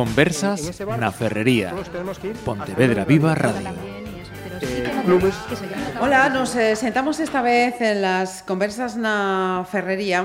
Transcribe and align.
Conversas 0.00 0.80
na 0.96 1.12
Ferrería. 1.12 1.76
Pontevedra 2.40 3.04
Viva 3.04 3.36
Radio. 3.36 3.68
Hola, 6.00 6.32
nos 6.32 6.56
eh, 6.56 6.72
sentamos 6.72 7.20
esta 7.20 7.42
vez 7.44 7.76
en 7.84 8.00
las 8.00 8.40
conversas 8.42 8.96
na 8.96 9.60
Ferrería 9.68 10.24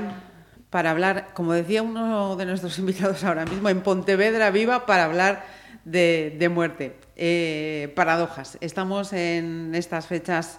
para 0.71 0.95
hablar, 0.95 1.35
como 1.35 1.52
decía 1.52 1.84
uno 1.84 2.38
de 2.38 2.45
nuestros 2.45 2.80
invitados 2.84 3.25
ahora 3.25 3.43
mismo, 3.43 3.67
en 3.67 3.81
Pontevedra 3.84 4.48
Viva 4.49 4.85
para 4.85 5.03
hablar 5.11 5.43
de, 5.84 6.34
de 6.39 6.48
muerte. 6.48 6.95
Eh, 7.17 7.91
paradojas. 7.98 8.57
Estamos 8.62 9.12
en 9.12 9.76
estas 9.76 10.07
fechas 10.07 10.57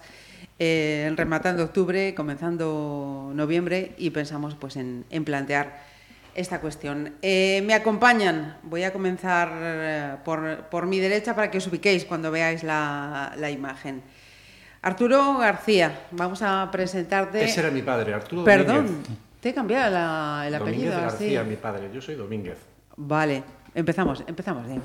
eh, 0.58 1.10
rematando 1.16 1.64
octubre, 1.64 2.14
comenzando 2.14 3.32
noviembre 3.32 3.94
y 3.96 4.10
pensamos 4.10 4.56
pues 4.60 4.76
en, 4.76 5.06
en 5.08 5.24
plantear 5.24 5.95
esta 6.36 6.60
cuestión. 6.60 7.14
Eh, 7.22 7.62
me 7.66 7.74
acompañan, 7.74 8.58
voy 8.62 8.84
a 8.84 8.92
comenzar 8.92 9.50
eh, 9.54 10.16
por, 10.24 10.68
por, 10.70 10.86
mi 10.86 11.00
derecha 11.00 11.34
para 11.34 11.50
que 11.50 11.58
os 11.58 11.66
ubiquéis 11.66 12.04
cuando 12.04 12.30
veáis 12.30 12.62
la, 12.62 13.32
la, 13.36 13.50
imagen. 13.50 14.02
Arturo 14.82 15.38
García, 15.38 16.06
vamos 16.12 16.42
a 16.42 16.68
presentarte. 16.70 17.42
Ese 17.42 17.60
era 17.60 17.70
mi 17.70 17.82
padre, 17.82 18.14
Arturo 18.14 18.44
Perdón, 18.44 18.86
Domínguez. 18.86 19.18
te 19.40 19.48
he 19.48 19.54
cambiado 19.54 19.90
la, 19.90 20.44
el 20.46 20.52
Domínguez 20.58 20.92
apellido. 20.92 21.00
García, 21.00 21.42
sí. 21.42 21.48
mi 21.48 21.56
padre, 21.56 21.90
yo 21.92 22.00
soy 22.00 22.14
Domínguez. 22.14 22.58
Vale, 22.96 23.42
empezamos, 23.74 24.22
empezamos 24.26 24.66
bien. 24.66 24.82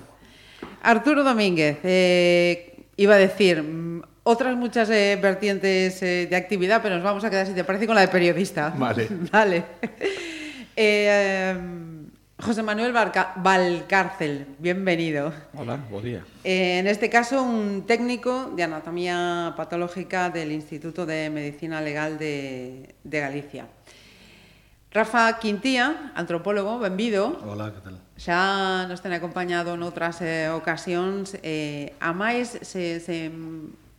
Arturo 0.81 1.23
Domínguez, 1.23 1.79
eh, 1.83 2.85
iba 2.95 3.15
a 3.15 3.17
decir 3.17 3.61
mm, 3.61 4.01
otras 4.23 4.55
muchas 4.55 4.89
eh, 4.89 5.17
vertientes 5.21 6.01
eh, 6.03 6.27
de 6.29 6.35
actividad, 6.35 6.81
pero 6.81 6.95
nos 6.95 7.03
vamos 7.03 7.23
a 7.23 7.29
quedar, 7.29 7.47
si 7.47 7.53
te 7.53 7.63
parece, 7.63 7.87
con 7.87 7.95
la 7.95 8.01
de 8.01 8.07
periodista. 8.07 8.73
Vale. 8.77 9.07
Vale. 9.31 9.63
Eh, 10.75 11.55
José 12.41 12.63
Manuel 12.63 12.91
Barca 12.91 13.33
Valcárcel, 13.35 14.47
bienvenido. 14.57 15.31
Hola, 15.53 15.77
buen 15.89 16.03
día. 16.03 16.25
Eh, 16.43 16.79
en 16.79 16.87
este 16.87 17.09
caso, 17.09 17.43
un 17.43 17.85
técnico 17.85 18.51
de 18.55 18.63
anatomía 18.63 19.53
patológica 19.55 20.29
del 20.29 20.51
Instituto 20.51 21.05
de 21.05 21.29
Medicina 21.29 21.81
Legal 21.81 22.17
de, 22.17 22.95
de 23.03 23.19
Galicia. 23.19 23.67
Rafa 24.91 25.39
Quintía, 25.39 26.11
antropólogo, 26.15 26.79
benvido. 26.79 27.39
Hola, 27.45 27.73
que 27.73 27.81
tal? 27.81 27.99
Xa 28.17 28.87
nos 28.89 28.99
ten 29.05 29.13
acompañado 29.13 29.77
noutras 29.77 30.19
eh, 30.19 30.49
ocasións. 30.49 31.37
Eh, 31.45 31.93
a 32.01 32.11
máis, 32.11 32.57
se, 32.65 32.99
se 32.99 33.31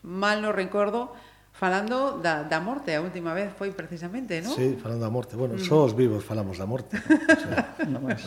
mal 0.02 0.42
no 0.42 0.50
recordo, 0.52 1.14
Falando 1.62 2.18
da, 2.18 2.42
da 2.42 2.58
morte, 2.58 2.90
a 2.90 2.98
última 2.98 3.30
vez 3.38 3.54
foi 3.54 3.70
precisamente, 3.70 4.42
non? 4.42 4.50
Sí, 4.50 4.74
falando 4.82 5.06
da 5.06 5.14
morte. 5.14 5.38
Bueno, 5.38 5.54
mm. 5.54 5.62
só 5.62 5.86
os 5.86 5.94
vivos 5.94 6.26
falamos 6.26 6.58
da 6.58 6.66
morte. 6.66 6.98
o 6.98 7.38
sea, 7.38 7.78
no 7.86 8.02
máis. 8.02 8.18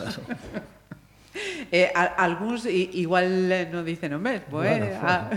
Eh, 1.68 1.92
a, 1.92 2.24
algúns 2.24 2.64
igual 2.64 3.28
non 3.68 3.84
dicen 3.84 4.16
o 4.16 4.20
mesmo, 4.22 4.64
eh? 4.64 4.80
Bueno, 4.80 4.86
ah, 5.04 5.28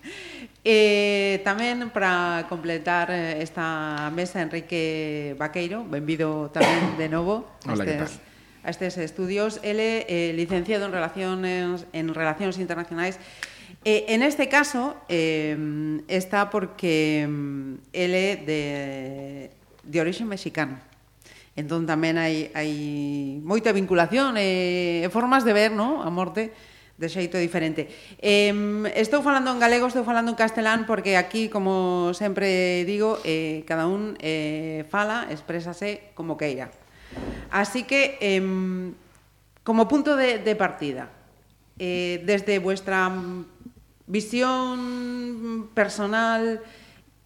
eh, 0.64 1.44
tamén 1.44 1.92
para 1.92 2.48
completar 2.48 3.12
esta 3.12 4.08
mesa 4.08 4.40
Enrique 4.40 5.36
Vaqueiro, 5.36 5.84
benvido 5.84 6.48
tamén 6.48 6.96
de 6.96 7.12
novo 7.12 7.44
Hola, 7.68 7.84
estes, 7.84 8.24
a 8.64 8.72
estes 8.72 8.96
estudios. 8.96 9.60
Ele 9.60 10.08
eh, 10.08 10.32
licenciado 10.32 10.88
en 10.88 10.96
relacións 10.96 11.84
en 11.92 12.06
relacións 12.16 12.56
internacionais 12.56 13.20
Eh, 13.82 14.06
en 14.14 14.22
este 14.22 14.48
caso, 14.48 14.94
eh, 15.08 15.56
está 16.06 16.50
porque 16.50 17.26
mm, 17.26 17.90
él 17.92 18.12
é 18.14 18.30
de, 18.38 19.50
de 19.82 20.00
orixe 20.00 20.22
mexicano. 20.22 20.78
Entón 21.54 21.86
tamén 21.86 22.18
hai, 22.18 22.50
hai 22.54 23.38
moita 23.42 23.70
vinculación 23.70 24.34
e 24.34 25.06
eh, 25.06 25.10
formas 25.10 25.46
de 25.46 25.54
ver 25.54 25.70
no? 25.70 26.02
a 26.02 26.10
morte 26.10 26.50
de 26.98 27.06
xeito 27.10 27.38
diferente. 27.38 27.90
Eh, 28.18 28.50
estou 28.98 29.22
falando 29.22 29.50
en 29.50 29.58
galego, 29.58 29.86
estou 29.86 30.06
falando 30.06 30.30
en 30.30 30.38
castelán, 30.38 30.86
porque 30.86 31.14
aquí, 31.18 31.46
como 31.50 32.10
sempre 32.14 32.82
digo, 32.86 33.18
eh, 33.22 33.62
cada 33.66 33.86
un 33.86 34.18
eh, 34.18 34.86
fala, 34.90 35.26
exprésase 35.30 36.14
como 36.14 36.38
queira. 36.38 36.70
Así 37.50 37.86
que, 37.86 38.18
eh, 38.18 38.42
como 39.62 39.86
punto 39.86 40.18
de, 40.18 40.38
de 40.38 40.54
partida, 40.58 41.10
eh, 41.78 42.22
desde 42.26 42.58
vuestra 42.58 43.10
visión 44.06 45.70
personal, 45.74 46.62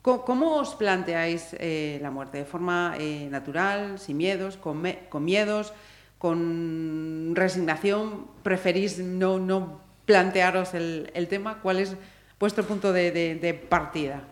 ¿cómo 0.02 0.56
os 0.56 0.74
planteáis 0.74 1.54
eh, 1.58 1.98
la 2.02 2.10
muerte? 2.10 2.38
¿De 2.38 2.44
forma 2.44 2.94
eh, 2.98 3.28
natural, 3.30 3.98
sin 3.98 4.16
miedos, 4.16 4.56
con, 4.56 4.80
me 4.80 5.00
con, 5.08 5.24
miedos, 5.24 5.72
con 6.18 7.32
resignación? 7.34 8.26
¿Preferís 8.42 8.98
no, 8.98 9.38
no 9.38 9.80
plantearos 10.06 10.74
el, 10.74 11.10
el, 11.14 11.28
tema? 11.28 11.60
¿Cuál 11.60 11.80
es 11.80 11.96
vuestro 12.38 12.64
punto 12.64 12.92
de, 12.92 13.10
de, 13.10 13.34
de 13.34 13.54
partida? 13.54 14.22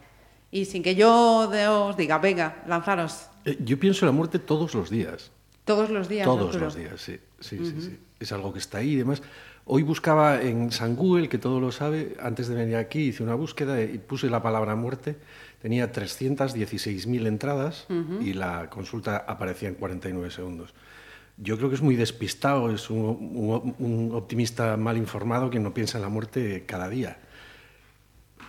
Y 0.50 0.64
sin 0.64 0.82
que 0.82 0.94
yo 0.94 1.50
os 1.50 1.96
diga, 1.96 2.18
venga, 2.18 2.62
lanzaros. 2.66 3.28
Eh, 3.44 3.58
yo 3.60 3.78
pienso 3.78 4.04
en 4.04 4.06
la 4.06 4.12
muerte 4.12 4.38
todos 4.38 4.74
los 4.74 4.88
días. 4.90 5.30
Todos 5.64 5.90
los 5.90 6.08
días. 6.08 6.24
Todos 6.24 6.54
los 6.54 6.76
días, 6.76 7.00
sí. 7.00 7.18
Sí, 7.40 7.56
uh 7.56 7.62
-huh. 7.62 7.74
sí, 7.74 7.80
sí. 7.82 8.00
Es 8.20 8.32
algo 8.32 8.52
que 8.52 8.60
está 8.60 8.78
ahí 8.78 8.92
y 8.92 8.96
demás. 8.96 9.20
Hoy 9.68 9.82
buscaba 9.82 10.40
en 10.42 10.70
San 10.70 10.94
Google, 10.94 11.28
que 11.28 11.38
todo 11.38 11.58
lo 11.58 11.72
sabe, 11.72 12.16
antes 12.22 12.46
de 12.46 12.54
venir 12.54 12.76
aquí 12.76 13.08
hice 13.08 13.24
una 13.24 13.34
búsqueda 13.34 13.82
y 13.82 13.98
puse 13.98 14.30
la 14.30 14.40
palabra 14.40 14.76
muerte. 14.76 15.16
Tenía 15.60 15.92
316.000 15.92 17.26
entradas 17.26 17.86
uh 17.88 17.94
-huh. 17.94 18.22
y 18.24 18.32
la 18.32 18.70
consulta 18.70 19.16
aparecía 19.16 19.68
en 19.68 19.74
49 19.74 20.30
segundos. 20.30 20.72
Yo 21.36 21.56
creo 21.56 21.68
que 21.68 21.74
es 21.74 21.82
muy 21.82 21.96
despistado, 21.96 22.72
es 22.72 22.90
un, 22.90 23.00
un, 23.00 23.74
un 23.80 24.14
optimista 24.14 24.76
mal 24.76 24.96
informado 24.96 25.50
que 25.50 25.58
no 25.58 25.74
piensa 25.74 25.98
en 25.98 26.02
la 26.02 26.10
muerte 26.10 26.62
cada 26.64 26.88
día. 26.88 27.18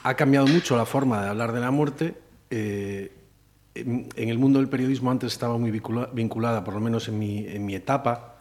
Ha 0.03 0.13
cambiado 0.13 0.45
mucho 0.45 0.77
la 0.77 0.85
forma 0.85 1.23
de 1.23 1.29
hablar 1.29 1.51
de 1.51 1.59
la 1.59 1.71
muerte. 1.71 2.13
Eh, 2.51 3.11
en, 3.73 4.07
en, 4.15 4.29
el 4.29 4.37
mundo 4.37 4.59
del 4.59 4.69
periodismo 4.69 5.09
antes 5.09 5.33
estaba 5.33 5.57
muy 5.57 5.71
vincula, 5.71 6.11
vinculada, 6.13 6.63
por 6.63 6.75
lo 6.75 6.79
menos 6.79 7.07
en 7.07 7.17
mi, 7.17 7.47
en 7.47 7.65
mi 7.65 7.73
etapa, 7.73 8.36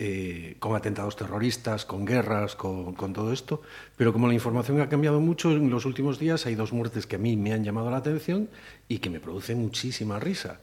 eh, 0.00 0.54
con 0.60 0.76
atentados 0.76 1.16
terroristas, 1.16 1.84
con 1.84 2.04
guerras, 2.04 2.54
con, 2.54 2.94
todo 2.94 3.32
esto, 3.32 3.62
pero 3.96 4.12
como 4.12 4.28
la 4.28 4.34
información 4.34 4.80
ha 4.80 4.88
cambiado 4.88 5.20
mucho 5.20 5.50
en 5.50 5.70
los 5.70 5.86
últimos 5.86 6.20
días, 6.20 6.46
hay 6.46 6.54
dos 6.54 6.72
muertes 6.72 7.06
que 7.06 7.16
a 7.16 7.18
mí 7.18 7.36
me 7.36 7.52
han 7.52 7.64
llamado 7.64 7.90
la 7.90 7.96
atención 7.96 8.48
y 8.86 8.98
que 8.98 9.10
me 9.10 9.18
producen 9.18 9.58
muchísima 9.60 10.20
risa. 10.20 10.60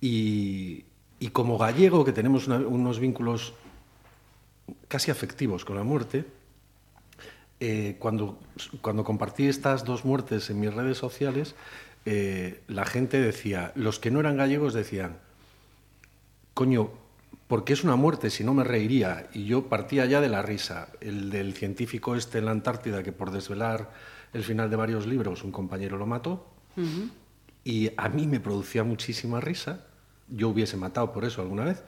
Y, 0.00 0.84
como 1.32 1.58
gallego, 1.58 2.04
que 2.04 2.12
tenemos 2.12 2.46
unos 2.46 3.00
vínculos 3.00 3.54
casi 4.86 5.10
afectivos 5.10 5.64
con 5.64 5.74
la 5.74 5.82
muerte, 5.82 6.24
eh, 7.58 7.96
cuando, 7.98 8.38
cuando 8.80 9.02
compartí 9.02 9.46
estas 9.46 9.84
dos 9.84 10.04
muertes 10.04 10.48
en 10.48 10.60
mis 10.60 10.72
redes 10.72 10.96
sociales, 10.96 11.56
eh, 12.06 12.62
la 12.68 12.86
gente 12.86 13.20
decía, 13.20 13.72
los 13.74 13.98
que 13.98 14.12
no 14.12 14.20
eran 14.20 14.36
gallegos 14.36 14.74
decían, 14.74 15.18
coño, 16.54 16.90
porque 17.50 17.72
es 17.72 17.82
una 17.82 17.96
muerte, 17.96 18.30
si 18.30 18.44
no 18.44 18.54
me 18.54 18.62
reiría. 18.62 19.28
Y 19.34 19.44
yo 19.44 19.64
partía 19.64 20.06
ya 20.06 20.20
de 20.20 20.28
la 20.28 20.40
risa. 20.40 20.86
El 21.00 21.30
del 21.30 21.52
científico 21.52 22.14
este 22.14 22.38
en 22.38 22.44
la 22.44 22.52
Antártida, 22.52 23.02
que 23.02 23.10
por 23.10 23.32
desvelar 23.32 23.90
el 24.32 24.44
final 24.44 24.70
de 24.70 24.76
varios 24.76 25.04
libros, 25.04 25.42
un 25.42 25.50
compañero 25.50 25.98
lo 25.98 26.06
mató. 26.06 26.46
Uh 26.76 26.80
-huh. 26.80 27.10
Y 27.64 27.90
a 27.96 28.08
mí 28.08 28.28
me 28.28 28.38
producía 28.38 28.84
muchísima 28.84 29.40
risa. 29.40 29.84
Yo 30.28 30.50
hubiese 30.50 30.76
matado 30.76 31.12
por 31.12 31.24
eso 31.24 31.42
alguna 31.42 31.64
vez. 31.64 31.82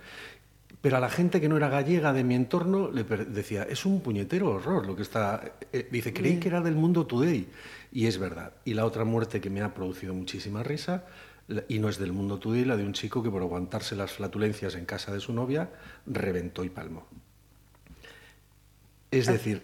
Pero 0.81 0.97
a 0.97 1.01
la 1.01 1.09
gente 1.09 1.41
que 1.41 1.49
no 1.49 1.57
era 1.57 1.69
gallega 1.69 2.13
de 2.13 2.25
mi 2.25 2.35
entorno 2.35 2.91
le 2.91 3.05
decía, 3.05 3.63
es 3.63 3.87
un 3.87 4.01
puñetero 4.01 4.51
horror 4.51 4.85
lo 4.85 4.97
que 4.97 5.03
está... 5.03 5.53
Eh, 5.73 5.89
dice, 5.93 6.13
creí 6.13 6.41
que 6.41 6.49
era 6.49 6.61
del 6.61 6.75
mundo 6.75 7.07
today. 7.07 7.47
Y 7.93 8.07
es 8.07 8.19
verdad. 8.19 8.53
Y 8.65 8.75
la 8.75 8.85
otra 8.85 9.05
muerte 9.05 9.41
que 9.41 9.49
me 9.49 9.61
ha 9.61 9.73
producido 9.73 10.13
muchísima 10.13 10.65
risa 10.65 11.05
y 11.69 11.79
no 11.79 11.89
es 11.89 11.99
del 11.99 12.13
mundo 12.13 12.39
today, 12.39 12.65
la 12.65 12.77
de 12.77 12.85
un 12.85 12.93
chico 12.93 13.23
que 13.23 13.31
por 13.31 13.43
aguantarse 13.43 13.97
las 13.97 14.13
flatulencias 14.13 14.75
en 14.75 14.85
casa 14.85 15.13
de 15.13 15.21
su 15.21 15.33
novia 15.33 15.71
reventó 16.07 16.65
y 16.65 16.71
palmó. 16.71 17.07
Es 19.11 19.27
decir, 19.27 19.63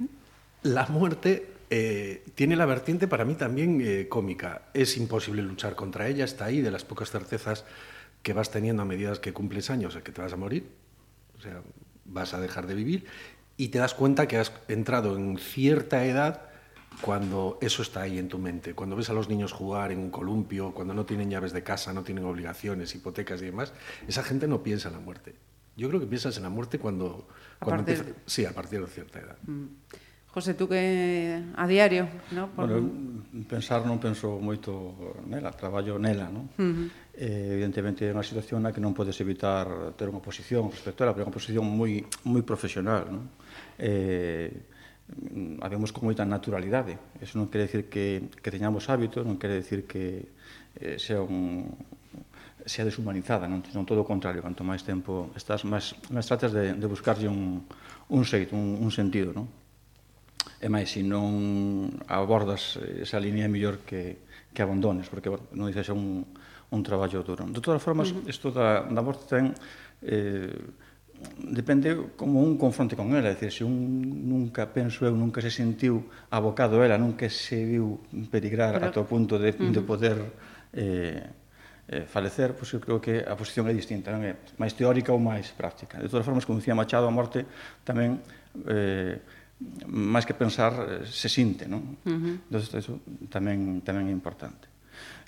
la 0.62 0.86
muerte 0.86 1.46
eh, 1.70 2.24
tiene 2.34 2.56
la 2.56 2.66
vertiente 2.66 3.08
para 3.08 3.24
mí 3.24 3.34
también 3.34 3.80
eh, 3.80 4.08
cómica. 4.08 4.62
Es 4.74 4.96
imposible 4.96 5.42
luchar 5.42 5.74
contra 5.74 6.08
ella, 6.08 6.24
está 6.24 6.46
ahí, 6.46 6.60
de 6.60 6.70
las 6.70 6.84
pocas 6.84 7.10
certezas 7.10 7.64
que 8.22 8.32
vas 8.32 8.50
teniendo 8.50 8.82
a 8.82 8.84
medida 8.84 9.12
que 9.20 9.32
cumples 9.32 9.70
años, 9.70 9.96
que 9.96 10.12
te 10.12 10.20
vas 10.20 10.32
a 10.32 10.36
morir, 10.36 10.68
o 11.38 11.40
sea, 11.40 11.62
vas 12.04 12.34
a 12.34 12.40
dejar 12.40 12.66
de 12.66 12.74
vivir, 12.74 13.06
y 13.56 13.68
te 13.68 13.78
das 13.78 13.94
cuenta 13.94 14.28
que 14.28 14.38
has 14.38 14.52
entrado 14.68 15.16
en 15.16 15.38
cierta 15.38 16.04
edad 16.04 16.47
cuando 17.00 17.58
eso 17.60 17.82
está 17.82 18.02
ahí 18.02 18.18
en 18.18 18.28
tu 18.28 18.38
mente, 18.38 18.74
cuando 18.74 18.96
ves 18.96 19.10
a 19.10 19.12
los 19.12 19.28
niños 19.28 19.52
jugar 19.52 19.92
en 19.92 19.98
un 20.00 20.10
columpio, 20.10 20.72
cuando 20.74 20.94
no 20.94 21.04
tienen 21.06 21.30
llaves 21.30 21.52
de 21.52 21.62
casa, 21.62 21.92
no 21.92 22.02
tienen 22.02 22.24
obligaciones, 22.24 22.94
hipotecas 22.94 23.40
y 23.42 23.46
demás, 23.46 23.72
esa 24.06 24.22
gente 24.22 24.48
no 24.48 24.62
piensa 24.62 24.88
en 24.88 24.94
la 24.94 25.00
muerte. 25.00 25.34
Yo 25.76 25.88
creo 25.88 26.00
que 26.00 26.06
piensas 26.06 26.36
en 26.36 26.42
la 26.42 26.50
muerte 26.50 26.78
cuando, 26.78 27.28
a 27.60 27.64
cuando 27.64 27.84
partir... 27.84 28.00
empieza... 28.00 28.20
Sí, 28.26 28.44
a 28.44 28.52
partir 28.52 28.80
de 28.80 28.88
cierta 28.88 29.20
edad. 29.20 29.38
Mm. 29.46 29.66
José, 30.26 30.54
tú 30.54 30.68
que 30.68 31.42
a 31.56 31.66
diario, 31.66 32.06
¿no? 32.32 32.50
Por... 32.50 32.68
Bueno, 32.68 33.24
pensar 33.48 33.80
non 33.88 33.96
penso 33.96 34.36
moito 34.36 35.24
nela, 35.24 35.50
traballo 35.56 35.96
nela, 35.96 36.28
non? 36.28 36.52
Uh 36.52 36.62
-huh. 36.62 36.86
eh, 37.16 37.56
evidentemente 37.56 38.04
é 38.04 38.12
unha 38.12 38.22
situación 38.22 38.60
na 38.60 38.70
que 38.70 38.78
non 38.78 38.92
podes 38.92 39.16
evitar 39.24 39.96
ter 39.96 40.06
unha 40.06 40.20
posición 40.20 40.68
respecto 40.68 41.00
a 41.00 41.04
ela, 41.08 41.14
pero 41.16 41.24
é 41.24 41.28
unha 41.32 41.34
posición 41.34 41.64
moi 41.64 42.04
moi 42.28 42.44
profesional, 42.44 43.08
non? 43.08 43.32
Eh, 43.80 44.52
Mm, 45.08 45.64
habemos 45.64 45.88
con 45.88 46.04
moita 46.04 46.28
naturalidade. 46.28 47.00
Eso 47.24 47.40
non 47.40 47.48
quere 47.48 47.64
decir 47.64 47.88
que, 47.88 48.28
que 48.44 48.52
teñamos 48.52 48.92
hábitos, 48.92 49.24
non 49.24 49.40
quere 49.40 49.56
decir 49.64 49.88
que 49.88 50.28
eh, 50.76 51.00
sea 51.00 51.24
un 51.24 51.64
sea 52.68 52.84
deshumanizada, 52.84 53.48
non, 53.48 53.64
non 53.72 53.88
todo 53.88 54.04
o 54.04 54.08
contrario, 54.08 54.44
canto 54.44 54.60
máis 54.60 54.84
tempo 54.84 55.32
estás, 55.32 55.64
máis, 55.64 55.96
máis 56.12 56.28
tratas 56.28 56.52
de, 56.52 56.76
de 56.76 56.86
buscarlle 56.86 57.24
un, 57.24 57.64
un 58.12 58.22
xeito, 58.28 58.52
un, 58.52 58.76
un 58.76 58.92
sentido, 58.92 59.32
non? 59.32 59.48
E 60.60 60.68
máis, 60.68 60.92
se 60.92 61.00
non 61.00 61.88
abordas 62.04 62.76
esa 63.00 63.16
línea, 63.16 63.48
é 63.48 63.50
mellor 63.50 63.80
que, 63.88 64.20
que 64.52 64.60
abandones, 64.60 65.08
porque, 65.08 65.32
bueno, 65.32 65.48
non 65.56 65.72
dices 65.72 65.88
un, 65.88 66.28
un 66.68 66.80
traballo 66.84 67.24
duro. 67.24 67.48
De 67.48 67.64
todas 67.64 67.80
formas, 67.80 68.12
isto 68.28 68.52
uh 68.52 68.52
-huh. 68.52 68.84
da, 68.84 68.84
da 68.84 69.00
morte 69.00 69.24
ten 69.24 69.56
eh, 70.04 70.52
depende 71.38 72.14
como 72.16 72.42
un 72.42 72.56
confronte 72.56 72.94
con 72.94 73.14
ela, 73.14 73.30
é 73.30 73.34
dicir, 73.34 73.50
se 73.50 73.64
un 73.64 73.74
nunca 74.28 74.70
penso 74.70 75.06
eu, 75.06 75.14
nunca 75.14 75.40
se 75.40 75.50
sentiu 75.50 76.06
abocado 76.30 76.82
ela, 76.84 76.98
nunca 76.98 77.26
se 77.30 77.58
viu 77.64 77.98
perigrar 78.30 78.78
Pero... 78.78 78.86
ata 78.86 78.98
o 79.02 79.06
punto 79.06 79.38
de, 79.38 79.50
uh 79.50 79.58
-huh. 79.58 79.72
de 79.72 79.80
poder 79.82 80.18
eh, 80.74 81.22
eh, 81.88 82.04
falecer, 82.06 82.54
pois 82.54 82.70
eu 82.70 82.80
creo 82.80 83.00
que 83.00 83.24
a 83.24 83.34
posición 83.34 83.66
é 83.66 83.74
distinta, 83.74 84.12
non 84.14 84.22
é 84.22 84.36
máis 84.60 84.76
teórica 84.76 85.10
ou 85.10 85.18
máis 85.18 85.50
práctica. 85.50 85.98
De 85.98 86.06
todas 86.06 86.22
formas, 86.22 86.44
como 86.46 86.60
dicía 86.60 86.76
Machado, 86.76 87.08
a 87.08 87.14
morte 87.14 87.48
tamén 87.82 88.20
eh, 88.68 89.18
máis 89.88 90.22
que 90.22 90.38
pensar 90.38 91.02
eh, 91.02 91.08
se 91.08 91.26
sinte, 91.26 91.66
non? 91.66 91.98
Uh 92.04 92.14
-huh. 92.14 92.34
Entón, 92.46 92.78
iso 92.78 92.92
tamén, 93.32 93.82
tamén 93.82 94.06
é 94.06 94.14
importante. 94.14 94.67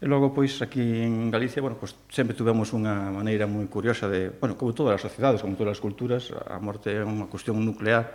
E 0.01 0.09
logo, 0.09 0.33
pois, 0.33 0.57
aquí 0.65 0.81
en 0.81 1.29
Galicia, 1.29 1.61
bueno, 1.61 1.77
pois, 1.77 1.93
sempre 2.09 2.33
tivemos 2.33 2.73
unha 2.73 3.13
maneira 3.13 3.45
moi 3.45 3.69
curiosa 3.69 4.09
de, 4.09 4.33
bueno, 4.33 4.57
como 4.57 4.73
todas 4.73 4.97
as 4.97 5.05
sociedades, 5.05 5.45
como 5.45 5.61
todas 5.61 5.77
as 5.77 5.83
culturas, 5.85 6.33
a 6.33 6.57
morte 6.57 6.89
é 6.89 7.05
unha 7.05 7.29
cuestión 7.29 7.61
nuclear 7.61 8.09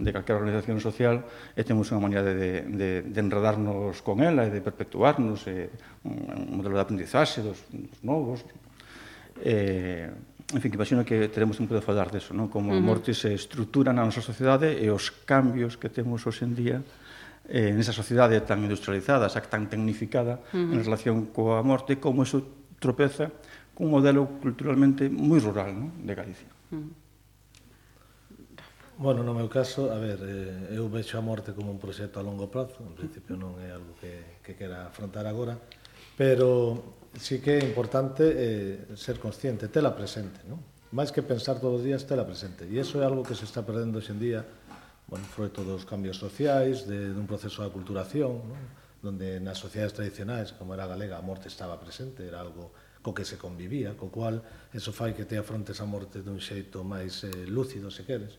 de 0.00 0.16
calquera 0.16 0.40
organización 0.40 0.80
social 0.80 1.28
e 1.52 1.60
temos 1.60 1.92
unha 1.92 2.00
maneira 2.00 2.24
de, 2.24 2.64
de, 2.64 2.90
de 3.04 3.18
enredarnos 3.20 4.00
con 4.00 4.24
ela 4.24 4.48
e 4.48 4.50
de 4.50 4.64
perpetuarnos 4.64 5.44
e, 5.44 5.68
un, 6.08 6.56
modelo 6.56 6.80
de 6.80 6.82
aprendizaxe 6.88 7.44
dos, 7.44 7.68
dos 7.68 8.00
novos 8.00 8.40
e, 9.44 10.08
en 10.56 10.60
fin, 10.64 10.72
que 10.72 10.80
imagino 10.80 11.04
que 11.04 11.28
teremos 11.28 11.60
tempo 11.60 11.76
de 11.76 11.84
falar 11.84 12.08
deso, 12.08 12.32
non? 12.32 12.48
como 12.48 12.72
uh 12.72 12.80
-huh. 12.80 12.80
a 12.80 12.88
morte 12.88 13.12
se 13.12 13.36
estrutura 13.36 13.92
na 13.92 14.08
nosa 14.08 14.24
sociedade 14.24 14.72
e 14.72 14.88
os 14.88 15.12
cambios 15.28 15.76
que 15.76 15.92
temos 15.92 16.24
hoxe 16.24 16.48
en 16.48 16.56
día 16.56 16.80
eh, 17.48 17.70
nesa 17.72 17.94
sociedade 17.94 18.42
tan 18.42 18.62
industrializada, 18.62 19.30
xa 19.30 19.42
tan 19.46 19.70
tecnificada 19.70 20.42
uh 20.50 20.58
-huh. 20.58 20.74
en 20.74 20.80
relación 20.82 21.30
coa 21.30 21.62
morte, 21.62 21.98
como 22.02 22.26
eso 22.26 22.42
tropeza 22.82 23.30
cun 23.76 23.92
modelo 23.92 24.26
culturalmente 24.40 25.06
moi 25.12 25.38
rural 25.38 25.70
no? 25.74 25.86
de 26.02 26.12
Galicia. 26.14 26.50
Uh 26.72 26.80
-huh. 26.80 26.92
Bueno, 28.96 29.20
no 29.20 29.36
meu 29.36 29.44
caso, 29.52 29.92
a 29.92 30.00
ver, 30.00 30.16
eh, 30.24 30.72
eu 30.72 30.88
vexo 30.88 31.20
a 31.20 31.22
morte 31.22 31.52
como 31.52 31.68
un 31.68 31.76
proxecto 31.76 32.16
a 32.16 32.24
longo 32.24 32.48
prazo, 32.48 32.80
en 32.80 32.96
principio 32.96 33.36
non 33.36 33.60
é 33.60 33.68
algo 33.68 33.92
que, 34.00 34.40
que 34.40 34.56
quera 34.56 34.88
afrontar 34.88 35.28
agora, 35.28 35.60
pero 36.16 36.96
sí 37.12 37.44
que 37.44 37.60
é 37.60 37.62
importante 37.62 38.24
eh, 38.24 38.96
ser 38.96 39.20
consciente, 39.20 39.68
tela 39.68 39.92
presente, 39.92 40.40
non? 40.48 40.64
máis 40.96 41.12
que 41.12 41.20
pensar 41.20 41.60
todos 41.60 41.82
os 41.82 41.84
días, 41.84 42.08
tela 42.08 42.24
presente. 42.24 42.64
E 42.64 42.80
iso 42.80 42.96
é 42.96 43.04
algo 43.04 43.20
que 43.20 43.36
se 43.36 43.44
está 43.44 43.60
perdendo 43.60 44.00
hoxendía 44.00 44.40
día 44.40 44.65
bueno, 45.06 45.24
froito 45.30 45.62
dos 45.62 45.86
cambios 45.86 46.18
sociais, 46.18 46.86
de, 46.86 47.14
dun 47.14 47.30
proceso 47.30 47.62
de 47.62 47.70
aculturación, 47.70 48.42
non? 48.42 48.62
donde 49.06 49.38
nas 49.38 49.62
sociedades 49.62 49.94
tradicionais, 49.94 50.50
como 50.50 50.74
era 50.74 50.84
a 50.84 50.90
galega, 50.90 51.14
a 51.14 51.22
morte 51.22 51.46
estaba 51.46 51.78
presente, 51.78 52.26
era 52.26 52.42
algo 52.42 52.74
co 53.06 53.14
que 53.14 53.22
se 53.22 53.38
convivía, 53.38 53.94
co 53.94 54.10
cual 54.10 54.42
eso 54.74 54.90
fai 54.90 55.14
que 55.14 55.22
te 55.22 55.38
afrontes 55.38 55.78
a 55.78 55.86
morte 55.86 56.26
dun 56.26 56.42
xeito 56.42 56.82
máis 56.82 57.22
eh, 57.22 57.46
lúcido, 57.46 57.86
se 57.86 58.02
queres. 58.02 58.34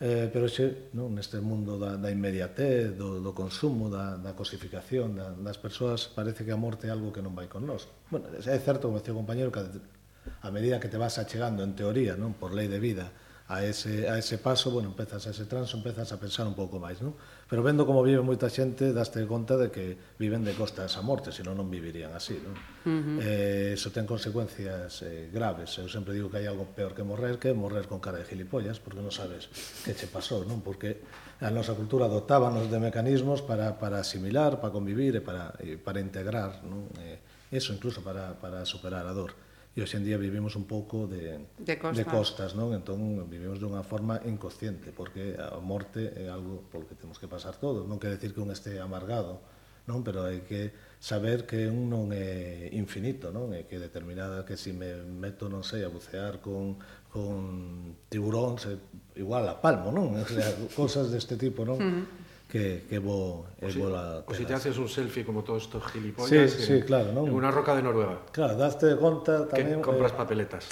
Eh, 0.00 0.30
pero 0.32 0.46
xe, 0.46 0.94
non, 0.94 1.10
neste 1.12 1.42
mundo 1.42 1.74
da, 1.74 1.98
da 1.98 2.08
inmediatez, 2.08 2.94
do, 2.94 3.18
do 3.18 3.34
consumo, 3.34 3.90
da, 3.90 4.14
da 4.14 4.32
cosificación 4.38 5.18
da, 5.18 5.34
das 5.34 5.58
persoas, 5.58 6.06
parece 6.06 6.46
que 6.46 6.54
a 6.54 6.60
morte 6.60 6.86
é 6.86 6.94
algo 6.94 7.10
que 7.10 7.20
non 7.20 7.34
vai 7.34 7.50
con 7.50 7.66
nós. 7.66 7.90
Bueno, 8.14 8.30
é 8.30 8.58
certo, 8.62 8.86
como 8.86 9.02
decía 9.02 9.12
o 9.12 9.20
compañero, 9.20 9.50
que 9.50 9.60
a 9.60 10.50
medida 10.54 10.78
que 10.78 10.86
te 10.86 10.96
vas 10.96 11.18
achegando, 11.18 11.66
en 11.66 11.74
teoría, 11.74 12.14
non 12.14 12.38
por 12.38 12.54
lei 12.54 12.70
de 12.70 12.78
vida, 12.78 13.10
a 13.50 13.64
ese, 13.64 14.08
a 14.08 14.16
ese 14.16 14.38
paso, 14.38 14.70
bueno, 14.70 14.90
empezas 14.90 15.26
a 15.26 15.30
ese 15.30 15.44
transo, 15.44 15.76
empezas 15.76 16.12
a 16.12 16.20
pensar 16.22 16.46
un 16.46 16.54
pouco 16.54 16.78
máis, 16.78 17.02
non? 17.02 17.18
Pero 17.50 17.66
vendo 17.66 17.82
como 17.82 17.98
vive 18.06 18.22
moita 18.22 18.46
xente, 18.46 18.94
daste 18.94 19.26
conta 19.26 19.58
de 19.58 19.74
que 19.74 19.98
viven 20.22 20.46
de 20.46 20.54
costa 20.54 20.86
esa 20.86 21.02
morte, 21.02 21.34
senón 21.34 21.58
non 21.58 21.66
vivirían 21.66 22.14
así, 22.14 22.38
non? 22.38 22.54
Uh 22.86 22.86
-huh. 22.86 23.18
eh, 23.18 23.74
eso 23.74 23.90
ten 23.90 24.06
consecuencias 24.06 25.02
eh, 25.02 25.34
graves. 25.34 25.74
Eu 25.82 25.90
sempre 25.90 26.14
digo 26.14 26.30
que 26.30 26.38
hai 26.38 26.46
algo 26.46 26.62
peor 26.78 26.94
que 26.94 27.02
morrer, 27.02 27.42
que 27.42 27.50
morrer 27.50 27.90
con 27.90 27.98
cara 27.98 28.22
de 28.22 28.26
gilipollas, 28.30 28.78
porque 28.78 29.02
non 29.02 29.10
sabes 29.10 29.50
que 29.82 29.98
che 29.98 30.06
pasou, 30.06 30.46
non? 30.46 30.62
Porque 30.62 31.02
a 31.42 31.50
nosa 31.50 31.74
cultura 31.74 32.06
dotábanos 32.06 32.70
de 32.70 32.78
mecanismos 32.78 33.42
para, 33.42 33.82
para 33.82 33.98
asimilar, 33.98 34.62
para 34.62 34.70
convivir 34.70 35.18
e 35.18 35.22
para, 35.26 35.58
e 35.58 35.74
para 35.74 35.98
integrar, 35.98 36.62
non? 36.62 36.86
Eh, 37.02 37.18
eso 37.50 37.74
incluso 37.74 37.98
para, 38.06 38.38
para 38.38 38.62
superar 38.62 39.10
a 39.10 39.14
dor 39.16 39.34
e 39.70 39.78
hoxe 39.78 40.02
en 40.02 40.04
día 40.04 40.18
vivimos 40.18 40.58
un 40.58 40.66
pouco 40.66 41.06
de, 41.06 41.46
de, 41.62 41.74
costas. 41.78 41.94
de 41.94 42.04
costas, 42.04 42.50
non? 42.58 42.74
Entón 42.74 42.98
vivimos 43.30 43.62
dunha 43.62 43.86
forma 43.86 44.18
inconsciente, 44.26 44.90
porque 44.90 45.38
a 45.38 45.62
morte 45.62 46.10
é 46.18 46.26
algo 46.26 46.66
polo 46.74 46.90
que 46.90 46.98
temos 46.98 47.22
que 47.22 47.30
pasar 47.30 47.54
todos. 47.54 47.86
Non 47.86 48.02
quer 48.02 48.10
decir 48.18 48.34
que 48.34 48.42
un 48.42 48.50
este 48.50 48.82
amargado, 48.82 49.38
non? 49.86 50.02
Pero 50.02 50.26
hai 50.26 50.42
que 50.42 50.74
saber 50.98 51.46
que 51.46 51.70
un 51.70 51.86
non 51.86 52.10
é 52.10 52.66
infinito, 52.74 53.30
non? 53.30 53.54
É 53.54 53.70
que 53.70 53.78
determinada 53.78 54.42
que 54.42 54.58
se 54.58 54.70
si 54.70 54.72
me 54.74 55.06
meto, 55.06 55.46
non 55.46 55.62
sei, 55.62 55.86
a 55.86 55.90
bucear 55.90 56.42
con, 56.42 56.74
con 57.06 57.94
tiburóns, 58.10 58.66
igual 59.14 59.46
a 59.46 59.62
palmo, 59.62 59.94
non? 59.94 60.18
O 60.18 60.26
sea, 60.26 60.50
cosas 60.74 61.14
deste 61.14 61.38
tipo, 61.38 61.62
non? 61.62 61.78
Mm 61.78 62.19
que, 62.50 62.84
que 62.90 62.98
bo, 62.98 63.46
é 63.62 63.70
o 63.70 63.74
bola 63.78 64.26
O 64.26 64.34
si 64.34 64.42
te 64.42 64.52
haces 64.52 64.74
un 64.74 64.90
selfie 64.90 65.22
como 65.22 65.46
todos 65.46 65.70
estos 65.70 65.86
gilipollas 65.86 66.50
sí, 66.50 66.58
en, 66.58 66.66
sí, 66.66 66.76
claro, 66.82 67.14
non? 67.14 67.30
en 67.30 67.34
una 67.38 67.54
roca 67.54 67.78
de 67.78 67.82
Noruega. 67.86 68.26
Claro, 68.34 68.58
daste 68.58 68.98
conta 68.98 69.46
tamén... 69.46 69.78
Que 69.78 69.86
eh, 69.86 69.86
compras 69.86 70.10
eh, 70.10 70.18
papeletas. 70.18 70.64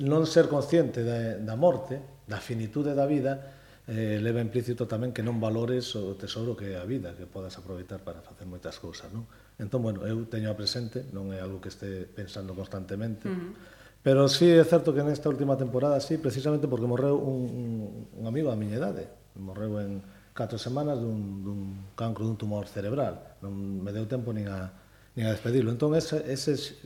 Non 0.00 0.24
ser 0.24 0.48
consciente 0.48 1.04
da, 1.04 1.36
da 1.36 1.54
morte, 1.60 2.00
da 2.24 2.40
finitude 2.40 2.96
da 2.96 3.04
vida, 3.04 3.84
eh, 3.84 4.16
leva 4.24 4.40
implícito 4.40 4.88
tamén 4.88 5.12
que 5.12 5.20
non 5.20 5.36
valores 5.36 5.92
o 6.00 6.16
tesouro 6.16 6.56
que 6.56 6.72
é 6.72 6.80
a 6.80 6.88
vida, 6.88 7.12
que 7.12 7.28
podas 7.28 7.52
aproveitar 7.60 8.00
para 8.00 8.24
facer 8.24 8.48
moitas 8.48 8.80
cousas, 8.80 9.12
non? 9.12 9.28
Entón, 9.60 9.84
bueno, 9.84 10.08
eu 10.08 10.24
teño 10.24 10.48
a 10.48 10.56
presente, 10.56 11.04
non 11.12 11.28
é 11.36 11.44
algo 11.44 11.60
que 11.60 11.68
este 11.68 12.08
pensando 12.08 12.56
constantemente, 12.56 13.28
uh 13.28 13.36
-huh. 13.36 13.76
Pero 13.98 14.30
sí 14.30 14.46
é 14.46 14.62
certo 14.62 14.94
que 14.94 15.02
nesta 15.02 15.26
última 15.28 15.58
temporada, 15.58 15.98
sí, 15.98 16.16
precisamente 16.22 16.70
porque 16.70 16.86
morreu 16.86 17.18
un, 17.18 17.50
un, 17.50 17.68
un 18.14 18.24
amigo 18.30 18.48
a 18.48 18.56
miña 18.56 18.78
idade. 18.78 19.10
Morreu 19.34 19.82
en, 19.82 20.00
catro 20.38 20.54
semanas 20.54 21.02
dun, 21.02 21.42
dun 21.42 21.60
cancro 21.98 22.22
dun 22.22 22.38
tumor 22.38 22.70
cerebral. 22.70 23.42
Non 23.42 23.82
me 23.82 23.90
deu 23.90 24.06
tempo 24.06 24.30
nin 24.30 24.46
a, 24.46 24.70
nin 25.18 25.26
a 25.26 25.34
despedirlo. 25.34 25.74
Entón, 25.74 25.98
ese, 25.98 26.22
eses 26.30 26.78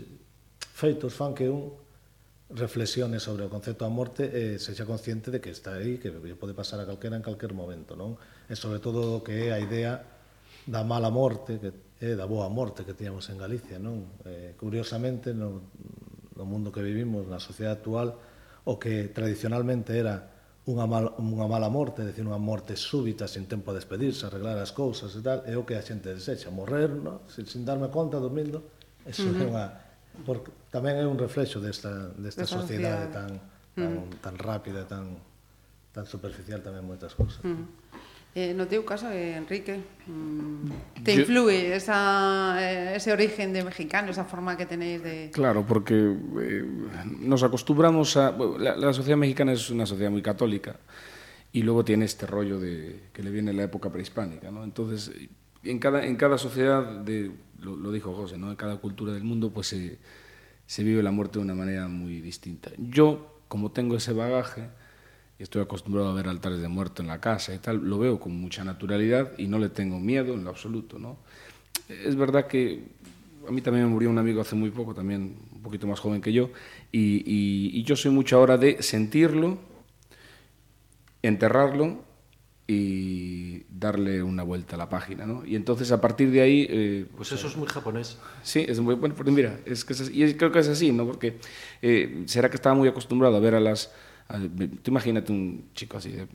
feitos 0.72 1.12
fan 1.12 1.36
que 1.36 1.52
un 1.52 1.76
reflexione 2.48 3.20
sobre 3.20 3.44
o 3.44 3.52
concepto 3.52 3.84
da 3.84 3.92
morte 3.92 4.24
e 4.24 4.56
sexa 4.56 4.88
consciente 4.88 5.28
de 5.28 5.44
que 5.44 5.52
está 5.52 5.76
aí, 5.76 6.00
que 6.00 6.08
pode 6.32 6.56
pasar 6.56 6.80
a 6.80 6.88
calquera 6.88 7.12
en 7.12 7.20
calquer 7.20 7.52
momento, 7.52 7.92
non? 7.92 8.16
E 8.48 8.56
sobre 8.56 8.80
todo 8.80 9.20
o 9.20 9.24
que 9.24 9.48
é 9.48 9.48
a 9.52 9.60
idea 9.60 10.00
da 10.64 10.80
mala 10.80 11.12
morte, 11.12 11.60
que 11.60 11.76
é 12.00 12.16
da 12.16 12.24
boa 12.24 12.48
morte 12.48 12.88
que 12.88 12.96
tiñamos 12.96 13.28
en 13.28 13.36
Galicia, 13.36 13.76
non? 13.76 14.16
Eh, 14.24 14.56
curiosamente, 14.56 15.36
no, 15.36 15.68
no 16.36 16.44
mundo 16.48 16.72
que 16.72 16.80
vivimos, 16.80 17.28
na 17.28 17.36
sociedade 17.36 17.84
actual, 17.84 18.16
o 18.64 18.80
que 18.80 19.12
tradicionalmente 19.12 19.92
era 19.92 20.32
unha, 20.62 20.86
mal, 20.86 21.18
unha 21.18 21.46
mala 21.50 21.66
morte, 21.66 22.06
decir, 22.06 22.22
unha 22.22 22.38
morte 22.38 22.78
súbita, 22.78 23.26
sin 23.26 23.50
tempo 23.50 23.74
de 23.74 23.82
despedirse, 23.82 24.30
arreglar 24.30 24.62
as 24.62 24.70
cousas 24.70 25.10
e 25.18 25.20
tal, 25.22 25.42
é 25.42 25.58
o 25.58 25.66
que 25.66 25.74
a 25.74 25.82
xente 25.82 26.14
desecha, 26.14 26.54
morrer, 26.54 26.94
no? 26.94 27.26
sin, 27.26 27.50
sin 27.50 27.66
darme 27.66 27.90
conta, 27.90 28.22
dormindo, 28.22 28.62
eso 29.02 29.26
uh 29.26 29.34
-huh. 29.34 29.42
é 29.42 29.46
unha... 29.50 29.66
Porque 30.22 30.52
tamén 30.68 31.00
é 31.00 31.06
un 31.08 31.16
reflexo 31.16 31.58
desta, 31.58 32.12
desta 32.14 32.44
de 32.44 32.50
sociedade 32.52 33.08
tan, 33.10 33.40
tan, 33.74 33.90
uh 33.90 34.06
-huh. 34.06 34.22
tan 34.22 34.34
rápida, 34.38 34.86
tan, 34.86 35.18
tan 35.90 36.04
superficial 36.06 36.62
tamén 36.62 36.86
moitas 36.86 37.16
cousas. 37.16 37.42
Uh 37.42 37.58
-huh. 37.58 37.66
Eh, 38.34 38.54
no 38.56 38.64
teu 38.64 38.80
caso, 38.80 39.12
eh, 39.12 39.36
Enrique, 39.36 39.76
mm, 40.08 41.04
te 41.04 41.12
influe 41.12 41.68
Yo... 41.68 41.74
esa, 41.76 42.56
eh, 42.64 42.96
ese 42.96 43.12
origen 43.12 43.52
de 43.52 43.62
mexicano, 43.62 44.10
esa 44.10 44.24
forma 44.24 44.56
que 44.56 44.64
tenéis 44.64 45.02
de... 45.02 45.30
Claro, 45.30 45.66
porque 45.66 45.92
eh, 46.40 46.64
nos 47.20 47.42
acostumbramos 47.42 48.16
a... 48.16 48.32
La, 48.58 48.74
la 48.74 48.92
sociedad 48.94 49.18
mexicana 49.18 49.52
es 49.52 49.68
una 49.68 49.84
sociedad 49.84 50.10
muy 50.10 50.22
católica 50.22 50.80
y 51.52 51.62
luego 51.62 51.84
tiene 51.84 52.06
este 52.06 52.26
rollo 52.26 52.58
de 52.58 53.10
que 53.12 53.22
le 53.22 53.30
viene 53.30 53.52
la 53.52 53.64
época 53.64 53.92
prehispánica, 53.92 54.50
¿no? 54.50 54.64
Entonces, 54.64 55.12
en 55.62 55.78
cada, 55.78 56.06
en 56.06 56.16
cada 56.16 56.38
sociedad, 56.38 56.82
de, 56.82 57.30
lo, 57.60 57.76
lo 57.76 57.92
dijo 57.92 58.14
José, 58.14 58.38
¿no? 58.38 58.48
En 58.48 58.56
cada 58.56 58.78
cultura 58.78 59.12
del 59.12 59.24
mundo, 59.24 59.50
pues 59.52 59.66
se, 59.66 59.98
se 60.66 60.84
vive 60.84 61.02
la 61.02 61.10
muerte 61.10 61.38
de 61.38 61.44
una 61.44 61.54
manera 61.54 61.86
muy 61.86 62.22
distinta. 62.22 62.70
Yo, 62.78 63.42
como 63.48 63.72
tengo 63.72 63.94
ese 63.94 64.14
bagaje, 64.14 64.70
estoy 65.42 65.62
acostumbrado 65.62 66.10
a 66.10 66.14
ver 66.14 66.28
altares 66.28 66.60
de 66.60 66.68
muerto 66.68 67.02
en 67.02 67.08
la 67.08 67.20
casa 67.20 67.54
y 67.54 67.58
tal, 67.58 67.78
lo 67.78 67.98
veo 67.98 68.18
con 68.20 68.32
mucha 68.32 68.64
naturalidad 68.64 69.32
y 69.38 69.46
no 69.46 69.58
le 69.58 69.68
tengo 69.68 69.98
miedo 69.98 70.34
en 70.34 70.44
lo 70.44 70.50
absoluto, 70.50 70.98
¿no? 70.98 71.18
Es 71.88 72.16
verdad 72.16 72.46
que 72.46 72.82
a 73.48 73.50
mí 73.50 73.60
también 73.60 73.86
me 73.86 73.90
murió 73.90 74.10
un 74.10 74.18
amigo 74.18 74.40
hace 74.40 74.54
muy 74.54 74.70
poco, 74.70 74.94
también 74.94 75.36
un 75.54 75.62
poquito 75.62 75.86
más 75.86 76.00
joven 76.00 76.20
que 76.20 76.32
yo, 76.32 76.50
y, 76.90 77.22
y, 77.26 77.70
y 77.78 77.82
yo 77.82 77.96
soy 77.96 78.10
mucho 78.10 78.36
ahora 78.36 78.56
de 78.56 78.82
sentirlo, 78.82 79.58
enterrarlo 81.22 82.04
y 82.68 83.64
darle 83.68 84.22
una 84.22 84.44
vuelta 84.44 84.76
a 84.76 84.78
la 84.78 84.88
página, 84.88 85.26
¿no? 85.26 85.44
Y 85.44 85.56
entonces 85.56 85.90
a 85.90 86.00
partir 86.00 86.30
de 86.30 86.40
ahí... 86.40 86.66
Eh, 86.70 87.06
pues 87.16 87.32
eso 87.32 87.48
es 87.48 87.56
muy 87.56 87.66
japonés. 87.66 88.18
Sí, 88.42 88.64
es 88.66 88.78
muy 88.80 88.94
bueno, 88.94 89.14
porque 89.14 89.32
mira, 89.32 89.58
es 89.66 89.84
que 89.84 89.92
es 89.92 90.00
así, 90.00 90.22
y 90.22 90.34
creo 90.34 90.52
que 90.52 90.60
es 90.60 90.68
así, 90.68 90.92
¿no? 90.92 91.04
Porque 91.04 91.38
eh, 91.82 92.22
será 92.26 92.48
que 92.48 92.56
estaba 92.56 92.74
muy 92.74 92.88
acostumbrado 92.88 93.36
a 93.36 93.40
ver 93.40 93.56
a 93.56 93.60
las... 93.60 93.92
A, 94.28 94.38
tú 94.38 94.90
imagínate 94.90 95.32
un 95.32 95.64
chico 95.74 95.98
así 95.98 96.10
de 96.10 96.26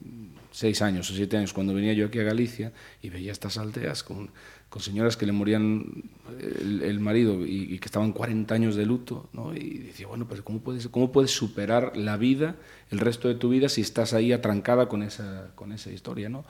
seis 0.51 0.81
años 0.81 1.09
o 1.09 1.13
siete 1.13 1.37
años 1.37 1.53
cuando 1.53 1.73
venía 1.73 1.93
yo 1.93 2.07
aquí 2.07 2.19
a 2.19 2.23
Galicia 2.23 2.73
y 3.01 3.09
veía 3.09 3.31
estas 3.31 3.57
aldeas 3.57 4.03
con 4.03 4.29
con 4.69 4.81
señoras 4.81 5.15
que 5.15 5.25
le 5.25 5.31
morían 5.31 6.03
el, 6.39 6.81
el 6.83 6.99
marido 6.99 7.45
y, 7.45 7.73
y, 7.73 7.79
que 7.79 7.85
estaban 7.85 8.11
40 8.11 8.53
años 8.53 8.75
de 8.75 8.85
luto, 8.85 9.29
¿no? 9.31 9.55
y 9.55 9.77
decía, 9.77 10.07
bueno, 10.07 10.27
pero 10.27 10.43
¿cómo 10.43 10.59
puedes, 10.59 10.89
¿cómo 10.89 11.11
puedes 11.11 11.31
superar 11.31 11.95
la 11.95 12.17
vida, 12.17 12.55
el 12.91 12.99
resto 12.99 13.29
de 13.29 13.35
tu 13.35 13.49
vida, 13.49 13.69
si 13.69 13.81
estás 13.81 14.13
ahí 14.13 14.33
atrancada 14.33 14.89
con 14.89 15.03
esa, 15.03 15.51
con 15.55 15.71
esa 15.71 15.89
historia? 15.89 16.27
¿no? 16.27 16.43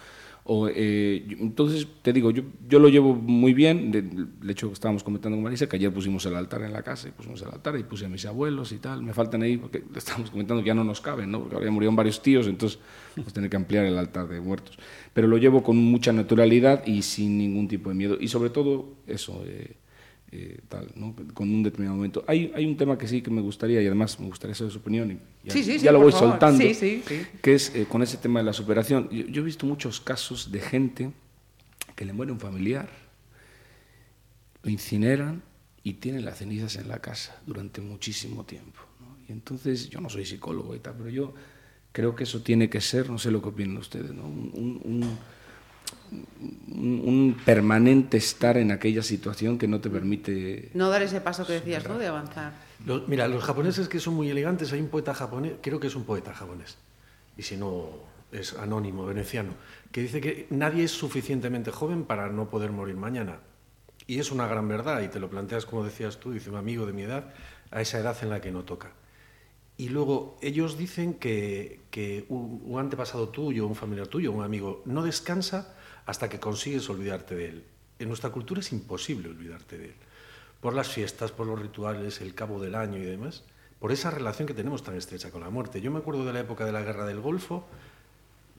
O, 0.49 0.69
eh, 0.69 1.25
entonces, 1.41 1.85
te 2.01 2.13
digo, 2.13 2.31
yo, 2.31 2.43
yo 2.69 2.79
lo 2.79 2.87
llevo 2.87 3.13
muy 3.13 3.53
bien. 3.53 3.91
De, 3.91 4.01
de 4.01 4.51
hecho, 4.51 4.71
estábamos 4.71 5.03
comentando 5.03 5.35
con 5.35 5.43
Marisa 5.43 5.67
que 5.67 5.75
ayer 5.75 5.93
pusimos 5.93 6.25
el 6.25 6.37
altar 6.37 6.61
en 6.61 6.71
la 6.71 6.83
casa, 6.83 7.09
y 7.09 7.11
pusimos 7.11 7.41
el 7.41 7.49
altar 7.49 7.77
y 7.77 7.83
puse 7.83 8.05
a 8.05 8.09
mis 8.09 8.25
abuelos 8.25 8.71
y 8.71 8.77
tal. 8.77 9.03
Me 9.03 9.13
faltan 9.13 9.43
ahí, 9.43 9.57
porque 9.57 9.83
estábamos 9.95 10.31
comentando 10.31 10.63
que 10.63 10.67
ya 10.67 10.73
no 10.73 10.85
nos 10.85 11.01
caben, 11.01 11.31
¿no? 11.31 11.39
porque 11.39 11.55
ahora 11.55 11.65
ya 11.65 11.71
murieron 11.71 11.97
varios 11.97 12.21
tíos, 12.21 12.47
entonces 12.47 12.79
vamos 13.17 13.31
a 13.31 13.33
tener 13.33 13.49
que 13.49 13.57
ampliar 13.57 13.83
el 13.83 13.97
altar 13.97 14.29
de 14.29 14.39
muertos. 14.39 14.79
Pero 15.13 15.27
lo 15.27 15.37
llevo 15.37 15.63
con 15.63 15.75
mucha 15.75 16.13
naturalidad 16.13 16.87
y 16.87 17.01
sin 17.01 17.37
ningún 17.37 17.67
tipo 17.67 17.89
de 17.89 17.95
miedo. 17.95 18.17
Y 18.17 18.29
sobre 18.29 18.49
todo, 18.49 18.93
eso. 19.05 19.43
Eh, 19.45 19.75
eh, 20.31 20.59
tal, 20.67 20.91
¿no? 20.95 21.15
con 21.33 21.49
un 21.49 21.63
determinado 21.63 21.95
momento. 21.95 22.23
Hay, 22.27 22.51
hay 22.53 22.65
un 22.65 22.75
tema 22.75 22.97
que 22.97 23.07
sí 23.07 23.21
que 23.21 23.31
me 23.31 23.41
gustaría, 23.41 23.81
y 23.81 23.85
además 23.87 24.19
me 24.19 24.27
gustaría 24.27 24.55
saber 24.55 24.73
su 24.73 24.79
opinión, 24.79 25.11
y 25.11 25.47
ya, 25.47 25.53
sí, 25.53 25.63
sí, 25.63 25.73
ya 25.73 25.79
sí, 25.79 25.85
lo 25.85 25.99
voy 25.99 26.11
favor. 26.11 26.31
soltando, 26.31 26.63
que 27.41 27.53
es 27.53 27.73
eh, 27.75 27.85
con 27.87 28.03
ese 28.03 28.17
tema 28.17 28.39
de 28.39 28.45
la 28.45 28.53
superación. 28.53 29.09
Yo, 29.09 29.25
yo, 29.25 29.41
he 29.41 29.45
visto 29.45 29.65
muchos 29.65 30.01
casos 30.01 30.51
de 30.51 30.59
gente 30.59 31.11
que 31.95 32.05
le 32.05 32.13
muere 32.13 32.31
un 32.31 32.39
familiar, 32.39 32.89
lo 34.63 34.69
incineran 34.69 35.43
y 35.83 35.93
tienen 35.93 36.25
las 36.25 36.39
cenizas 36.39 36.75
en 36.75 36.89
la 36.89 36.99
casa 36.99 37.41
durante 37.45 37.81
muchísimo 37.81 38.43
tiempo. 38.43 38.81
¿no? 38.99 39.17
Y 39.27 39.31
entonces, 39.31 39.89
yo 39.89 40.01
no 40.01 40.09
soy 40.09 40.25
psicólogo 40.25 40.75
y 40.75 40.79
tal, 40.79 40.95
pero 40.97 41.09
yo 41.09 41.33
creo 41.93 42.15
que 42.15 42.25
eso 42.25 42.41
tiene 42.41 42.69
que 42.69 42.81
ser, 42.81 43.09
no 43.09 43.17
sé 43.17 43.31
lo 43.31 43.41
que 43.41 43.49
opinan 43.49 43.77
ustedes, 43.77 44.13
¿no? 44.13 44.25
un, 44.25 44.51
un 44.53 44.81
un, 44.83 45.17
un, 46.69 47.37
permanente 47.45 48.17
estar 48.17 48.57
en 48.57 48.71
aquella 48.71 49.03
situación 49.03 49.57
que 49.57 49.67
no 49.67 49.81
te 49.81 49.89
permite... 49.89 50.69
No 50.73 50.89
dar 50.89 51.01
ese 51.01 51.21
paso 51.21 51.45
que 51.45 51.53
decías, 51.53 51.87
¿no? 51.87 51.97
De 51.97 52.07
avanzar. 52.07 52.53
Los, 52.85 53.07
mira, 53.07 53.27
los 53.27 53.43
japoneses 53.43 53.87
que 53.87 53.99
son 53.99 54.13
muy 54.13 54.29
elegantes, 54.29 54.71
hay 54.71 54.79
un 54.79 54.89
poeta 54.89 55.13
japonés, 55.13 55.53
creo 55.61 55.79
que 55.79 55.87
es 55.87 55.95
un 55.95 56.03
poeta 56.03 56.33
japonés, 56.33 56.77
y 57.35 57.43
si 57.43 57.57
no 57.57 57.89
es 58.31 58.53
anónimo, 58.53 59.05
veneciano, 59.05 59.53
que 59.91 60.01
dice 60.01 60.21
que 60.21 60.47
nadie 60.49 60.83
es 60.83 60.91
suficientemente 60.91 61.71
joven 61.71 62.03
para 62.03 62.29
no 62.29 62.49
poder 62.49 62.71
morir 62.71 62.95
mañana. 62.95 63.39
Y 64.05 64.19
es 64.19 64.31
una 64.31 64.47
gran 64.47 64.67
verdad, 64.67 65.01
y 65.01 65.07
te 65.07 65.19
lo 65.19 65.29
planteas 65.29 65.65
como 65.65 65.83
decías 65.83 66.17
tú, 66.17 66.31
dice 66.31 66.49
un 66.49 66.55
amigo 66.55 66.85
de 66.85 66.93
mi 66.93 67.03
edad, 67.03 67.33
a 67.71 67.81
esa 67.81 67.99
edad 67.99 68.15
en 68.21 68.29
la 68.29 68.41
que 68.41 68.51
no 68.51 68.63
toca. 68.63 68.91
Y 69.75 69.89
luego 69.89 70.37
ellos 70.41 70.77
dicen 70.77 71.15
que, 71.15 71.81
que 71.91 72.25
un, 72.29 72.61
un 72.65 72.79
antepasado 72.79 73.29
tuyo, 73.29 73.67
un 73.67 73.75
familiar 73.75 74.07
tuyo, 74.07 74.31
un 74.31 74.43
amigo, 74.43 74.81
no 74.85 75.03
descansa 75.03 75.75
hasta 76.07 76.29
que 76.29 76.39
consigues 76.39 76.89
olvidarte 76.89 77.35
de 77.35 77.49
él. 77.49 77.63
En 77.99 78.07
nuestra 78.07 78.31
cultura 78.31 78.61
es 78.61 78.71
imposible 78.71 79.29
olvidarte 79.29 79.77
de 79.77 79.85
él. 79.85 79.95
Por 80.61 80.73
las 80.73 80.87
fiestas, 80.87 81.31
por 81.31 81.45
los 81.45 81.61
rituales, 81.61 82.21
el 82.21 82.33
cabo 82.33 82.59
del 82.59 82.73
año 82.73 82.97
y 82.97 83.05
demás, 83.05 83.43
por 83.79 83.91
esa 83.91 84.09
relación 84.09 84.47
que 84.47 84.55
tenemos 84.55 84.81
tan 84.83 84.95
estrecha 84.95 85.29
con 85.29 85.41
la 85.41 85.49
muerte. 85.49 85.81
Yo 85.81 85.91
me 85.91 85.99
acuerdo 85.99 86.25
de 86.25 86.33
la 86.33 86.39
época 86.39 86.65
de 86.65 86.71
la 86.71 86.81
guerra 86.81 87.05
del 87.05 87.19
Golfo, 87.19 87.67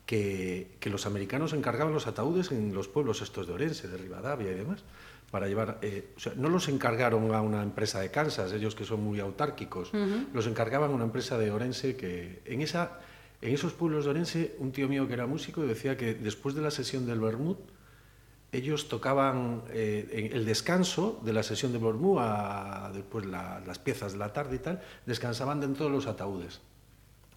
que, 0.07 0.77
que 0.79 0.91
los 0.91 1.07
americanos 1.07 1.53
encargaban 1.55 1.93
los 1.93 2.07
ataúdes 2.07 2.53
en 2.53 2.75
los 2.75 2.87
pueblos 2.87 3.21
estos 3.23 3.47
de 3.47 3.55
Orense, 3.55 3.89
de 3.89 3.97
Rivadavia 3.97 4.53
y 4.53 4.55
demás, 4.55 4.85
para 5.31 5.49
llevar... 5.49 5.79
Eh, 5.83 6.13
o 6.17 6.21
sea, 6.21 6.35
no 6.37 6.51
los 6.51 6.69
encargaron 6.69 7.35
a 7.35 7.41
una 7.41 7.63
empresa 7.63 8.01
de 8.01 8.11
Kansas, 8.11 8.53
ellos 8.53 8.75
que 8.75 8.85
son 8.85 9.03
muy 9.03 9.21
autárquicos, 9.21 9.93
uh 9.93 9.97
-huh. 9.97 10.27
los 10.35 10.47
encargaban 10.47 10.91
a 10.91 10.95
una 10.95 11.05
empresa 11.05 11.39
de 11.39 11.51
Orense 11.51 11.97
que 11.97 12.43
en 12.45 12.61
esa 12.61 13.01
en 13.41 13.55
esos 13.55 13.73
pueblos 13.73 14.05
de 14.05 14.11
Orense, 14.11 14.57
un 14.59 14.73
tío 14.73 14.89
mío 14.89 15.07
que 15.07 15.15
era 15.15 15.27
músico 15.27 15.63
decía 15.63 15.97
que 15.97 16.15
después 16.15 16.55
de 16.55 16.63
la 16.63 16.71
sesión 16.71 17.07
del 17.07 17.21
Bermud, 17.21 17.57
ellos 18.51 18.89
tocaban 18.89 19.63
eh, 19.71 20.31
el 20.33 20.45
descanso 20.45 21.21
de 21.23 21.33
la 21.33 21.43
sesión 21.43 21.73
del 21.73 21.83
Bermud, 21.83 22.19
a, 22.21 22.91
después 22.93 23.27
la, 23.27 23.61
las 23.67 23.79
piezas 23.79 24.13
de 24.13 24.19
la 24.19 24.33
tarde 24.33 24.57
y 24.57 24.59
tal, 24.59 24.83
descansaban 25.07 25.61
dentro 25.61 25.87
de 25.87 25.93
los 25.93 26.07
ataúdes. 26.07 26.61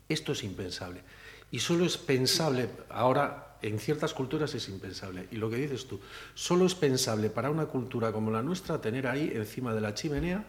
Esto 0.08 0.32
es 0.32 0.44
impensable. 0.44 1.02
Y 1.52 1.60
solo 1.60 1.86
es 1.86 1.98
pensable, 1.98 2.70
ahora 2.90 3.58
en 3.62 3.78
ciertas 3.78 4.14
culturas 4.14 4.56
es 4.56 4.70
impensable. 4.70 5.28
Y 5.32 5.36
lo 5.36 5.50
que 5.50 5.58
dices 5.58 5.88
tú, 5.88 6.00
solo 6.34 6.66
es 6.66 6.76
pensable 6.76 7.30
para 7.30 7.52
una 7.52 7.66
cultura 7.66 8.12
como 8.12 8.32
la 8.32 8.42
nuestra 8.42 8.82
tener 8.82 9.06
ahí 9.06 9.32
encima 9.36 9.74
de 9.74 9.82
la 9.82 9.94
chimenea 9.94 10.46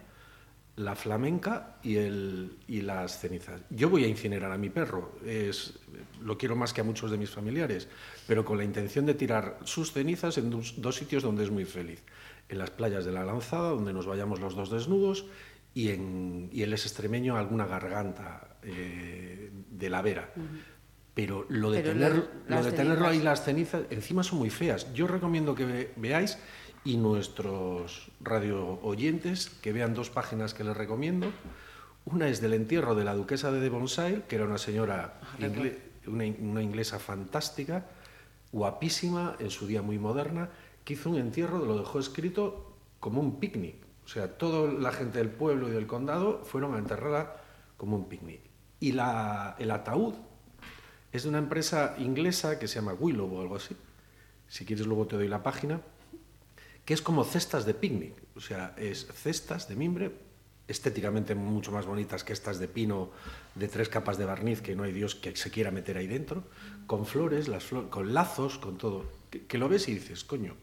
la 0.76 0.94
flamenca 0.94 1.76
y, 1.82 1.96
el, 1.96 2.56
y, 2.66 2.80
las 2.80 3.18
cenizas. 3.18 3.60
Yo 3.70 3.90
voy 3.90 4.04
a 4.04 4.08
incinerar 4.08 4.50
a 4.52 4.58
mi 4.58 4.70
perro, 4.70 5.12
es, 5.24 5.78
lo 6.22 6.38
quiero 6.38 6.56
más 6.56 6.72
que 6.72 6.80
a 6.80 6.84
muchos 6.84 7.10
de 7.10 7.18
mis 7.18 7.30
familiares, 7.30 7.88
pero 8.26 8.44
con 8.44 8.56
la 8.56 8.64
intención 8.64 9.04
de 9.04 9.14
tirar 9.14 9.58
sus 9.64 9.92
cenizas 9.92 10.38
en 10.38 10.50
dos, 10.50 10.74
dos, 10.78 10.96
sitios 10.96 11.22
donde 11.22 11.44
es 11.44 11.50
muy 11.50 11.66
feliz. 11.66 12.02
En 12.48 12.58
las 12.58 12.70
playas 12.70 13.04
de 13.04 13.12
la 13.12 13.24
Lanzada, 13.24 13.70
donde 13.70 13.92
nos 13.92 14.06
vayamos 14.06 14.40
los 14.40 14.54
dos 14.54 14.70
desnudos, 14.70 15.26
y 15.74 15.90
en 15.90 16.50
y 16.52 16.62
el 16.62 16.72
extremeño 16.72 17.36
alguna 17.36 17.66
garganta 17.66 18.56
eh, 18.62 19.50
de 19.70 19.90
la 19.90 20.02
vera. 20.02 20.32
Uh 20.36 20.40
-huh. 20.40 20.44
Pero 21.14 21.44
lo 21.50 21.70
de, 21.70 21.80
pero 21.80 21.92
tener, 21.92 22.12
lo, 22.48 22.56
lo 22.56 22.64
de 22.64 22.72
tenerlo 22.72 23.06
ahí 23.06 23.20
las 23.20 23.44
cenizas, 23.44 23.82
encima 23.90 24.22
son 24.22 24.38
muy 24.38 24.48
feas. 24.48 24.92
Yo 24.94 25.06
recomiendo 25.06 25.54
que 25.54 25.66
ve, 25.66 25.92
veáis 25.96 26.38
y 26.84 26.96
nuestros 26.96 28.10
radio 28.20 28.80
oyentes 28.82 29.48
que 29.48 29.72
vean 29.72 29.94
dos 29.94 30.10
páginas 30.10 30.54
que 30.54 30.64
les 30.64 30.76
recomiendo. 30.76 31.32
Una 32.04 32.28
es 32.28 32.40
del 32.40 32.54
entierro 32.54 32.94
de 32.94 33.04
la 33.04 33.14
duquesa 33.14 33.52
de 33.52 33.60
Devonshire, 33.60 34.24
que 34.28 34.36
era 34.36 34.44
una 34.44 34.58
señora, 34.58 35.20
ingle 35.38 35.78
una, 36.06 36.24
una, 36.40 36.62
inglesa 36.62 36.98
fantástica, 36.98 37.86
guapísima, 38.50 39.36
en 39.38 39.50
su 39.50 39.68
día 39.68 39.82
muy 39.82 39.98
moderna, 39.98 40.50
que 40.84 40.94
hizo 40.94 41.10
un 41.10 41.18
entierro, 41.18 41.64
lo 41.64 41.78
dejó 41.78 42.00
escrito 42.00 42.76
como 42.98 43.20
un 43.20 43.38
picnic. 43.38 43.76
O 44.04 44.08
sea, 44.08 44.36
toda 44.36 44.72
la 44.72 44.90
gente 44.90 45.18
del 45.18 45.30
pueblo 45.30 45.68
y 45.68 45.70
del 45.70 45.86
condado 45.86 46.42
fueron 46.44 46.74
a 46.74 46.78
enterrarla 46.78 47.36
como 47.76 47.96
un 47.96 48.08
picnic. 48.08 48.40
Y 48.80 48.92
la, 48.92 49.54
el 49.60 49.70
ataúd 49.70 50.14
es 51.12 51.22
de 51.22 51.28
una 51.28 51.38
empresa 51.38 51.94
inglesa 51.98 52.58
que 52.58 52.66
se 52.66 52.76
llama 52.80 52.94
Willow 52.94 53.32
o 53.32 53.40
algo 53.40 53.56
así. 53.56 53.76
Si 54.48 54.64
quieres 54.64 54.86
luego 54.86 55.06
te 55.06 55.14
doy 55.14 55.28
la 55.28 55.44
página 55.44 55.80
que 56.84 56.94
es 56.94 57.02
como 57.02 57.24
cestas 57.24 57.64
de 57.64 57.74
picnic, 57.74 58.14
o 58.34 58.40
sea, 58.40 58.74
es 58.76 59.06
cestas 59.06 59.68
de 59.68 59.76
mimbre 59.76 60.12
estéticamente 60.68 61.34
mucho 61.34 61.72
más 61.72 61.86
bonitas 61.86 62.24
que 62.24 62.32
estas 62.32 62.58
de 62.58 62.68
pino 62.68 63.10
de 63.54 63.68
tres 63.68 63.88
capas 63.88 64.16
de 64.16 64.24
barniz 64.24 64.62
que 64.62 64.74
no 64.74 64.84
hay 64.84 64.92
Dios 64.92 65.14
que 65.14 65.36
se 65.36 65.50
quiera 65.50 65.70
meter 65.70 65.96
ahí 65.96 66.06
dentro, 66.06 66.44
con 66.86 67.04
flores, 67.04 67.48
las 67.48 67.64
flores 67.64 67.90
con 67.90 68.14
lazos, 68.14 68.58
con 68.58 68.78
todo, 68.78 69.04
que, 69.30 69.46
que, 69.46 69.58
lo 69.58 69.68
ves 69.68 69.88
y 69.88 69.94
dices, 69.94 70.24
coño, 70.24 70.56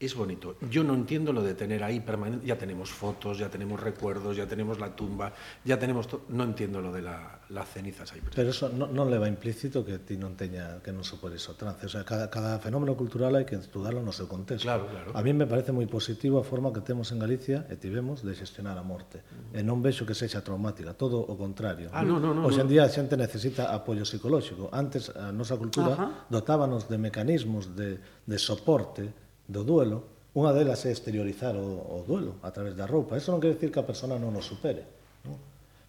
es 0.00 0.14
bonito. 0.14 0.56
Yo 0.70 0.84
no 0.84 0.94
entiendo 0.94 1.32
lo 1.32 1.42
de 1.42 1.54
tener 1.54 1.82
ahí 1.82 1.98
permanente. 2.00 2.46
Ya 2.46 2.56
tenemos 2.56 2.90
fotos, 2.90 3.38
ya 3.38 3.48
tenemos 3.48 3.80
recuerdos, 3.80 4.36
ya 4.36 4.46
tenemos 4.46 4.78
la 4.78 4.94
tumba, 4.94 5.32
ya 5.64 5.78
tenemos. 5.78 6.06
todo. 6.06 6.22
No 6.28 6.44
entiendo 6.44 6.80
lo 6.80 6.92
de 6.92 7.02
la, 7.02 7.40
las 7.48 7.68
cenizas 7.68 8.12
ahí. 8.12 8.22
Pero 8.34 8.50
eso 8.50 8.68
no, 8.68 8.86
non 8.86 9.10
leva 9.10 9.26
implícito 9.26 9.82
que 9.82 9.98
ti 9.98 10.14
non 10.14 10.38
teña 10.38 10.78
que 10.86 10.94
non 10.94 11.02
supores 11.02 11.42
o 11.50 11.58
trance. 11.58 11.82
O 11.86 11.90
sea, 11.90 12.06
cada, 12.06 12.30
cada 12.30 12.62
fenómeno 12.62 12.94
cultural 12.94 13.34
hai 13.34 13.42
que 13.42 13.58
estudarlo 13.58 13.98
no 13.98 14.14
seu 14.14 14.30
contexto. 14.30 14.70
Claro, 14.70 14.86
claro. 14.86 15.10
A 15.18 15.20
mí 15.26 15.34
me 15.34 15.50
parece 15.50 15.74
moi 15.74 15.90
positivo 15.90 16.38
a 16.38 16.46
forma 16.46 16.70
que 16.70 16.78
temos 16.78 17.10
en 17.10 17.18
Galicia 17.18 17.66
e 17.66 17.74
tivemos 17.74 18.22
de 18.22 18.38
xestionar 18.38 18.78
a 18.78 18.86
morte. 18.86 19.26
Uh 19.26 19.58
-huh. 19.58 19.58
E 19.58 19.60
non 19.66 19.82
vexo 19.82 20.06
que 20.06 20.14
sexa 20.14 20.46
traumática, 20.46 20.94
todo 20.94 21.18
o 21.18 21.34
contrario. 21.34 21.90
Ah, 21.90 22.06
no, 22.06 22.22
no, 22.22 22.30
no, 22.30 22.46
Hoxe 22.46 22.62
en 22.62 22.70
día 22.70 22.86
a 22.86 22.90
xente 22.92 23.18
necesita 23.18 23.74
apoio 23.74 24.06
psicolóxico. 24.06 24.70
Antes 24.70 25.10
a 25.10 25.34
nosa 25.34 25.58
cultura 25.58 25.98
Ajá. 25.98 26.06
dotábanos 26.30 26.86
de 26.86 27.02
mecanismos 27.02 27.74
de, 27.74 27.98
de 27.98 28.38
soporte 28.38 29.26
do 29.48 29.64
duelo, 29.64 30.30
unha 30.36 30.52
delas 30.52 30.84
é 30.84 30.92
exteriorizar 30.92 31.56
o, 31.56 31.98
o 31.98 32.04
duelo 32.04 32.36
a 32.44 32.52
través 32.52 32.76
da 32.76 32.84
roupa. 32.84 33.16
Eso 33.16 33.32
non 33.32 33.40
quer 33.40 33.56
dicir 33.56 33.72
que 33.72 33.80
a 33.80 33.88
persona 33.88 34.20
non 34.20 34.36
o 34.36 34.42
supere. 34.44 34.84
Non? 35.24 35.40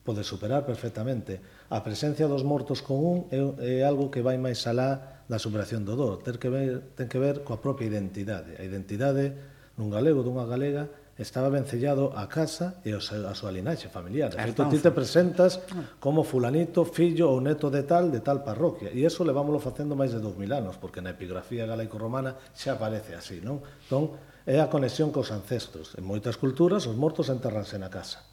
Pode 0.01 0.23
superar 0.23 0.63
perfectamente. 0.63 1.43
A 1.69 1.83
presencia 1.83 2.25
dos 2.25 2.41
mortos 2.47 2.79
común 2.81 3.27
é, 3.29 3.83
é 3.83 3.85
algo 3.85 4.07
que 4.07 4.23
vai 4.23 4.39
máis 4.39 4.63
alá 4.65 5.21
da 5.27 5.37
superación 5.37 5.85
do 5.85 5.93
dor. 5.93 6.23
Ten 6.23 6.39
que 6.39 6.49
ver, 6.49 6.95
ten 6.95 7.11
que 7.11 7.19
ver 7.19 7.43
coa 7.45 7.61
propia 7.61 7.85
identidade. 7.85 8.57
A 8.57 8.63
identidade 8.63 9.35
nun 9.77 9.91
galego, 9.91 10.23
dunha 10.23 10.47
galega, 10.47 10.89
estaba 11.19 11.49
vencellado 11.49 12.15
a 12.15 12.31
casa 12.31 12.79
e 12.87 12.95
a 12.95 13.33
súa 13.35 13.51
linaxe 13.51 13.91
familiar. 13.91 14.31
Certo, 14.31 14.63
ti 14.71 14.79
te 14.79 14.95
presentas 14.95 15.59
como 15.99 16.23
fulanito, 16.23 16.87
fillo 16.87 17.27
ou 17.27 17.43
neto 17.43 17.67
de 17.67 17.83
tal, 17.83 18.07
de 18.07 18.23
tal 18.23 18.39
parroquia. 18.39 18.87
E 18.95 19.03
eso 19.03 19.27
levámoslo 19.27 19.59
facendo 19.59 19.99
máis 19.99 20.15
de 20.15 20.23
2000 20.23 20.47
anos, 20.55 20.79
porque 20.79 21.03
na 21.03 21.11
epigrafía 21.11 21.67
galaico-romana 21.67 22.39
xa 22.55 22.79
aparece 22.79 23.19
así, 23.19 23.43
non? 23.43 23.59
Entón, 23.83 24.15
é 24.47 24.63
a 24.63 24.71
conexión 24.71 25.11
cos 25.11 25.35
ancestros. 25.35 25.91
En 25.99 26.07
moitas 26.07 26.39
culturas, 26.39 26.87
os 26.87 26.95
mortos 26.95 27.27
enterranse 27.27 27.75
na 27.75 27.91
casa. 27.91 28.23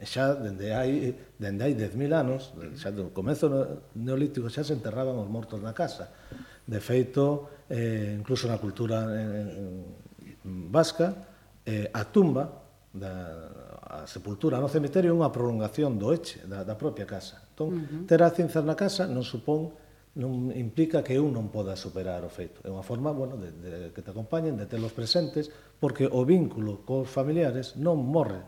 E 0.00 0.08
xa 0.08 0.32
dende 0.32 0.72
hai, 0.72 1.12
dende 1.36 1.60
hai 1.60 1.76
10.000 1.76 2.08
anos, 2.16 2.56
xa 2.80 2.88
do 2.88 3.12
comezo 3.12 3.52
neolítico, 3.92 4.48
xa 4.48 4.64
se 4.64 4.72
enterraban 4.72 5.20
os 5.20 5.28
mortos 5.28 5.60
na 5.60 5.76
casa. 5.76 6.08
De 6.64 6.80
feito, 6.80 7.68
eh, 7.68 8.16
incluso 8.16 8.48
na 8.48 8.56
cultura 8.56 9.12
eh, 9.12 10.40
vasca, 10.72 11.33
eh, 11.64 11.90
a 11.92 12.04
tumba 12.04 12.64
da, 12.94 14.04
a 14.04 14.06
sepultura 14.06 14.60
no 14.60 14.70
cemiterio 14.70 15.10
é 15.10 15.16
unha 15.16 15.32
prolongación 15.32 15.98
do 15.98 16.14
eche, 16.14 16.44
da, 16.46 16.62
da 16.62 16.78
propia 16.78 17.08
casa. 17.08 17.42
Entón, 17.50 17.68
uh 17.74 17.80
-huh. 17.82 18.06
ter 18.06 18.20
a 18.22 18.30
cinza 18.30 18.62
na 18.62 18.78
casa 18.78 19.08
non 19.10 19.26
supón 19.26 19.74
non 20.14 20.54
implica 20.54 21.02
que 21.02 21.18
un 21.18 21.34
non 21.34 21.50
poda 21.50 21.74
superar 21.74 22.22
o 22.22 22.30
feito. 22.30 22.62
É 22.62 22.70
unha 22.70 22.86
forma, 22.86 23.10
bueno, 23.10 23.34
de, 23.34 23.50
de 23.50 23.70
que 23.90 23.98
te 23.98 24.14
acompañen, 24.14 24.54
de 24.54 24.70
telos 24.70 24.94
presentes, 24.94 25.50
porque 25.82 26.06
o 26.06 26.22
vínculo 26.22 26.86
cos 26.86 27.10
familiares 27.10 27.74
non 27.74 27.98
morre 27.98 28.46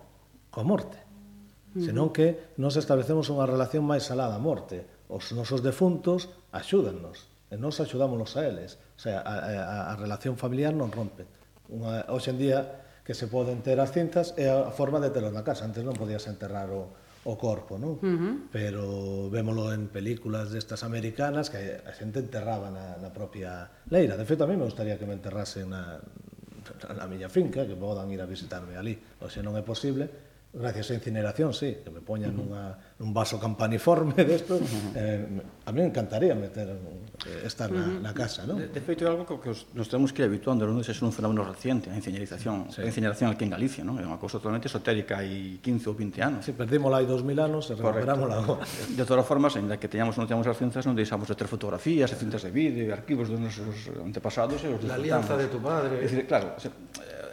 coa 0.55 0.63
morte, 0.63 0.99
uh 1.03 1.83
-huh. 1.83 1.83
senón 1.83 2.15
que 2.15 2.55
nos 2.63 2.79
establecemos 2.79 3.27
unha 3.35 3.45
relación 3.51 3.83
máis 3.83 4.07
salada 4.07 4.39
da 4.39 4.43
morte. 4.43 4.87
Os 5.11 5.31
nosos 5.35 5.63
defuntos 5.63 6.31
axúdannos, 6.55 7.27
e 7.51 7.55
nos 7.59 7.79
axudámonos 7.83 8.39
a 8.39 8.47
eles. 8.47 8.79
O 8.95 9.01
sea, 9.03 9.23
a, 9.23 9.35
a, 9.43 9.77
a 9.91 9.95
relación 9.99 10.39
familiar 10.39 10.75
non 10.75 10.91
rompe. 10.91 11.27
Unha, 11.67 12.07
hoxe 12.11 12.31
en 12.31 12.39
día, 12.39 12.86
que 13.07 13.15
se 13.15 13.31
poden 13.31 13.63
ter 13.63 13.79
as 13.79 13.95
cintas 13.95 14.35
é 14.35 14.51
a 14.51 14.75
forma 14.75 14.99
de 14.99 15.15
telos 15.15 15.31
na 15.31 15.47
casa. 15.47 15.63
Antes 15.63 15.87
non 15.87 15.95
podías 15.95 16.27
enterrar 16.27 16.75
o, 16.75 16.91
o 17.23 17.39
corpo, 17.39 17.79
non? 17.79 18.03
Uh 18.03 18.19
-huh. 18.19 18.35
Pero 18.51 19.31
vémolo 19.31 19.71
en 19.71 19.87
películas 19.87 20.51
destas 20.51 20.83
americanas 20.83 21.47
que 21.47 21.79
a 21.79 21.93
xente 21.95 22.19
enterraba 22.19 22.67
na, 22.75 22.99
na 22.99 23.15
propia 23.15 23.71
leira. 23.95 24.19
De 24.19 24.27
feito, 24.27 24.43
a 24.43 24.51
mí 24.51 24.59
me 24.59 24.67
gustaría 24.67 24.99
que 24.99 25.07
me 25.07 25.15
enterrasen 25.15 25.71
na, 25.71 26.03
na, 26.03 26.89
na 26.99 27.07
miña 27.07 27.31
finca, 27.31 27.63
que 27.63 27.79
podan 27.79 28.11
ir 28.11 28.19
a 28.19 28.27
visitarme 28.27 28.75
ali. 28.75 28.99
O 29.23 29.31
se 29.31 29.39
non 29.39 29.55
é 29.55 29.63
posible, 29.63 30.11
gracias 30.57 30.91
a 30.91 30.95
incineración, 30.95 31.53
sí, 31.53 31.79
que 31.85 31.91
me 31.91 32.01
poñan 32.01 32.33
uh 32.33 32.41
-huh. 32.41 32.49
nunha, 32.49 32.65
nun 32.97 33.13
vaso 33.13 33.37
campaniforme 33.37 34.17
desto, 34.25 34.57
eh, 34.97 35.29
a 35.65 35.71
mí 35.73 35.79
me 35.85 35.89
encantaría 35.93 36.33
meter 36.35 36.73
eh, 36.73 37.45
estar 37.45 37.69
na, 37.69 37.85
na 38.01 38.13
casa, 38.17 38.49
non? 38.49 38.57
De, 38.57 38.73
de 38.73 38.81
feito, 38.81 39.05
é 39.05 39.09
algo 39.13 39.29
que 39.29 39.53
os, 39.53 39.69
nos 39.77 39.87
temos 39.93 40.17
que 40.17 40.25
ir 40.25 40.27
habituando, 40.33 40.65
non 40.65 40.81
é 40.81 40.93
un 41.05 41.13
fenómeno 41.13 41.45
reciente, 41.45 41.93
a 41.93 41.97
incineración, 41.97 42.73
sí. 42.73 42.81
a 42.81 42.89
incineración 42.89 43.29
aquí 43.29 43.45
en 43.45 43.53
Galicia, 43.53 43.85
non? 43.85 44.01
É 44.01 44.05
unha 44.09 44.17
cousa 44.17 44.41
totalmente 44.41 44.73
esotérica 44.73 45.21
hai 45.21 45.61
15 45.61 45.93
ou 45.93 45.95
20 45.95 46.25
anos. 46.25 46.41
Sí, 46.49 46.57
perdímola 46.57 47.05
hai 47.05 47.07
2000 47.07 47.37
anos 47.37 47.69
e 47.69 47.77
recuperámola 47.77 48.41
agora. 48.41 48.65
De 48.97 49.05
todas 49.05 49.27
formas, 49.29 49.53
ainda 49.61 49.77
que 49.77 49.93
teñamos 49.93 50.17
non 50.17 50.25
teñamos 50.25 50.49
as 50.49 50.57
cinzas, 50.57 50.89
non 50.89 50.97
deixamos 50.97 51.29
de 51.29 51.37
ter 51.37 51.47
fotografías, 51.53 52.09
e 52.09 52.17
cintas 52.17 52.41
de 52.41 52.51
vídeo, 52.51 52.89
arquivos 52.97 53.29
dos 53.29 53.37
nosos 53.37 53.93
antepasados 54.01 54.65
e 54.65 54.73
os 54.73 54.81
La 54.87 54.97
alianza 54.97 55.37
de 55.37 55.53
tu 55.53 55.61
padre. 55.61 56.01
É 56.01 56.09
dicir, 56.09 56.25
claro, 56.25 56.57
se, 56.57 56.71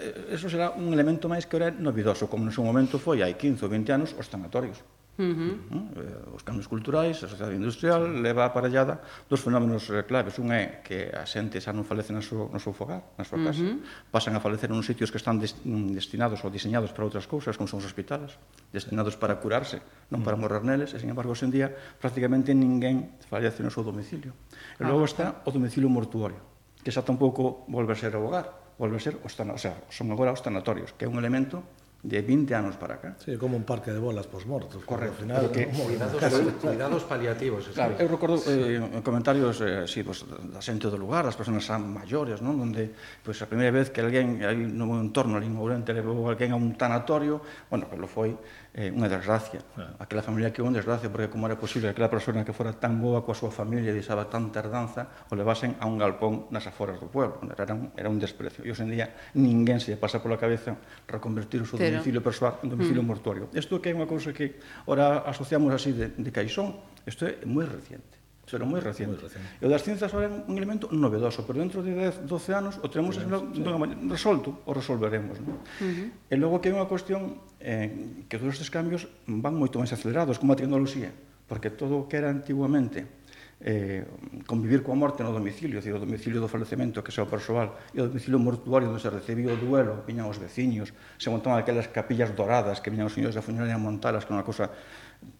Eh, 0.03 0.35
eso 0.35 0.51
será 0.51 0.75
un 0.75 0.91
elemento 0.91 1.31
máis 1.31 1.47
que 1.47 1.55
ora 1.55 1.71
novidoso, 1.71 2.27
como 2.27 2.43
no 2.43 2.51
seu 2.51 2.67
momento 2.67 2.99
foi 2.99 3.23
hai 3.23 3.39
15 3.39 3.63
ou 3.63 3.71
20 3.71 3.95
anos 3.95 4.09
os 4.19 4.27
tanatorios. 4.27 4.83
Uh 5.13 5.21
mm, 5.21 5.29
eh, 5.31 5.55
-huh. 5.69 6.35
Os 6.35 6.43
cambios 6.43 6.67
culturais, 6.67 7.21
a 7.23 7.29
sociedade 7.29 7.55
industrial 7.55 8.01
sí. 8.09 8.19
leva 8.19 8.49
aparellada 8.49 8.99
dos 9.29 9.39
fenómenos 9.45 9.87
eh, 9.93 10.03
claves. 10.09 10.41
Un 10.41 10.51
é 10.51 10.81
que 10.81 11.13
a 11.13 11.23
xente 11.23 11.61
xa 11.61 11.71
non 11.71 11.85
falece 11.85 12.11
no 12.11 12.19
seu, 12.19 12.49
no 12.49 12.57
seu 12.57 12.73
fogar, 12.73 13.13
na 13.15 13.23
súa 13.23 13.37
casa. 13.45 13.61
Uh 13.61 13.77
-huh. 13.77 14.09
Pasan 14.09 14.33
a 14.35 14.41
falecer 14.41 14.73
uns 14.73 14.89
sitios 14.89 15.13
que 15.13 15.21
están 15.21 15.37
des, 15.37 15.53
mm, 15.61 15.93
destinados 15.93 16.41
ou 16.41 16.49
diseñados 16.49 16.91
para 16.91 17.05
outras 17.05 17.29
cousas, 17.29 17.53
como 17.55 17.69
son 17.69 17.79
os 17.79 17.85
hospitales, 17.85 18.35
destinados 18.73 19.13
para 19.15 19.37
curarse, 19.37 19.85
non 20.09 20.25
para 20.25 20.33
mm. 20.33 20.41
morrer 20.41 20.63
neles, 20.65 20.91
e, 20.91 20.99
sin 20.99 21.13
embargo, 21.13 21.31
hoxe 21.31 21.45
en 21.45 21.53
día, 21.53 21.69
prácticamente 22.01 22.49
ninguén 22.57 23.13
fallece 23.29 23.61
no 23.61 23.69
seu 23.69 23.85
domicilio. 23.85 24.33
E 24.75 24.83
ah, 24.83 24.89
logo 24.89 25.05
pois 25.05 25.13
está 25.13 25.45
o 25.45 25.49
domicilio 25.53 25.93
mortuorio, 25.93 26.41
que 26.81 26.89
xa 26.89 27.05
tampouco 27.05 27.69
volve 27.69 27.93
a 27.93 27.97
ser 28.01 28.17
o 28.17 28.25
hogar 28.25 28.62
volve 28.77 28.97
a 28.97 29.01
ser 29.01 29.17
os, 29.21 29.33
o 29.35 29.59
sea, 29.59 29.75
son 29.89 30.09
agora 30.11 30.33
os 30.33 30.41
tanatorios, 30.41 30.93
que 30.97 31.05
é 31.05 31.09
un 31.09 31.17
elemento 31.17 31.63
de 32.03 32.21
20 32.21 32.53
anos 32.53 32.75
para 32.75 32.95
acá. 32.95 33.15
Sí, 33.23 33.37
como 33.37 33.55
un 33.55 33.63
parque 33.63 33.91
de 33.91 33.99
bolas 33.99 34.27
pos 34.27 34.45
mortos. 34.45 34.83
Correcto. 34.83 35.23
Final, 35.23 35.47
porque, 35.47 35.71
no, 35.71 35.87
cuidados, 35.87 36.19
cuidados 36.59 37.03
paliativos. 37.07 37.71
Claro, 37.71 37.95
eu 37.95 38.11
recordo 38.11 38.43
eh, 38.43 38.83
comentarios 38.99 39.63
eh, 39.63 39.87
sí, 39.87 40.03
pues, 40.03 40.27
da 40.27 40.59
xente 40.59 40.91
do 40.91 40.99
lugar, 40.99 41.23
das 41.23 41.39
persoas 41.39 41.63
maiores, 41.79 42.43
non? 42.43 42.59
onde 42.59 42.91
pues, 43.23 43.39
pois, 43.39 43.39
a 43.39 43.47
primeira 43.47 43.71
vez 43.71 43.87
que 43.87 44.03
alguén 44.03 44.43
aí 44.43 44.67
no 44.67 44.83
meu 44.83 44.99
entorno, 44.99 45.39
ali 45.39 45.47
en 45.47 45.55
levou 45.95 46.27
alguén 46.27 46.51
a 46.51 46.59
un 46.59 46.75
tanatorio, 46.75 47.39
bueno, 47.71 47.87
que 47.87 47.95
lo 47.95 48.11
foi, 48.11 48.35
eh, 48.73 48.89
unha 48.89 49.05
desgracia. 49.05 49.61
Ah. 49.77 50.01
Aquela 50.01 50.25
familia 50.25 50.49
que 50.49 50.65
unha 50.65 50.73
desgracia, 50.73 51.07
porque 51.13 51.29
como 51.29 51.45
era 51.45 51.53
posible 51.53 51.89
que 51.89 51.93
aquela 51.93 52.09
persona 52.09 52.41
que 52.41 52.53
fora 52.57 52.73
tan 52.73 52.97
boa 52.97 53.21
coa 53.21 53.37
súa 53.37 53.53
familia 53.53 53.93
e 53.93 53.95
deixaba 53.95 54.25
tanta 54.25 54.65
herdanza, 54.65 55.29
o 55.29 55.37
levasen 55.37 55.77
a 55.77 55.85
un 55.85 56.01
galpón 56.01 56.49
nas 56.49 56.65
aforas 56.65 56.97
do 56.97 57.05
pueblo. 57.05 57.37
Era 57.53 57.77
un, 57.77 57.93
era 57.93 58.09
un 58.09 58.17
desprecio. 58.17 58.65
E 58.65 58.73
hoxe 58.73 58.81
en 58.81 58.89
día 58.89 59.13
ninguén 59.37 59.77
se 59.77 59.93
pasa 59.93 60.17
pola 60.17 60.41
cabeza 60.41 60.73
reconvertir 61.05 61.61
o 61.61 61.69
seu 61.69 61.77
Pero... 61.77 62.01
domicilio 62.01 62.25
persoal 62.25 62.57
en 62.65 62.73
domicilio 62.73 63.05
mm. 63.05 63.09
mortuorio. 63.09 63.45
Isto 63.53 63.77
que 63.77 63.93
é 63.93 63.93
unha 63.93 64.09
cousa 64.09 64.33
que 64.33 64.57
ora 64.89 65.21
asociamos 65.29 65.69
así 65.69 65.93
de, 65.93 66.09
de 66.17 66.31
caixón, 66.33 66.73
isto 67.05 67.29
é 67.29 67.45
moi 67.45 67.69
reciente 67.69 68.22
pero 68.53 68.69
moi 68.69 68.77
recente. 68.77 69.17
Muy 69.17 69.25
reciente. 69.25 69.57
E 69.57 69.65
o 69.65 69.69
das 69.73 69.81
ciencias 69.81 70.13
agora 70.13 70.29
é 70.29 70.45
un 70.45 70.53
elemento 70.61 70.85
novedoso, 70.93 71.41
pero 71.41 71.57
dentro 71.57 71.81
de 71.81 71.97
10, 71.97 72.29
12 72.29 72.53
anos 72.53 72.77
o 72.77 72.85
teremos 72.85 73.17
sí, 73.17 73.25
sí. 73.25 73.65
resolto, 74.05 74.61
o 74.69 74.71
resolveremos. 74.77 75.41
Non? 75.41 75.57
Uh 75.57 76.13
-huh. 76.13 76.29
E 76.29 76.35
logo 76.37 76.61
que 76.61 76.69
hai 76.69 76.77
unha 76.77 76.85
cuestión 76.85 77.41
eh, 77.57 78.21
que 78.29 78.37
todos 78.37 78.53
estes 78.53 78.69
cambios 78.69 79.09
van 79.25 79.57
moito 79.57 79.81
máis 79.81 79.89
acelerados, 79.89 80.37
como 80.37 80.53
a 80.53 80.57
tecnoloxía, 80.61 81.09
porque 81.49 81.73
todo 81.73 81.97
o 81.97 82.05
que 82.05 82.21
era 82.21 82.29
antiguamente 82.29 83.09
eh, 83.57 84.05
convivir 84.45 84.85
coa 84.85 84.93
morte 84.93 85.25
no 85.25 85.33
domicilio, 85.33 85.81
decir, 85.81 85.95
o 85.95 86.01
domicilio 86.01 86.37
do 86.37 86.51
falecemento 86.51 87.01
que 87.01 87.09
sea 87.09 87.25
o 87.25 87.31
persoal 87.31 87.73
e 87.89 87.97
o 87.97 88.05
domicilio 88.05 88.37
mortuario 88.37 88.93
onde 88.93 89.01
se 89.01 89.09
recibía 89.09 89.49
o 89.49 89.57
duelo, 89.57 90.05
viñan 90.05 90.29
os 90.29 90.37
veciños, 90.37 90.93
se 91.17 91.33
montaban 91.33 91.57
aquelas 91.57 91.89
capillas 91.89 92.35
doradas 92.37 92.85
que 92.85 92.93
viñan 92.93 93.09
os 93.09 93.17
señores 93.17 93.33
da 93.33 93.41
funeraria 93.41 93.81
montalas, 93.81 94.29
que 94.29 94.29
é 94.29 94.37
unha 94.37 94.45
cosa 94.45 94.69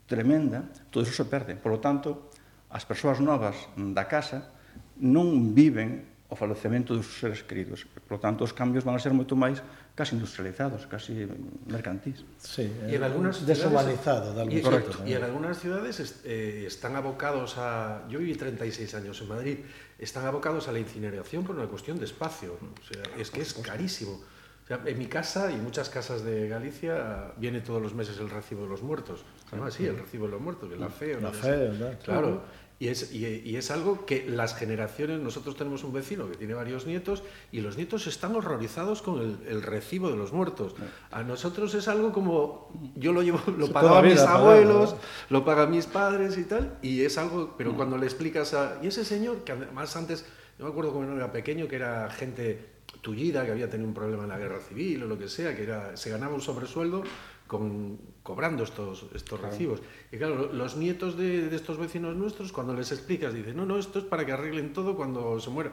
tremenda, 0.08 0.66
todo 0.88 1.04
eso 1.04 1.12
se 1.12 1.28
perde. 1.28 1.60
Por 1.60 1.76
lo 1.76 1.80
tanto, 1.84 2.32
as 2.74 2.84
persoas 2.84 3.22
novas 3.22 3.70
da 3.78 4.10
casa 4.10 4.50
non 4.98 5.54
viven 5.54 6.10
o 6.34 6.36
falecemento 6.36 6.98
dos 6.98 7.06
seres 7.06 7.46
queridos. 7.46 7.86
Por 7.86 8.18
lo 8.18 8.20
tanto, 8.20 8.42
os 8.44 8.52
cambios 8.52 8.82
van 8.82 8.98
a 8.98 9.00
ser 9.00 9.14
moito 9.14 9.38
máis 9.38 9.62
casi 9.94 10.18
industrializados, 10.18 10.90
casi 10.90 11.30
mercantís. 11.70 12.26
Sí, 12.42 12.66
e 12.66 12.98
en 12.98 13.02
eh, 13.02 13.06
algunas 13.06 13.46
deshumanizado, 13.46 14.34
de 14.34 14.42
algún 14.42 14.58
y, 14.58 14.62
correcto. 14.66 14.98
Y 15.06 15.14
en 15.14 15.22
algunas 15.22 15.62
ciudades 15.62 16.02
eh, 16.26 16.66
están 16.66 16.98
abocados 16.98 17.62
a... 17.62 18.02
Yo 18.10 18.18
viví 18.18 18.34
36 18.34 18.90
años 18.98 19.22
en 19.22 19.28
Madrid. 19.30 19.58
Están 20.02 20.26
abocados 20.26 20.66
a 20.68 20.72
la 20.74 20.82
incineración 20.82 21.46
por 21.46 21.56
una 21.56 21.70
cuestión 21.70 22.02
de 22.02 22.10
espacio. 22.10 22.58
¿no? 22.58 22.74
O 22.74 22.86
sea, 22.90 23.04
es 23.22 23.30
que 23.30 23.46
es 23.46 23.54
carísimo. 23.54 24.18
O 24.64 24.66
sea, 24.66 24.82
en 24.86 24.98
mi 24.98 25.06
casa 25.06 25.52
y 25.52 25.58
muchas 25.58 25.90
casas 25.90 26.24
de 26.24 26.48
Galicia 26.48 27.34
viene 27.38 27.60
todos 27.60 27.82
los 27.82 27.94
meses 27.94 28.18
el 28.18 28.30
recibo 28.30 28.64
de 28.64 28.70
los 28.70 28.82
muertos. 28.82 29.26
Se 29.50 29.56
llama 29.56 29.68
así, 29.68 29.86
el 29.86 30.00
recibo 30.00 30.26
de 30.26 30.32
los 30.32 30.42
muertos, 30.42 30.72
la 30.80 30.90
fe. 30.90 31.20
La 31.22 31.32
fe, 31.32 31.68
¿verdad? 31.70 32.00
Claro. 32.02 32.22
claro. 32.22 32.42
Y 32.80 32.88
es, 32.88 33.14
y, 33.14 33.26
y 33.26 33.56
es 33.56 33.72
algo 33.72 34.06
que 34.06 34.26
las 34.28 34.56
generaciones, 34.56 35.20
nosotros 35.22 35.56
tenemos 35.56 35.84
un 35.84 35.94
vecino 35.94 36.30
que 36.30 36.36
tiene 36.36 36.54
varios 36.54 36.86
nietos 36.86 37.24
y 37.52 37.62
los 37.62 37.78
nietos 37.78 38.08
están 38.08 38.36
horrorizados 38.36 39.02
con 39.02 39.22
el, 39.22 39.38
el 39.48 39.62
recibo 39.62 40.10
de 40.10 40.18
los 40.18 40.34
muertos. 40.34 40.76
A 41.12 41.24
nosotros 41.24 41.74
es 41.76 41.88
algo 41.88 42.12
como, 42.12 42.72
yo 42.96 43.14
lo 43.14 43.22
llevo, 43.22 43.40
lo 43.58 43.72
pagaban 43.72 44.06
mis 44.06 44.20
abuelos, 44.20 44.96
lo 45.30 45.46
pagan 45.46 45.72
mis 45.72 45.86
padres 45.86 46.38
y 46.38 46.44
tal, 46.44 46.78
y 46.82 47.02
es 47.02 47.18
algo, 47.18 47.56
pero 47.58 47.74
mm. 47.74 47.76
cuando 47.76 47.98
le 47.98 48.06
explicas 48.06 48.54
a, 48.54 48.80
y 48.82 48.88
ese 48.88 49.06
señor, 49.06 49.44
que 49.44 49.54
además 49.54 49.96
antes, 49.96 50.26
yo 50.58 50.66
me 50.66 50.72
acuerdo 50.72 50.94
cuando 50.94 51.16
era 51.16 51.32
pequeño, 51.32 51.68
que 51.68 51.76
era 51.78 52.10
gente 52.10 52.74
tullida, 53.02 53.46
que 53.46 53.52
había 53.52 53.70
tenido 53.70 53.88
un 53.88 53.94
problema 53.94 54.24
en 54.24 54.30
la 54.30 54.38
guerra 54.38 54.60
civil 54.60 55.04
o 55.04 55.08
lo 55.08 55.18
que 55.18 55.28
sea, 55.28 55.56
que 55.56 55.64
era, 55.64 55.96
se 55.98 56.10
ganaba 56.10 56.34
un 56.34 56.42
sobresueldo, 56.42 57.04
con, 57.54 58.00
cobrando 58.22 58.64
estos, 58.64 59.06
estos 59.14 59.40
claro. 59.40 59.54
recibos. 59.54 59.80
Y 60.12 60.18
claro, 60.18 60.52
los 60.52 60.76
nietos 60.76 61.18
de, 61.18 61.48
de, 61.50 61.56
estos 61.56 61.78
vecinos 61.78 62.16
nuestros, 62.18 62.52
cuando 62.52 62.74
les 62.74 62.92
explicas, 62.92 63.34
dicen, 63.34 63.56
no, 63.56 63.66
no, 63.66 63.78
esto 63.78 64.00
es 64.00 64.06
para 64.06 64.26
que 64.26 64.34
arreglen 64.34 64.74
todo 64.74 64.98
cuando 64.98 65.40
se 65.40 65.50
muera. 65.50 65.72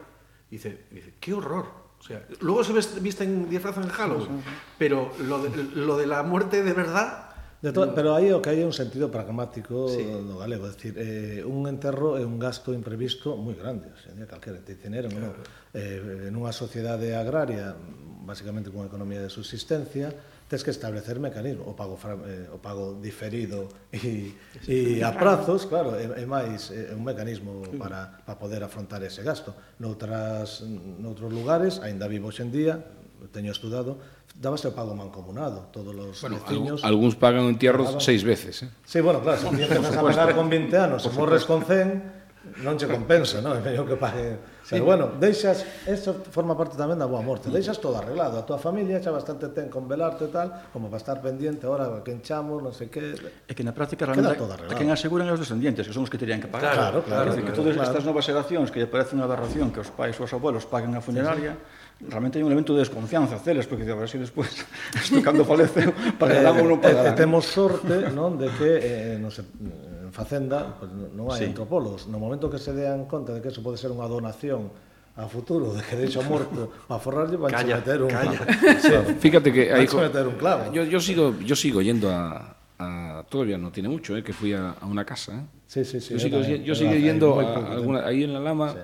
Dice, 0.49 0.85
dice 0.91 1.15
qué 1.19 1.33
horror. 1.33 1.65
O 1.99 2.03
sea, 2.03 2.25
luego 2.39 2.63
se 2.63 2.73
visten, 2.99 3.49
disfrazan 3.49 3.83
en 3.83 3.89
Halloween, 3.89 4.27
sí, 4.27 4.43
sí, 4.43 4.49
sí. 4.49 4.55
pero 4.77 5.11
lo 5.27 5.41
de, 5.43 5.63
lo 5.75 5.97
de 5.97 6.07
la 6.07 6.23
muerte 6.23 6.63
de 6.63 6.73
verdad 6.73 7.31
De 7.61 7.71
todo, 7.71 7.93
pero 7.93 8.17
aí 8.17 8.33
o 8.33 8.41
que 8.41 8.49
hai 8.49 8.65
un 8.65 8.73
sentido 8.73 9.13
pragmático 9.13 9.85
sí. 9.85 10.01
do 10.01 10.41
galego, 10.41 10.65
é 10.65 10.73
dicir, 10.73 10.97
eh, 10.97 11.45
un 11.45 11.69
enterro 11.69 12.17
é 12.17 12.25
un 12.25 12.41
gasto 12.41 12.73
imprevisto 12.73 13.37
moi 13.37 13.53
grande, 13.53 13.85
o 13.93 13.97
sea, 14.01 14.17
calquera 14.25 14.57
itinerio, 14.65 15.13
claro. 15.13 15.37
no? 15.37 15.77
eh, 15.77 16.33
nunha 16.33 16.49
sociedade 16.57 17.13
agraria, 17.13 17.77
basicamente 18.25 18.73
con 18.73 18.81
economía 18.89 19.21
de 19.21 19.29
subsistencia, 19.29 20.09
tens 20.51 20.67
que 20.67 20.71
establecer 20.75 21.15
mecanismo, 21.15 21.63
o 21.63 21.71
pago, 21.71 21.95
eh, 22.27 22.51
o 22.51 22.59
pago 22.59 22.99
diferido 22.99 23.71
e, 23.95 24.35
e 24.67 24.99
a 24.99 25.15
prazos, 25.15 25.63
claro, 25.63 25.95
é, 25.95 26.03
é 26.03 26.25
máis 26.27 26.75
é 26.75 26.91
un 26.91 27.07
mecanismo 27.07 27.63
para, 27.79 28.19
para 28.27 28.35
poder 28.35 28.59
afrontar 28.59 28.99
ese 28.99 29.23
gasto. 29.23 29.55
Noutras, 29.79 30.59
noutros 30.99 31.31
lugares, 31.31 31.79
aínda 31.79 32.03
vivo 32.11 32.27
hoxendía, 32.27 32.83
teño 33.31 33.55
estudado, 33.55 33.95
dábase 34.35 34.67
o 34.67 34.75
pago 34.75 34.91
mancomunado, 34.91 35.71
todos 35.71 35.95
os 35.95 36.19
bueno, 36.19 36.43
veciños... 36.43 36.83
Algún, 36.83 37.07
algúns 37.07 37.15
pagan 37.15 37.47
entierros 37.47 37.87
daban... 37.87 38.03
seis 38.03 38.27
veces, 38.27 38.67
eh? 38.67 38.69
Sí, 38.83 38.99
bueno, 38.99 39.23
claro, 39.23 39.39
se 39.39 39.47
si 39.47 39.55
empiezas 39.55 39.95
a 39.95 40.03
pagar 40.03 40.35
con 40.35 40.51
20 40.51 40.75
anos, 40.75 40.99
se 40.99 41.15
morres 41.15 41.47
con 41.47 41.63
100, 41.63 42.20
non 42.59 42.75
che 42.75 42.87
compensa, 42.87 43.39
non? 43.39 43.55
É 43.55 43.61
mellor 43.63 43.87
que 43.87 43.95
pague. 43.95 44.59
Sí. 44.61 44.77
Pero 44.77 44.85
bueno, 44.85 45.05
deixas, 45.17 45.65
eso 45.87 46.21
forma 46.29 46.53
parte 46.53 46.75
tamén 46.75 46.99
da 46.99 47.07
boa 47.07 47.23
morte, 47.23 47.47
deixas 47.49 47.79
todo 47.79 47.97
arreglado, 47.97 48.37
a 48.37 48.43
tua 48.43 48.59
familia 48.59 48.99
xa 48.99 49.09
bastante 49.09 49.49
ten 49.55 49.71
con 49.71 49.87
velarte 49.87 50.27
e 50.27 50.31
tal, 50.31 50.51
como 50.75 50.91
para 50.91 51.01
estar 51.01 51.17
pendiente 51.23 51.65
ahora 51.65 51.89
a 51.89 52.03
quen 52.05 52.19
chamo, 52.21 52.59
non 52.59 52.75
sei 52.75 52.91
que... 52.91 53.15
É 53.47 53.53
que 53.55 53.63
na 53.63 53.71
práctica 53.71 54.05
realmente 54.05 54.37
a 54.37 54.75
quen 54.75 54.91
aseguran 54.91 55.25
é 55.27 55.33
os 55.33 55.41
descendientes, 55.41 55.87
que 55.87 55.95
son 55.95 56.03
os 56.05 56.11
que 56.11 56.19
terían 56.19 56.43
que 56.43 56.51
pagar. 56.51 56.75
Claro, 56.75 56.99
claro. 57.01 57.07
claro, 57.07 57.27
decir, 57.31 57.43
claro 57.47 57.55
que 57.55 57.57
todas 57.57 57.73
claro. 57.73 57.89
estas 57.89 58.03
novas 58.03 58.23
xeracións 58.27 58.67
que 58.69 58.83
lle 58.83 58.89
parece 58.91 59.15
unha 59.15 59.25
aberración 59.25 59.71
que 59.71 59.81
os 59.81 59.89
pais 59.89 60.13
ou 60.19 60.27
os 60.27 60.33
abuelos 60.35 60.67
paguen 60.67 60.93
a 60.93 61.01
funeraria, 61.01 61.55
sí, 61.55 61.63
sí 61.63 61.80
realmente 62.09 62.39
hai 62.39 62.43
un 62.43 62.49
elemento 62.49 62.73
de 62.73 62.81
desconfianza 62.81 63.37
celes, 63.37 63.67
porque 63.69 63.85
a 63.85 63.95
ver 63.95 64.09
se 64.09 64.17
despois 64.17 64.49
isto 65.01 65.21
cando 65.21 65.45
faleceu 65.45 65.93
pagarán 66.17 66.57
ou 66.57 66.65
non 66.65 66.79
eh, 66.79 66.85
pagarán. 66.85 67.05
E, 67.05 67.09
eh, 67.11 67.13
eh, 67.13 67.19
temos 67.19 67.45
sorte 67.45 68.09
non 68.09 68.39
de 68.39 68.47
que 68.57 68.69
eh, 68.81 69.15
non 69.21 69.29
se, 69.29 69.45
en 69.45 70.09
Facenda 70.09 70.75
pues, 70.79 70.89
non 70.91 71.29
hai 71.29 71.45
sí. 71.45 71.51
antropólogos. 71.53 72.09
No 72.09 72.17
momento 72.17 72.49
que 72.49 72.57
se 72.57 72.73
dean 72.73 73.05
conta 73.05 73.35
de 73.35 73.39
que 73.43 73.53
eso 73.53 73.61
pode 73.61 73.77
ser 73.77 73.93
unha 73.93 74.09
donación 74.09 74.73
a 75.19 75.27
futuro 75.27 75.75
de 75.75 75.83
que 75.83 75.99
deixo 75.99 76.23
morto 76.23 76.71
para 76.87 76.97
forrarlle 76.97 77.35
van 77.35 77.51
calla, 77.51 77.77
meter 77.77 77.99
un 78.01 78.09
calla. 78.09 78.39
Sí. 78.79 78.95
Fíjate 79.19 79.51
que 79.53 79.69
hay, 79.69 79.85
meter 79.85 80.25
un 80.25 80.37
clavo. 80.39 80.71
Yo, 80.73 80.87
yo 80.87 80.99
sigo 80.99 81.35
yo 81.43 81.53
sigo 81.53 81.83
yendo 81.83 82.09
a, 82.09 82.55
a 82.79 83.23
todavía 83.29 83.59
no 83.59 83.69
tiene 83.69 83.91
mucho, 83.91 84.17
eh, 84.17 84.23
que 84.23 84.33
fui 84.33 84.55
a, 84.55 84.73
a 84.79 84.85
una 84.87 85.05
casa. 85.05 85.35
Eh. 85.35 85.45
Sí, 85.67 85.85
sí, 85.85 86.01
sí. 86.01 86.15
Yo 86.15 86.19
sigo, 86.19 86.41
yo 86.41 86.73
sigo 86.75 86.95
yendo 86.95 87.39
a, 87.39 87.75
alguna, 87.77 88.07
ahí 88.07 88.23
en 88.23 88.33
la 88.33 88.39
lama. 88.39 88.73
Sí 88.73 88.79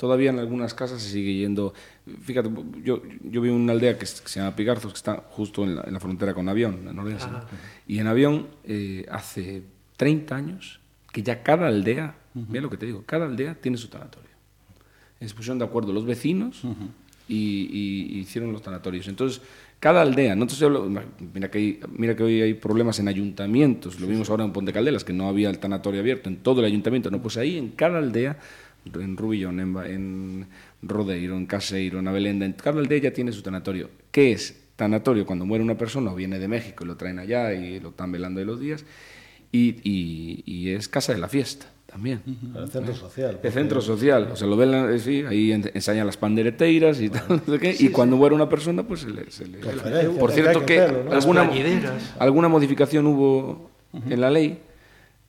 todavía 0.00 0.30
en 0.30 0.38
algunas 0.38 0.72
casas 0.72 1.02
se 1.02 1.10
sigue 1.10 1.34
yendo. 1.34 1.74
Fíjate, 2.22 2.48
yo, 2.82 3.02
yo 3.22 3.40
vi 3.42 3.50
una 3.50 3.72
aldea 3.72 3.98
que, 3.98 4.04
es- 4.06 4.22
que 4.22 4.28
se 4.30 4.40
llama 4.40 4.56
Pigarzos, 4.56 4.92
que 4.92 4.96
está 4.96 5.22
justo 5.28 5.62
en 5.62 5.74
la, 5.76 5.82
en 5.82 5.92
la 5.92 6.00
frontera 6.00 6.32
con 6.32 6.48
Avión, 6.48 6.88
en 6.88 6.98
Orense. 6.98 7.26
Y 7.86 7.98
en 7.98 8.06
Avión, 8.06 8.46
eh, 8.64 9.04
hace 9.10 9.62
30 9.98 10.34
años, 10.34 10.80
que 11.12 11.22
ya 11.22 11.42
cada 11.42 11.66
aldea, 11.68 12.14
mira 12.34 12.62
lo 12.62 12.70
que 12.70 12.78
te 12.78 12.86
digo, 12.86 13.02
cada 13.04 13.26
aldea 13.26 13.54
tiene 13.60 13.76
su 13.76 13.88
tanatorio. 13.88 14.30
Se 15.20 15.34
pusieron 15.34 15.58
de 15.58 15.66
acuerdo 15.66 15.92
los 15.92 16.06
vecinos 16.06 16.62
y, 17.28 17.34
y- 17.36 18.16
y 18.16 18.18
hicieron 18.20 18.52
los 18.52 18.62
tanatorios. 18.62 19.06
Entonces, 19.06 19.42
cada 19.78 20.00
aldea, 20.02 20.34
no 20.34 20.46
hablando- 20.66 21.02
mira 21.34 21.50
que, 21.50 21.58
hay- 21.58 21.80
mira 21.96 22.16
que 22.16 22.22
hoy 22.22 22.40
hay 22.40 22.54
problemas 22.54 22.98
en 23.00 23.08
ayuntamientos, 23.08 24.00
lo 24.00 24.06
vimos 24.06 24.30
ahora 24.30 24.44
en 24.44 24.52
Ponte 24.52 24.72
Caldelas, 24.72 25.04
que 25.04 25.12
no 25.12 25.28
había 25.28 25.50
el 25.50 25.58
tanatorio 25.58 26.00
abierto 26.00 26.28
en 26.30 26.36
todo 26.38 26.60
el 26.60 26.66
ayuntamiento, 26.66 27.10
no, 27.10 27.20
pues 27.20 27.36
ahí 27.36 27.56
en 27.58 27.68
cada 27.70 27.98
aldea, 27.98 28.38
en 28.94 29.16
Rubillón, 29.16 29.60
en, 29.60 29.72
Ba- 29.74 29.88
en 29.88 30.46
Rodeiro, 30.82 31.36
en 31.36 31.46
Caseiro, 31.46 31.98
en 31.98 32.08
Abelenda, 32.08 32.46
en 32.46 32.52
cada 32.54 32.80
aldea 32.80 32.98
ya 32.98 33.12
tiene 33.12 33.32
su 33.32 33.42
tanatorio. 33.42 33.90
¿Qué 34.10 34.32
es? 34.32 34.56
Tanatorio 34.76 35.26
cuando 35.26 35.44
muere 35.44 35.62
una 35.62 35.76
persona 35.76 36.10
o 36.12 36.14
viene 36.14 36.38
de 36.38 36.48
México 36.48 36.84
y 36.84 36.86
lo 36.86 36.96
traen 36.96 37.18
allá 37.18 37.52
y 37.52 37.80
lo 37.80 37.90
están 37.90 38.10
velando 38.12 38.40
de 38.40 38.46
los 38.46 38.58
días, 38.60 38.84
y, 39.52 39.76
y- 39.84 40.42
y 40.46 40.70
es 40.70 40.88
casa 40.88 41.12
de 41.12 41.18
la 41.18 41.28
fiesta 41.28 41.66
también. 41.86 42.22
el 42.56 42.68
centro 42.70 42.94
social 42.94 43.40
El 43.42 43.52
centro 43.52 43.80
social, 43.80 44.28
o 44.32 44.36
sea, 44.36 44.46
lo 44.46 44.56
ven, 44.56 44.72
eh, 44.94 44.98
sí, 45.00 45.24
ahí 45.28 45.50
en- 45.52 45.70
ensañan 45.74 46.06
las 46.06 46.16
pandereteiras 46.16 47.00
y 47.00 47.10
tal, 47.10 47.24
no 47.46 47.52
sé 47.54 47.58
qué, 47.58 47.76
y 47.78 47.88
cuando 47.88 48.16
muere 48.16 48.34
una 48.34 48.48
persona, 48.48 48.84
pues 48.84 49.00
se 49.00 49.10
le... 49.10 49.30
se 49.30 49.46
le- 49.48 49.58
Por 50.20 50.30
cierto 50.32 50.60
que 50.64 50.76
que 50.76 50.80
¿no? 51.04 51.12
alguna, 51.12 51.42
alguna 52.18 52.48
modificación 52.48 53.06
hubo 53.06 53.70
en 54.08 54.20
la 54.20 54.30
ley 54.30 54.60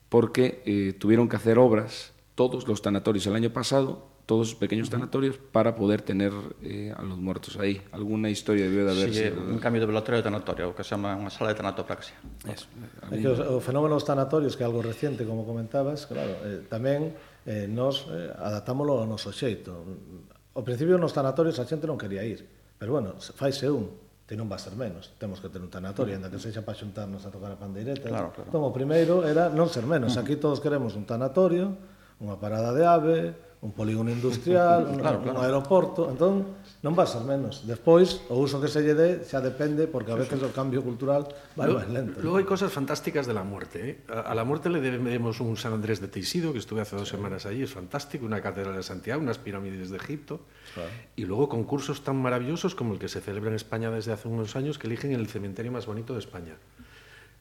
porque 0.08 0.62
eh, 0.64 0.94
tuvieron 0.98 1.28
que 1.28 1.36
hacer 1.36 1.58
obras, 1.58 2.12
todos 2.34 2.66
los 2.66 2.82
tanatorios 2.82 3.26
el 3.26 3.34
año 3.34 3.50
pasado, 3.50 4.08
todos 4.26 4.52
los 4.52 4.54
pequeños 4.54 4.88
tanatorios, 4.88 5.36
para 5.36 5.74
poder 5.74 6.00
tener 6.02 6.32
eh, 6.62 6.94
a 6.96 7.02
los 7.02 7.18
muertos 7.18 7.58
aí. 7.58 7.82
Alguna 7.92 8.30
historia 8.30 8.64
debió 8.64 8.86
de 8.86 8.92
haber 8.92 9.12
Sí, 9.12 9.24
un 9.28 9.58
cambio 9.58 9.80
de 9.80 9.86
velatorio 9.86 10.18
de 10.18 10.22
tanatorio, 10.22 10.70
o 10.70 10.74
que 10.74 10.84
se 10.84 10.94
chama 10.94 11.12
unha 11.18 11.28
sala 11.28 11.52
de 11.52 11.58
tanatopraxia. 11.58 12.16
Eso. 12.46 12.70
Eh, 13.10 13.18
é 13.18 13.20
que 13.20 13.28
o, 13.28 13.58
o 13.58 13.60
fenómeno 13.60 13.98
dos 13.98 14.06
tanatorios, 14.06 14.54
que 14.56 14.62
é 14.62 14.66
algo 14.66 14.80
reciente, 14.80 15.26
como 15.26 15.44
comentabas, 15.44 16.06
claro, 16.06 16.32
eh, 16.46 16.64
tamén 16.70 17.12
eh, 17.44 17.66
nos 17.68 18.06
eh, 18.08 18.30
adaptámoslo 18.32 19.02
ao 19.02 19.06
noso 19.10 19.34
xeito. 19.34 19.74
Ao 20.54 20.62
principio 20.62 20.96
nos 20.96 21.12
tanatorios 21.12 21.58
a 21.58 21.66
xente 21.66 21.84
non 21.84 21.98
quería 21.98 22.22
ir, 22.22 22.46
pero 22.78 22.94
bueno, 22.96 23.18
faise 23.18 23.68
un, 23.68 23.90
e 24.32 24.36
non 24.38 24.48
va 24.48 24.56
a 24.56 24.62
ser 24.64 24.72
menos. 24.80 25.12
Temos 25.20 25.44
que 25.44 25.52
ter 25.52 25.60
un 25.60 25.68
tanatorio, 25.68 26.16
ainda 26.16 26.32
que 26.32 26.40
sexa 26.40 26.64
para 26.64 26.72
xuntarnos 26.72 27.20
a 27.28 27.30
tocar 27.30 27.52
a 27.52 27.58
pandeireta. 27.60 28.08
Claro, 28.08 28.32
claro. 28.32 28.48
Entón, 28.48 28.64
o 28.64 28.72
primeiro 28.72 29.28
era 29.28 29.52
non 29.52 29.68
ser 29.68 29.84
menos. 29.84 30.16
Aquí 30.16 30.40
todos 30.40 30.56
queremos 30.56 30.96
un 30.96 31.04
tanatorio, 31.04 31.76
unha 32.22 32.38
parada 32.38 32.70
de 32.70 32.86
ave, 32.86 33.20
un 33.62 33.70
polígono 33.70 34.10
industrial, 34.10 34.86
un, 34.90 34.98
claro, 34.98 35.22
claro. 35.22 35.38
un 35.38 35.44
aeroporto, 35.46 36.10
entón 36.10 36.58
non 36.82 36.98
vas 36.98 37.14
a 37.14 37.22
menos. 37.22 37.62
Despois, 37.62 38.26
o 38.26 38.42
uso 38.42 38.58
que 38.58 38.66
se 38.66 38.82
lle 38.82 38.90
dé 38.90 39.22
xa 39.22 39.38
depende, 39.38 39.86
porque 39.86 40.10
a 40.10 40.18
veces 40.18 40.42
o 40.42 40.50
cambio 40.50 40.82
cultural 40.82 41.30
vai 41.54 41.70
máis 41.70 41.86
lento. 41.86 42.18
Logo 42.18 42.42
hai 42.42 42.46
cosas 42.46 42.74
fantásticas 42.74 43.22
de 43.22 43.34
la 43.38 43.46
muerte. 43.46 43.78
Eh? 43.78 43.92
A, 44.10 44.30
a 44.30 44.34
la 44.34 44.42
muerte 44.42 44.66
le 44.66 44.82
debemos 44.82 45.38
un 45.38 45.54
San 45.54 45.78
Andrés 45.78 46.02
de 46.02 46.10
Teixido, 46.10 46.50
que 46.50 46.58
estuve 46.58 46.82
hace 46.82 46.98
dos 46.98 47.06
semanas 47.06 47.46
allí, 47.46 47.62
es 47.62 47.70
fantástico, 47.70 48.26
una 48.26 48.42
catedral 48.42 48.74
de 48.74 48.82
Santiago, 48.82 49.22
unas 49.22 49.38
pirámides 49.38 49.94
de 49.94 49.98
Egipto, 49.98 50.42
claro. 50.74 50.90
y 51.14 51.22
luego 51.22 51.46
concursos 51.46 52.02
tan 52.02 52.18
maravillosos 52.18 52.74
como 52.74 52.94
el 52.94 52.98
que 52.98 53.06
se 53.06 53.22
celebra 53.22 53.54
en 53.54 53.58
España 53.62 53.94
desde 53.94 54.10
hace 54.10 54.26
unos 54.26 54.58
años, 54.58 54.74
que 54.74 54.90
eligen 54.90 55.14
el 55.14 55.30
cementerio 55.30 55.70
más 55.70 55.86
bonito 55.86 56.14
de 56.14 56.18
España. 56.18 56.58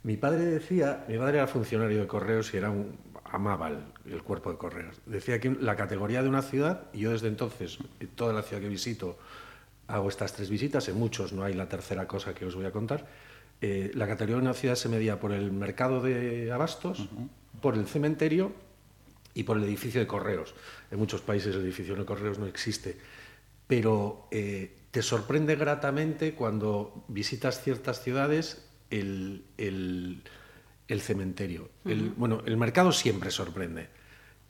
Mi 0.03 0.17
padre 0.17 0.45
decía, 0.45 1.05
mi 1.09 1.17
padre 1.17 1.37
era 1.37 1.47
funcionario 1.47 2.01
de 2.01 2.07
correos 2.07 2.53
y 2.53 2.57
era 2.57 2.69
un, 2.69 2.93
amaba 3.31 3.69
el, 3.69 3.79
el 4.13 4.23
cuerpo 4.23 4.51
de 4.51 4.57
correos. 4.57 4.97
Decía 5.05 5.39
que 5.39 5.49
la 5.49 5.75
categoría 5.75 6.21
de 6.21 6.29
una 6.29 6.41
ciudad, 6.41 6.83
y 6.93 6.99
yo 6.99 7.11
desde 7.11 7.27
entonces, 7.27 7.77
en 7.99 8.07
toda 8.09 8.33
la 8.33 8.43
ciudad 8.43 8.61
que 8.61 8.67
visito, 8.69 9.17
hago 9.87 10.09
estas 10.09 10.33
tres 10.33 10.49
visitas, 10.49 10.87
en 10.89 10.97
muchos 10.97 11.33
no 11.33 11.43
hay 11.43 11.53
la 11.53 11.67
tercera 11.69 12.07
cosa 12.07 12.33
que 12.33 12.45
os 12.45 12.55
voy 12.55 12.65
a 12.65 12.71
contar, 12.71 13.07
eh, 13.61 13.91
la 13.93 14.07
categoría 14.07 14.35
de 14.37 14.41
una 14.41 14.53
ciudad 14.53 14.75
se 14.75 14.89
medía 14.89 15.19
por 15.19 15.31
el 15.31 15.51
mercado 15.51 16.01
de 16.01 16.51
abastos, 16.51 17.07
por 17.61 17.75
el 17.75 17.85
cementerio 17.87 18.51
y 19.33 19.43
por 19.43 19.57
el 19.57 19.63
edificio 19.63 20.01
de 20.01 20.07
correos. 20.07 20.53
En 20.89 20.99
muchos 20.99 21.21
países 21.21 21.55
el 21.55 21.61
edificio 21.61 21.95
de 21.95 22.05
correos 22.05 22.39
no 22.39 22.47
existe, 22.47 22.97
pero 23.67 24.27
eh, 24.31 24.75
te 24.91 25.01
sorprende 25.01 25.55
gratamente 25.55 26.33
cuando 26.33 27.05
visitas 27.07 27.61
ciertas 27.63 28.01
ciudades 28.03 28.67
el, 28.89 29.45
el- 29.57 30.23
el 30.91 31.01
cementerio. 31.01 31.69
El- 31.85 32.09
bueno, 32.11 32.41
el 32.45 32.57
mercado 32.57 32.91
siempre 32.91 33.31
sorprende, 33.31 33.87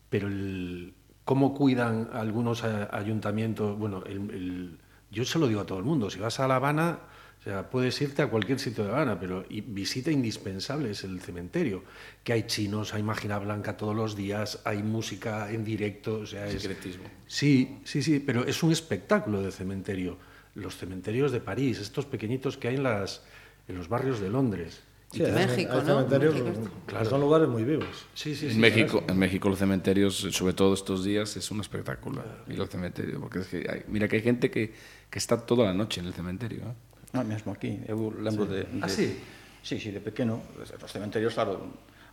pero 0.09 0.27
el, 0.27 0.93
cómo 1.25 1.53
cuidan 1.53 2.09
algunos 2.13 2.63
a- 2.63 2.95
ayuntamientos, 2.95 3.77
bueno, 3.77 4.03
el- 4.05 4.29
el- 4.31 4.77
yo 5.11 5.25
se 5.25 5.39
lo 5.39 5.47
digo 5.47 5.61
a 5.61 5.65
todo 5.65 5.77
el 5.77 5.83
mundo, 5.85 6.09
si 6.09 6.19
vas 6.19 6.39
a 6.39 6.47
La 6.47 6.55
Habana, 6.55 6.99
o 7.39 7.43
sea, 7.43 7.69
puedes 7.69 7.99
irte 8.01 8.21
a 8.21 8.27
cualquier 8.27 8.59
sitio 8.59 8.83
de 8.83 8.89
La 8.91 8.97
Habana, 8.97 9.19
pero 9.19 9.43
visita 9.49 10.11
indispensable 10.11 10.91
es 10.91 11.03
el 11.03 11.19
cementerio, 11.21 11.83
que 12.23 12.33
hay 12.33 12.43
chinos, 12.43 12.93
hay 12.93 13.03
máquina 13.03 13.37
blanca 13.39 13.77
todos 13.77 13.95
los 13.95 14.15
días, 14.15 14.59
hay 14.63 14.83
música 14.83 15.51
en 15.51 15.63
directo, 15.65 16.19
o 16.19 16.25
sea, 16.25 16.47
es... 16.47 16.61
Secretismo. 16.61 17.03
Sí, 17.27 17.79
sí, 17.83 18.01
sí, 18.03 18.19
pero 18.19 18.45
es 18.45 18.61
un 18.63 18.71
espectáculo 18.71 19.41
de 19.41 19.51
cementerio. 19.51 20.17
Los 20.53 20.75
cementerios 20.77 21.31
de 21.31 21.39
París, 21.39 21.79
estos 21.79 22.05
pequeñitos 22.05 22.57
que 22.57 22.67
hay 22.67 22.75
en, 22.75 22.83
las, 22.83 23.23
en 23.67 23.75
los 23.77 23.87
barrios 23.87 24.19
de 24.19 24.29
Londres. 24.29 24.81
Sí, 25.11 25.21
México, 25.23 25.73
hay, 25.73 25.79
hay 25.79 25.85
¿no? 25.85 25.95
Cementerios, 25.95 26.33
México. 26.33 26.69
Claro. 26.85 27.09
Son 27.09 27.21
lugares 27.21 27.47
muy 27.49 27.63
vivos. 27.63 28.07
Sí, 28.13 28.33
sí, 28.35 28.45
en, 28.47 28.53
sí, 28.53 28.59
México, 28.59 29.03
en 29.07 29.17
México 29.19 29.49
los 29.49 29.59
cementerios, 29.59 30.15
sobre 30.31 30.53
todo 30.53 30.73
estos 30.73 31.03
días, 31.03 31.35
es 31.35 31.51
un 31.51 31.59
espectáculo. 31.59 32.23
Y 32.47 32.53
los 32.53 32.69
cementerios, 32.69 33.19
porque 33.19 33.39
es 33.39 33.47
que 33.47 33.57
hay, 33.69 33.83
mira 33.87 34.07
que 34.07 34.15
hay 34.17 34.21
gente 34.21 34.49
que, 34.49 34.73
que 35.09 35.19
está 35.19 35.37
toda 35.37 35.65
la 35.65 35.73
noche 35.73 35.99
en 35.99 36.07
el 36.07 36.13
cementerio. 36.13 36.59
¿eh? 36.59 36.73
Ah, 37.13 37.23
mesmo 37.23 37.51
aquí. 37.51 37.79
Eu 37.87 38.15
lembro 38.23 38.45
sí. 38.45 38.51
de, 38.53 38.61
ah, 38.61 38.63
de... 38.63 38.79
Ah, 38.83 38.89
sí? 38.89 39.17
Sí, 39.61 39.79
sí, 39.79 39.91
de 39.91 39.99
pequeno. 39.99 40.41
Os 40.81 40.91
cementerios, 40.91 41.33
claro, 41.33 41.59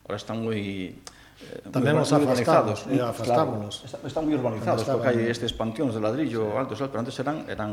ahora 0.02 0.16
están 0.16 0.42
moi... 0.42 0.58
Muy 0.58 1.00
Eh, 1.38 1.70
Tamén 1.70 1.94
os 2.02 2.10
afastamos, 2.10 2.82
e 2.90 2.98
eh, 2.98 3.04
afastámonos. 3.04 3.86
Claro, 3.86 4.10
están 4.10 4.22
moi 4.26 4.34
urbanizados, 4.34 4.82
Afastaba, 4.82 5.06
porque 5.06 5.22
hai 5.22 5.30
estes 5.30 5.54
panteóns 5.54 5.94
de 5.94 6.02
ladrillo 6.02 6.50
sí. 6.50 6.58
altos, 6.58 6.82
pero 6.82 6.98
antes 6.98 7.14
eran, 7.22 7.46
eran 7.46 7.70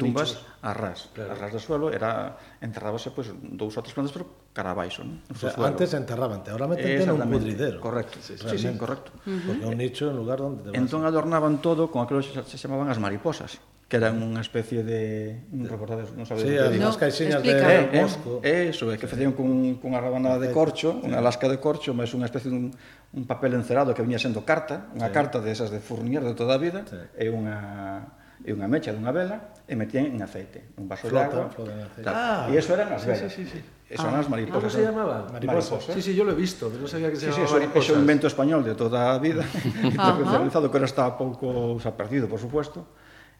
tumbas 0.00 0.40
Nichos. 0.40 0.64
a 0.64 0.72
ras, 0.72 1.00
claro. 1.12 1.28
a 1.28 1.34
ras 1.36 1.52
do 1.52 1.60
suelo, 1.60 1.86
era 1.92 2.40
enterrábase 2.64 3.12
pois, 3.12 3.28
pues, 3.28 3.52
dous 3.52 3.76
ou 3.76 3.84
tres 3.84 3.92
plantas, 3.92 4.16
pero 4.16 4.24
cara 4.56 4.72
abaixo, 4.72 5.04
non? 5.04 5.20
O 5.28 5.36
sea, 5.36 5.52
suelo. 5.52 5.68
antes 5.68 5.92
enterrábante, 5.92 6.56
ahora 6.56 6.64
meten 6.72 7.04
un 7.12 7.28
pudridero. 7.28 7.84
Correcto, 7.84 8.16
sí, 8.24 8.40
sí, 8.40 8.56
sí, 8.56 8.68
correcto. 8.80 9.12
Uh 9.28 9.28
-huh. 9.28 9.44
Porque 9.44 9.64
é 9.64 9.68
un 9.68 9.76
nicho, 9.76 10.08
en 10.08 10.16
lugar 10.16 10.40
onde 10.40 10.64
te 10.64 10.68
vas. 10.72 10.80
Entón 10.80 11.04
adornaban 11.04 11.60
todo 11.60 11.92
con 11.92 12.00
aquilo 12.00 12.24
que 12.24 12.32
se 12.32 12.56
chamaban 12.56 12.88
as 12.88 12.96
mariposas 12.96 13.60
que 13.92 14.00
eran 14.00 14.24
unha 14.24 14.40
especie 14.40 14.80
de 14.80 15.44
un 15.52 15.68
recordades, 15.68 16.16
non 16.16 16.24
sabes 16.24 16.48
sí, 16.48 16.56
que 16.56 16.80
as 16.80 16.96
caixinhas 16.96 17.44
de 17.44 17.52
eh, 17.52 17.92
eh, 17.92 18.00
mosco. 18.00 18.40
Eh, 18.40 18.72
eso, 18.72 18.88
é 18.88 18.96
que 18.96 19.04
facían 19.04 19.36
cun 19.36 19.76
cunha 19.76 20.00
rabanada 20.00 20.40
de 20.40 20.48
corcho, 20.48 20.96
unha 21.04 21.20
lasca 21.20 21.44
de 21.44 21.60
corcho, 21.60 21.92
máis 21.92 22.08
unha 22.16 22.24
especie 22.24 22.48
de 22.48 22.56
un, 22.56 22.66
un 22.72 23.24
papel 23.28 23.52
encerado 23.52 23.92
que 23.92 24.00
viña 24.00 24.16
sendo 24.16 24.48
carta, 24.48 24.88
unha 24.96 25.12
sí. 25.12 25.12
carta 25.12 25.44
de 25.44 25.52
esas 25.52 25.68
de 25.68 25.84
furnier 25.84 26.24
de 26.24 26.32
toda 26.32 26.56
a 26.56 26.60
vida, 26.64 26.88
sí. 26.88 26.96
e 27.20 27.28
unha 27.28 28.16
e 28.40 28.56
unha 28.56 28.64
mecha 28.64 28.96
dunha 28.96 29.12
vela 29.12 29.60
e 29.68 29.76
metían 29.76 30.08
en 30.08 30.24
aceite, 30.24 30.72
un 30.80 30.88
vaso 30.88 31.12
flota, 31.12 31.28
de 31.28 31.36
agua. 31.36 31.44
Flota 31.52 31.72
aceite. 31.92 32.08
Ah, 32.08 32.48
e 32.48 32.56
eso 32.56 32.72
eran 32.72 32.96
as 32.96 33.04
velas. 33.04 33.28
Sí, 33.28 33.44
sí, 33.44 33.60
sí. 33.60 33.60
E 33.92 34.00
son 34.00 34.16
ah, 34.16 34.24
as 34.24 34.28
mariposas. 34.32 34.56
Ah, 34.56 34.72
¿Cómo 34.72 34.72
se 34.72 34.82
llamaba? 34.88 35.16
Mariposas. 35.36 35.84
Eh. 35.92 36.00
Sí, 36.00 36.00
sí, 36.00 36.10
yo 36.16 36.24
lo 36.24 36.32
he 36.32 36.38
visto, 36.40 36.72
pero 36.72 36.80
no 36.80 36.88
sabía 36.88 37.12
que 37.12 37.20
se 37.20 37.28
sí, 37.28 37.36
llamaba 37.36 37.44
sí, 37.44 37.44
eso, 37.44 37.56
mariposas. 37.60 37.84
Sí, 37.84 37.92
é 37.92 37.94
un 38.00 38.00
invento 38.08 38.24
español 38.24 38.64
de 38.64 38.72
toda 38.72 39.12
a 39.12 39.20
vida, 39.20 39.44
internacionalizado, 39.84 40.72
que 40.72 40.80
ahora 40.80 40.88
está 40.88 41.12
pouco 41.12 41.76
o 41.76 41.80
sea, 41.84 41.92
perdido, 41.92 42.24
por 42.24 42.40
supuesto 42.40 42.88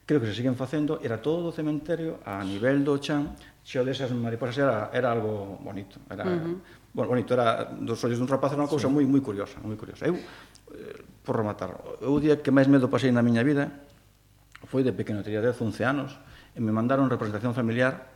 creo 0.05 0.19
que 0.19 0.27
se 0.27 0.35
siguen 0.35 0.55
facendo, 0.55 0.99
era 1.01 1.21
todo 1.21 1.49
o 1.49 1.53
cementerio 1.55 2.19
a 2.27 2.43
nivel 2.43 2.83
do 2.83 2.99
chan, 2.99 3.35
xeo 3.63 3.87
desas 3.87 4.11
mariposas 4.11 4.59
era, 4.59 4.91
era 4.91 5.11
algo 5.11 5.57
bonito, 5.63 6.03
era, 6.11 6.27
uh 6.27 6.35
-huh. 6.35 6.55
bueno, 6.91 7.09
bonito, 7.09 7.33
era 7.33 7.71
dos 7.71 8.03
ollos 8.03 8.19
dun 8.19 8.27
rapaz, 8.27 8.51
era 8.51 8.61
unha 8.61 8.71
cousa 8.71 8.87
sí. 8.87 8.93
moi 8.93 9.07
moi 9.07 9.23
curiosa, 9.23 9.57
moi 9.63 9.79
curiosa. 9.79 10.03
Eu, 10.03 10.19
eh, 10.19 10.99
por 11.23 11.39
rematar, 11.39 11.73
o 12.03 12.19
día 12.19 12.43
que 12.43 12.51
máis 12.51 12.67
medo 12.67 12.91
pasei 12.91 13.09
na 13.15 13.23
miña 13.23 13.41
vida 13.47 13.71
foi 14.67 14.83
de 14.83 14.91
pequeno, 14.91 15.23
teria 15.23 15.39
10, 15.39 15.55
11 15.55 15.83
anos, 15.87 16.09
e 16.53 16.59
me 16.59 16.75
mandaron 16.75 17.07
representación 17.07 17.55
familiar 17.55 18.12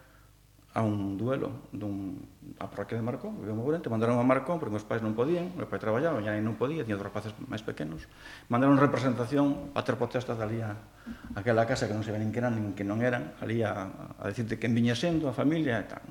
a 0.77 0.85
un 0.85 1.17
duelo 1.17 1.65
dun, 1.73 2.21
a 2.61 2.69
parroquia 2.69 3.01
de 3.01 3.01
Marcón, 3.01 3.41
vive 3.41 3.49
en 3.49 3.57
Mourente, 3.57 3.89
mandaron 3.89 4.21
a 4.21 4.25
Marcón 4.25 4.61
porque 4.61 4.77
meus 4.77 4.85
pais 4.85 5.01
non 5.01 5.17
podían, 5.17 5.49
meu 5.57 5.65
pai 5.65 5.81
traballaba, 5.81 6.21
e 6.21 6.29
nai 6.29 6.37
non 6.37 6.53
podía, 6.53 6.85
tiña 6.85 7.01
dos 7.01 7.09
rapaces 7.09 7.33
máis 7.49 7.65
pequenos, 7.65 8.05
mandaron 8.53 8.77
representación 8.77 9.73
para 9.73 9.81
ter 9.81 9.97
protestas 9.97 10.37
dali 10.37 10.61
a 10.61 10.77
aquela 11.33 11.65
casa 11.65 11.89
que 11.89 11.97
non 11.97 12.05
se 12.05 12.13
ven 12.13 12.29
que 12.29 12.37
eran, 12.37 12.53
nin 12.53 12.77
que 12.77 12.85
non 12.85 13.01
eran, 13.01 13.33
ali 13.41 13.65
a, 13.65 13.89
a 14.21 14.29
decirte 14.29 14.61
que 14.61 14.69
viña 14.69 14.93
sendo 14.93 15.25
a 15.25 15.33
familia 15.33 15.81
e 15.81 15.85
tal. 15.89 16.05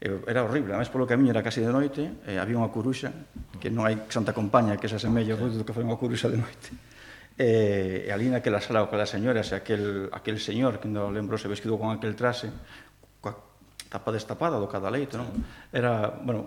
Era 0.00 0.44
horrible, 0.44 0.72
además 0.72 0.88
polo 0.88 1.04
camiño 1.04 1.36
era 1.36 1.44
casi 1.44 1.60
de 1.60 1.68
noite, 1.68 2.24
e 2.24 2.40
había 2.40 2.56
unha 2.56 2.72
curuxa, 2.72 3.12
que 3.60 3.68
non 3.68 3.84
hai 3.84 4.08
Santa 4.08 4.32
Compaña 4.32 4.80
que 4.80 4.88
se 4.88 4.96
asemelle 4.96 5.36
ao 5.36 5.52
do 5.52 5.68
que 5.68 5.76
foi 5.76 5.84
unha 5.84 6.00
curuxa 6.00 6.32
de 6.32 6.40
noite. 6.40 6.72
E, 7.36 8.08
e 8.08 8.10
ali 8.12 8.32
naquela 8.32 8.64
sala, 8.64 8.80
aquela 8.80 9.04
señora, 9.04 9.44
e 9.44 9.52
aquel, 9.52 10.08
aquel 10.08 10.40
señor, 10.40 10.80
que 10.80 10.88
non 10.88 11.12
lembro, 11.12 11.36
se 11.36 11.44
vestido 11.52 11.76
con 11.76 11.92
aquel 11.92 12.16
traxe, 12.16 12.48
tapa 13.88 14.10
destapada 14.12 14.58
do 14.58 14.66
cada 14.66 14.90
leito, 14.90 15.18
non? 15.18 15.30
Era, 15.70 16.10
bueno, 16.22 16.46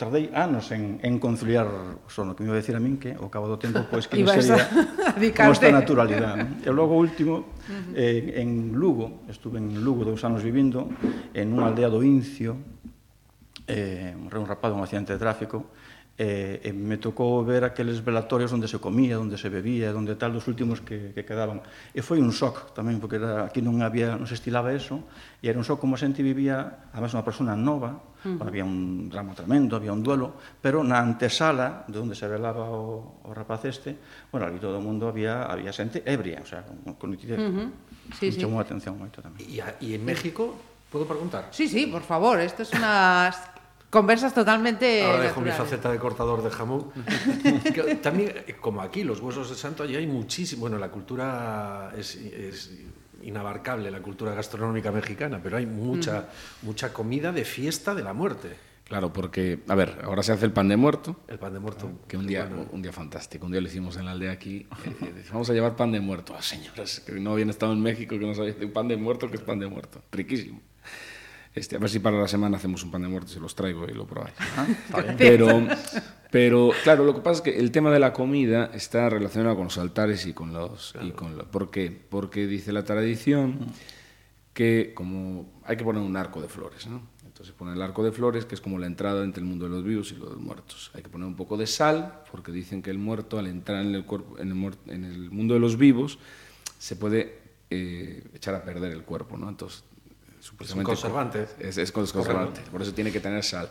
tardei 0.00 0.32
anos 0.32 0.72
en, 0.72 0.96
en 1.04 1.20
conciliar 1.20 1.68
o 1.68 2.08
sono, 2.08 2.32
que 2.32 2.40
me 2.40 2.48
iba 2.48 2.56
a 2.56 2.62
decir 2.64 2.72
a 2.72 2.80
min 2.80 2.96
que 2.96 3.12
ao 3.12 3.28
cabo 3.28 3.52
do 3.52 3.60
tempo 3.60 3.84
pois 3.84 4.08
que 4.08 4.16
non 4.24 4.32
sería 4.32 4.64
como 5.36 5.52
esta 5.52 5.68
naturalidade. 5.68 6.40
Non? 6.40 6.64
E 6.64 6.70
logo 6.72 6.96
último, 6.96 7.52
eh, 7.92 8.40
en 8.40 8.72
Lugo, 8.72 9.28
estuve 9.28 9.60
en 9.60 9.84
Lugo 9.84 10.08
dous 10.08 10.24
anos 10.24 10.40
vivindo, 10.40 10.88
en 11.36 11.52
unha 11.52 11.68
aldea 11.68 11.92
do 11.92 12.00
Incio, 12.00 12.56
eh, 13.68 14.16
morreu 14.16 14.40
un 14.40 14.48
rapado 14.48 14.72
un 14.72 14.80
accidente 14.80 15.12
de 15.12 15.20
tráfico, 15.20 15.68
e, 16.20 16.60
e 16.60 16.70
me 16.76 17.00
tocou 17.00 17.40
ver 17.48 17.64
aqueles 17.64 18.04
velatorios 18.04 18.52
onde 18.52 18.68
se 18.68 18.76
comía, 18.76 19.16
onde 19.16 19.40
se 19.40 19.48
bebía, 19.48 19.88
onde 19.96 20.20
tal, 20.20 20.36
dos 20.36 20.44
últimos 20.52 20.84
que, 20.84 21.16
que 21.16 21.24
quedaban. 21.24 21.64
E 21.96 22.04
foi 22.04 22.20
un 22.20 22.28
shock 22.28 22.76
tamén, 22.76 23.00
porque 23.00 23.16
era, 23.16 23.48
aquí 23.48 23.64
non 23.64 23.80
había, 23.80 24.20
non 24.20 24.28
se 24.28 24.36
estilaba 24.36 24.68
eso, 24.76 25.00
e 25.40 25.48
era 25.48 25.56
un 25.56 25.64
shock 25.64 25.80
como 25.80 25.96
a 25.96 26.00
xente 26.00 26.20
vivía, 26.20 26.92
además 26.92 27.16
unha 27.16 27.24
persona 27.24 27.56
nova, 27.56 27.96
uh 27.96 28.36
-huh. 28.36 28.44
había 28.44 28.68
un 28.68 29.08
drama 29.08 29.32
tremendo, 29.32 29.80
había 29.80 29.96
un 29.96 30.04
duelo, 30.04 30.36
pero 30.60 30.84
na 30.84 31.00
antesala, 31.00 31.88
de 31.88 31.96
onde 31.96 32.12
se 32.12 32.28
velaba 32.28 32.68
o, 32.68 33.24
o 33.24 33.32
rapaz 33.32 33.64
este, 33.64 33.96
bueno, 34.28 34.44
ali 34.44 34.60
todo 34.60 34.76
o 34.76 34.84
mundo 34.84 35.08
había, 35.08 35.48
había 35.48 35.72
xente 35.72 36.04
ebria, 36.04 36.44
o 36.44 36.48
sea, 36.48 36.68
con, 36.68 37.00
con 37.00 37.08
nitidez. 37.16 37.40
Uh 37.40 37.48
-huh. 37.48 37.68
sí, 38.20 38.28
me 38.28 38.32
sí. 38.36 38.40
chamou 38.44 38.60
a 38.60 38.68
atención 38.68 38.92
moito 39.00 39.24
tamén. 39.24 39.40
E 39.40 39.96
en 39.96 40.04
México, 40.04 40.52
podo 40.92 41.08
preguntar? 41.08 41.48
Sí, 41.48 41.64
sí, 41.64 41.88
por 41.88 42.04
favor, 42.04 42.36
esto 42.44 42.60
é 42.60 42.68
es 42.68 42.76
unha 42.76 43.32
Conversas 43.90 44.32
totalmente. 44.32 45.02
Ahora 45.02 45.24
dejo 45.24 45.40
mi 45.40 45.50
faceta 45.50 45.90
de 45.90 45.98
cortador 45.98 46.42
de 46.42 46.50
jamón. 46.50 46.92
También, 48.02 48.32
como 48.60 48.80
aquí, 48.82 49.02
los 49.02 49.20
huesos 49.20 49.50
de 49.50 49.56
santo, 49.56 49.82
allí 49.82 49.96
hay 49.96 50.06
muchísimo. 50.06 50.60
Bueno, 50.60 50.78
la 50.78 50.90
cultura 50.90 51.92
es, 51.96 52.14
es 52.14 52.70
inabarcable, 53.22 53.90
la 53.90 54.00
cultura 54.00 54.32
gastronómica 54.32 54.92
mexicana, 54.92 55.40
pero 55.42 55.56
hay 55.56 55.66
mucha, 55.66 56.28
mucha 56.62 56.92
comida 56.92 57.32
de 57.32 57.44
fiesta 57.44 57.94
de 57.94 58.02
la 58.02 58.12
muerte. 58.12 58.70
Claro, 58.84 59.12
porque, 59.12 59.60
a 59.68 59.74
ver, 59.76 60.00
ahora 60.02 60.20
se 60.22 60.32
hace 60.32 60.46
el 60.46 60.52
pan 60.52 60.68
de 60.68 60.76
muerto. 60.76 61.16
El 61.28 61.38
pan 61.38 61.52
de 61.52 61.60
muerto. 61.60 61.90
Que 62.08 62.16
un 62.16 62.26
día, 62.26 62.46
bueno. 62.46 62.66
un 62.72 62.82
día 62.82 62.92
fantástico. 62.92 63.46
Un 63.46 63.52
día 63.52 63.60
lo 63.60 63.68
hicimos 63.68 63.96
en 63.96 64.04
la 64.04 64.10
aldea 64.10 64.32
aquí. 64.32 64.66
Eh, 64.84 65.24
vamos 65.32 65.48
a 65.48 65.52
llevar 65.52 65.76
pan 65.76 65.92
de 65.92 66.00
muerto. 66.00 66.34
Ah, 66.36 66.42
señoras, 66.42 66.98
que 66.98 67.12
no 67.12 67.32
habían 67.32 67.50
estado 67.50 67.72
en 67.72 67.80
México, 67.80 68.18
que 68.18 68.26
no 68.26 68.34
sabían 68.34 68.58
de 68.58 68.66
pan 68.66 68.88
de 68.88 68.96
muerto, 68.96 69.30
que 69.30 69.36
es 69.36 69.42
pan 69.42 69.60
de 69.60 69.68
muerto. 69.68 70.02
Riquísimo. 70.10 70.60
Este, 71.54 71.76
a 71.76 71.78
ver 71.80 71.90
si 71.90 71.98
para 71.98 72.18
la 72.18 72.28
semana 72.28 72.58
hacemos 72.58 72.84
un 72.84 72.92
pan 72.92 73.02
de 73.02 73.08
muerte, 73.08 73.32
se 73.32 73.40
los 73.40 73.54
traigo 73.54 73.84
y 73.88 73.92
lo 73.92 74.06
probáis. 74.06 74.34
Ah, 74.56 74.66
pero, 75.18 75.66
pero, 76.30 76.70
claro, 76.84 77.04
lo 77.04 77.14
que 77.14 77.20
pasa 77.20 77.38
es 77.38 77.40
que 77.42 77.58
el 77.58 77.72
tema 77.72 77.90
de 77.90 77.98
la 77.98 78.12
comida 78.12 78.70
está 78.72 79.08
relacionado 79.10 79.56
con 79.56 79.64
los 79.64 79.78
altares 79.78 80.26
y 80.26 80.32
con 80.32 80.52
los... 80.52 80.94
Y 81.02 81.10
con 81.10 81.36
¿Por 81.50 81.70
qué? 81.70 81.90
Porque 82.08 82.46
dice 82.46 82.72
la 82.72 82.84
tradición 82.84 83.58
que 84.52 84.92
como 84.94 85.50
hay 85.64 85.76
que 85.76 85.84
poner 85.84 86.02
un 86.02 86.16
arco 86.16 86.40
de 86.40 86.48
flores, 86.48 86.86
¿no? 86.86 87.02
Entonces 87.24 87.54
pone 87.54 87.72
el 87.72 87.82
arco 87.82 88.04
de 88.04 88.12
flores, 88.12 88.44
que 88.44 88.54
es 88.54 88.60
como 88.60 88.78
la 88.78 88.86
entrada 88.86 89.24
entre 89.24 89.42
el 89.42 89.48
mundo 89.48 89.64
de 89.64 89.70
los 89.70 89.82
vivos 89.82 90.12
y 90.12 90.16
los 90.16 90.36
muertos. 90.36 90.90
Hay 90.94 91.02
que 91.02 91.08
poner 91.08 91.26
un 91.26 91.36
poco 91.36 91.56
de 91.56 91.66
sal, 91.66 92.22
porque 92.30 92.52
dicen 92.52 92.82
que 92.82 92.90
el 92.90 92.98
muerto, 92.98 93.38
al 93.38 93.46
entrar 93.46 93.84
en 93.84 93.94
el, 93.94 94.04
cuerpo, 94.04 94.38
en 94.38 94.50
el, 94.52 94.74
en 94.86 95.04
el 95.04 95.30
mundo 95.30 95.54
de 95.54 95.60
los 95.60 95.78
vivos, 95.78 96.18
se 96.78 96.96
puede 96.96 97.38
eh, 97.70 98.24
echar 98.34 98.54
a 98.54 98.62
perder 98.62 98.92
el 98.92 99.04
cuerpo, 99.04 99.38
¿no? 99.38 99.48
Entonces 99.48 99.84
supuestamente... 100.40 100.92
Es 100.92 101.00
conservante. 101.00 101.46
Es, 101.58 101.78
es 101.78 101.92
conservante, 101.92 102.60
por 102.70 102.82
eso 102.82 102.92
tiene 102.92 103.12
que 103.12 103.20
tener 103.20 103.44
sal. 103.44 103.70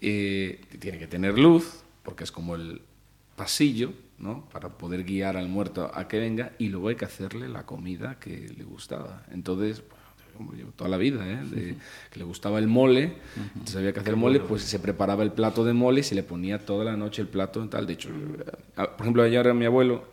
Eh, 0.00 0.60
tiene 0.78 0.98
que 0.98 1.06
tener 1.06 1.38
luz, 1.38 1.82
porque 2.02 2.24
es 2.24 2.32
como 2.32 2.56
el 2.56 2.82
pasillo, 3.36 3.92
¿no? 4.18 4.48
Para 4.50 4.68
poder 4.68 5.04
guiar 5.04 5.36
al 5.36 5.48
muerto 5.48 5.90
a 5.94 6.06
que 6.08 6.18
venga, 6.18 6.52
y 6.58 6.68
luego 6.68 6.88
hay 6.88 6.96
que 6.96 7.04
hacerle 7.04 7.48
la 7.48 7.64
comida 7.64 8.18
que 8.20 8.52
le 8.56 8.64
gustaba. 8.64 9.24
Entonces, 9.30 9.82
toda 10.76 10.90
la 10.90 10.96
vida, 10.96 11.26
¿eh? 11.26 11.44
De, 11.44 11.76
que 12.10 12.18
le 12.18 12.24
gustaba 12.24 12.58
el 12.58 12.66
mole, 12.66 13.14
entonces 13.54 13.76
había 13.76 13.92
que 13.92 14.00
hacer 14.00 14.16
mole, 14.16 14.40
pues 14.40 14.62
se 14.62 14.78
preparaba 14.78 15.22
el 15.22 15.32
plato 15.32 15.64
de 15.64 15.72
mole 15.72 16.00
y 16.00 16.02
se 16.02 16.14
le 16.14 16.22
ponía 16.22 16.64
toda 16.64 16.84
la 16.84 16.96
noche 16.96 17.22
el 17.22 17.28
plato 17.28 17.66
tal. 17.68 17.86
De 17.86 17.94
hecho, 17.94 18.10
por 18.74 19.00
ejemplo, 19.00 19.22
ayer 19.22 19.54
mi 19.54 19.64
abuelo, 19.64 20.04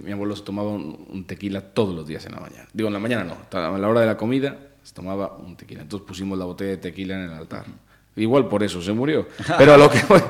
mi 0.00 0.12
abuelo 0.12 0.34
se 0.34 0.42
tomaba 0.42 0.70
un, 0.70 1.06
un, 1.10 1.24
tequila 1.24 1.60
todos 1.60 1.94
los 1.94 2.06
días 2.06 2.24
en 2.26 2.32
la 2.32 2.40
mañana. 2.40 2.68
Digo, 2.72 2.88
en 2.88 2.94
la 2.94 2.98
mañana 2.98 3.24
no, 3.24 3.58
a 3.58 3.78
la 3.78 3.88
hora 3.88 4.00
de 4.00 4.06
la 4.06 4.16
comida 4.16 4.56
se 4.82 4.94
tomaba 4.94 5.36
un 5.36 5.56
tequila. 5.56 5.82
Entonces 5.82 6.06
pusimos 6.06 6.38
la 6.38 6.44
botella 6.44 6.70
de 6.70 6.76
tequila 6.78 7.14
en 7.14 7.30
el 7.30 7.32
altar. 7.32 7.66
Igual 8.14 8.46
por 8.48 8.62
eso 8.62 8.82
se 8.82 8.92
murió. 8.92 9.26
Pero 9.58 9.74
a 9.74 9.78
lo 9.78 9.90
que 9.90 10.00
voy. 10.08 10.20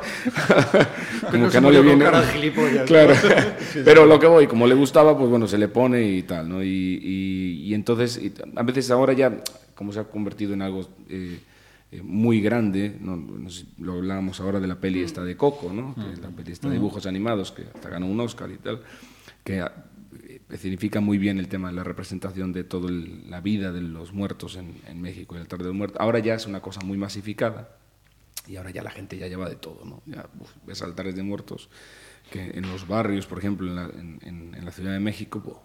como 1.31 1.49
que 1.51 1.61
no 1.61 1.71
le 1.71 1.83
viene. 1.83 2.05
claro. 2.87 3.15
Pero 3.85 4.07
lo 4.07 4.21
que 4.21 4.27
voy, 4.27 4.47
como 4.47 4.67
le 4.67 4.75
gustaba, 4.75 5.17
pues 5.17 5.29
bueno, 5.29 5.49
se 5.49 5.59
le 5.59 5.69
pone 5.69 6.03
y 6.03 6.23
tal, 6.23 6.49
¿no? 6.49 6.63
Y, 6.63 7.65
y, 7.65 7.75
entonces, 7.75 8.21
a 8.55 8.63
veces 8.63 8.91
ahora 8.91 9.13
ya, 9.15 9.43
como 9.75 9.93
se 9.93 10.01
ha 10.01 10.05
convertido 10.05 10.55
en 10.55 10.63
algo 10.63 10.87
eh, 11.09 11.41
eh, 11.91 12.03
muy 12.03 12.41
grande, 12.41 12.97
¿no? 13.01 13.21
lo 13.79 13.95
hablábamos 13.95 14.41
ahora 14.41 14.61
de 14.61 14.67
la 14.67 14.77
peli 14.77 15.03
esta 15.03 15.25
de 15.25 15.37
Coco, 15.37 15.73
¿no? 15.73 15.95
Que 15.95 16.21
la 16.21 16.29
peli 16.29 16.53
esta 16.53 16.69
de 16.69 16.75
dibujos 16.75 17.07
animados, 17.07 17.51
que 17.51 17.65
hasta 17.75 17.89
ganó 17.89 18.07
un 18.07 18.21
Oscar 18.21 18.51
y 18.51 18.59
tal, 18.59 18.81
que 19.45 19.65
significa 20.57 21.01
muy 21.01 21.19
bien 21.19 21.39
el 21.39 21.49
tema 21.49 21.69
de 21.69 21.75
la 21.75 21.85
representación 21.85 22.53
de 22.53 22.65
toda 22.65 22.91
la 22.91 23.41
vida 23.41 23.73
de 23.73 23.81
los 23.81 24.13
muertos 24.13 24.57
en, 24.57 24.81
en 24.87 25.01
México, 25.01 25.35
el 25.35 25.43
altar 25.43 25.63
del 25.63 25.73
muerto. 25.73 26.01
Ahora 26.01 26.19
ya 26.19 26.35
es 26.35 26.47
una 26.47 26.61
cosa 26.61 26.81
muy 26.81 26.99
masificada 26.99 27.77
y 28.47 28.57
ahora 28.57 28.71
ya 28.71 28.83
la 28.83 28.91
gente 28.91 29.17
ya 29.19 29.29
lleva 29.29 29.49
de 29.49 29.57
todo, 29.57 29.85
¿no? 29.85 30.03
Ves 30.67 30.83
altares 30.83 31.15
de 31.15 31.23
muertos 31.23 31.69
que 32.31 32.51
en 32.55 32.63
los 32.63 32.89
barrios, 32.89 33.27
por 33.27 33.39
ejemplo, 33.39 33.69
en 33.69 33.77
la, 33.77 33.85
en, 33.85 34.55
en 34.55 34.73
Ciudad 34.73 34.93
de 34.93 35.01
México, 35.01 35.63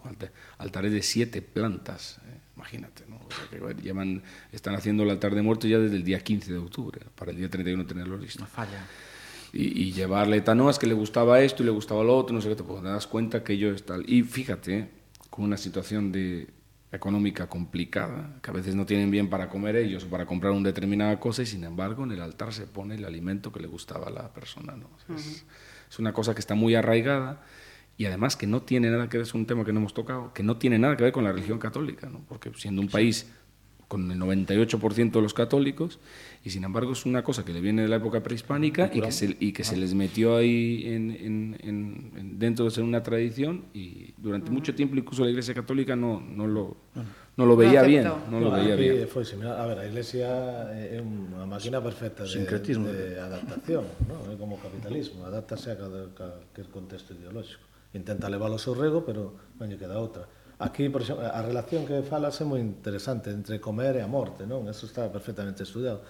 altares 0.58 0.92
de 0.92 1.02
siete 1.02 1.40
plantas, 1.40 2.18
eh, 2.26 2.38
imagínate, 2.56 3.04
¿no? 3.08 3.16
O 3.16 3.28
sea, 3.30 3.74
que 3.74 3.82
llevan, 3.82 4.22
están 4.52 4.74
haciendo 4.74 5.02
el 5.02 5.10
altar 5.10 5.34
de 5.34 5.42
muertos 5.42 5.70
ya 5.70 5.78
desde 5.78 5.96
el 5.96 6.04
día 6.04 6.20
15 6.20 6.52
de 6.52 6.58
octubre, 6.58 7.00
para 7.14 7.30
el 7.30 7.38
día 7.38 7.48
31 7.48 7.86
tenerlo 7.86 8.18
listo. 8.18 8.40
No 8.40 8.46
falla 8.46 8.84
y, 9.52 9.82
y 9.82 9.92
llevarle 9.92 10.40
tan, 10.40 10.58
no, 10.58 10.70
es 10.70 10.78
que 10.78 10.86
le 10.86 10.94
gustaba 10.94 11.40
esto 11.40 11.62
y 11.62 11.66
le 11.66 11.72
gustaba 11.72 12.04
lo 12.04 12.16
otro, 12.16 12.34
no 12.34 12.40
sé 12.40 12.48
qué, 12.48 12.56
te, 12.56 12.64
das 12.82 13.06
cuenta 13.06 13.42
que 13.42 13.54
ello 13.54 13.72
es 13.72 13.84
tal. 13.84 14.04
Y 14.08 14.22
fíjate, 14.22 14.88
con 15.30 15.44
una 15.44 15.56
situación 15.56 16.12
de, 16.12 16.48
económica 16.90 17.48
complicada, 17.48 18.38
que 18.42 18.50
a 18.50 18.52
veces 18.52 18.74
no 18.74 18.86
tienen 18.86 19.10
bien 19.10 19.28
para 19.28 19.48
comer 19.48 19.76
ellos 19.76 20.04
o 20.04 20.08
para 20.08 20.24
comprar 20.24 20.52
una 20.52 20.68
determinada 20.68 21.20
cosa 21.20 21.42
y 21.42 21.46
sin 21.46 21.64
embargo 21.64 22.04
en 22.04 22.12
el 22.12 22.22
altar 22.22 22.52
se 22.52 22.66
pone 22.66 22.94
el 22.94 23.04
alimento 23.04 23.52
que 23.52 23.60
le 23.60 23.68
gustaba 23.68 24.06
a 24.06 24.10
la 24.10 24.32
persona. 24.32 24.74
¿no? 24.74 24.86
Uh 25.08 25.12
-huh. 25.12 25.16
es, 25.16 25.44
es, 25.90 25.98
una 25.98 26.12
cosa 26.12 26.34
que 26.34 26.40
está 26.40 26.54
muy 26.54 26.74
arraigada 26.74 27.42
y 27.98 28.06
además 28.06 28.36
que 28.36 28.46
no 28.46 28.62
tiene 28.62 28.90
nada 28.90 29.08
que 29.08 29.18
ver, 29.18 29.26
es 29.26 29.34
un 29.34 29.44
tema 29.44 29.64
que 29.64 29.72
no 29.72 29.80
hemos 29.80 29.92
tocado, 29.92 30.32
que 30.32 30.42
no 30.42 30.56
tiene 30.56 30.78
nada 30.78 30.96
que 30.96 31.04
ver 31.04 31.12
con 31.12 31.24
la 31.24 31.32
religión 31.32 31.58
católica, 31.58 32.08
¿no? 32.08 32.24
porque 32.26 32.50
siendo 32.56 32.80
un 32.80 32.88
país 32.88 33.30
con 33.86 34.10
el 34.10 34.18
98% 34.18 35.10
de 35.10 35.22
los 35.22 35.34
católicos, 35.34 35.98
y 36.44 36.50
sin 36.50 36.64
embargo 36.64 36.92
es 36.92 37.04
una 37.06 37.22
cosa 37.22 37.44
que 37.44 37.52
le 37.52 37.60
viene 37.60 37.82
de 37.82 37.88
la 37.88 37.96
época 37.96 38.22
prehispánica 38.22 38.90
y 38.92 39.00
que 39.00 39.12
se, 39.12 39.36
y 39.38 39.52
que 39.52 39.64
se 39.64 39.76
les 39.76 39.94
metió 39.94 40.36
ahí 40.36 40.82
en, 40.86 41.10
en, 41.10 41.56
en, 41.62 42.38
dentro 42.38 42.64
de 42.64 42.70
ser 42.70 42.84
una 42.84 43.02
tradición 43.02 43.64
y 43.74 44.14
durante 44.16 44.48
uh 44.48 44.52
-huh. 44.52 44.54
mucho 44.54 44.74
tiempo 44.74 44.96
incluso 44.96 45.24
la 45.24 45.30
Iglesia 45.30 45.54
Católica 45.54 45.96
no, 45.96 46.20
no, 46.20 46.46
lo, 46.46 46.76
no 47.36 47.46
lo 47.46 47.56
veía 47.56 47.82
no 47.82 47.88
bien. 47.88 48.04
No 48.30 48.40
lo 48.40 48.50
veía 48.50 48.76
bien. 48.76 49.08
Foi 49.08 49.24
similar. 49.24 49.60
A 49.60 49.66
ver, 49.66 49.78
a 49.78 49.86
Iglesia 49.86 50.28
é 50.72 50.98
unha 51.02 51.46
máquina 51.46 51.78
perfecta 51.82 52.24
de, 52.24 52.44
de 52.44 53.20
adaptación, 53.20 53.84
¿no? 54.08 54.16
é 54.32 54.34
como 54.36 54.56
o 54.56 54.60
capitalismo, 54.60 55.26
adaptase 55.26 55.74
a 55.74 55.76
cada, 55.76 56.00
cada 56.14 56.38
contexto 56.70 57.14
ideolóxico. 57.14 57.64
Intenta 57.94 58.28
levar 58.28 58.50
o 58.50 58.58
seu 58.58 58.74
rego, 58.74 59.02
pero 59.08 59.22
non 59.58 59.66
lle 59.70 59.78
queda 59.78 59.98
outra 59.98 60.28
Aquí, 60.58 60.88
por 60.88 61.02
exemplo, 61.02 61.24
a 61.24 61.40
relación 61.40 61.86
que 61.86 62.02
falas 62.02 62.34
é 62.42 62.44
moi 62.44 62.58
interesante 62.58 63.30
entre 63.30 63.62
comer 63.62 63.94
e 63.94 64.02
a 64.02 64.10
morte, 64.10 64.42
non? 64.42 64.66
Eso 64.66 64.90
está 64.90 65.06
perfectamente 65.06 65.62
estudiado. 65.62 66.02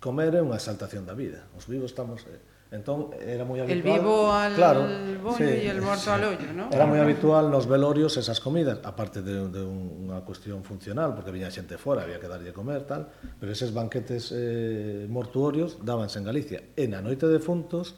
comer 0.00 0.34
é 0.36 0.42
unha 0.42 0.58
exaltación 0.58 1.04
da 1.04 1.16
vida. 1.16 1.48
Os 1.56 1.64
vivos 1.66 1.92
estamos... 1.92 2.24
Eh, 2.28 2.54
entón, 2.66 3.14
era 3.14 3.46
moi 3.46 3.62
habitual... 3.62 3.78
El 3.78 3.82
vivo 3.86 4.14
al 4.34 4.52
claro, 4.58 4.82
bollo 5.22 5.38
sí, 5.38 5.46
e 5.46 5.70
el 5.70 5.78
morto 5.78 6.10
sí. 6.10 6.10
al 6.10 6.22
ollo, 6.34 6.50
¿no? 6.50 6.66
Era 6.74 6.82
moi 6.82 6.98
habitual 6.98 7.46
nos 7.46 7.70
velorios 7.70 8.18
esas 8.18 8.42
comidas, 8.42 8.82
aparte 8.82 9.22
de, 9.22 9.46
de 9.48 9.62
unha 9.62 10.18
cuestión 10.26 10.66
funcional, 10.66 11.14
porque 11.14 11.30
viña 11.30 11.46
xente 11.46 11.78
fora, 11.78 12.02
había 12.02 12.18
que 12.18 12.26
darlle 12.26 12.50
comer, 12.50 12.82
tal, 12.82 13.06
pero 13.38 13.54
eses 13.54 13.70
banquetes 13.70 14.34
eh, 14.34 15.06
mortuorios 15.06 15.78
dábanse 15.78 16.18
en 16.18 16.26
Galicia. 16.26 16.58
E 16.74 16.90
na 16.90 16.98
noite 16.98 17.30
de 17.30 17.38
funtos, 17.38 17.94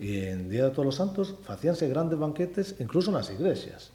e 0.00 0.32
en 0.32 0.48
Día 0.48 0.64
de 0.64 0.72
Todos 0.72 0.92
os 0.92 0.96
Santos, 0.96 1.36
facíanse 1.44 1.84
grandes 1.84 2.16
banquetes, 2.16 2.80
incluso 2.80 3.12
nas 3.12 3.28
igrexas, 3.28 3.92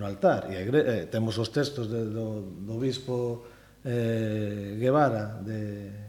no 0.00 0.08
altar. 0.08 0.48
E 0.48 0.64
igre... 0.64 0.80
eh, 0.80 1.04
temos 1.12 1.36
os 1.36 1.52
textos 1.52 1.92
de, 1.92 2.08
do, 2.08 2.40
do 2.64 2.80
bispo 2.80 3.44
eh, 3.84 4.80
Guevara, 4.80 5.44
de 5.44 6.05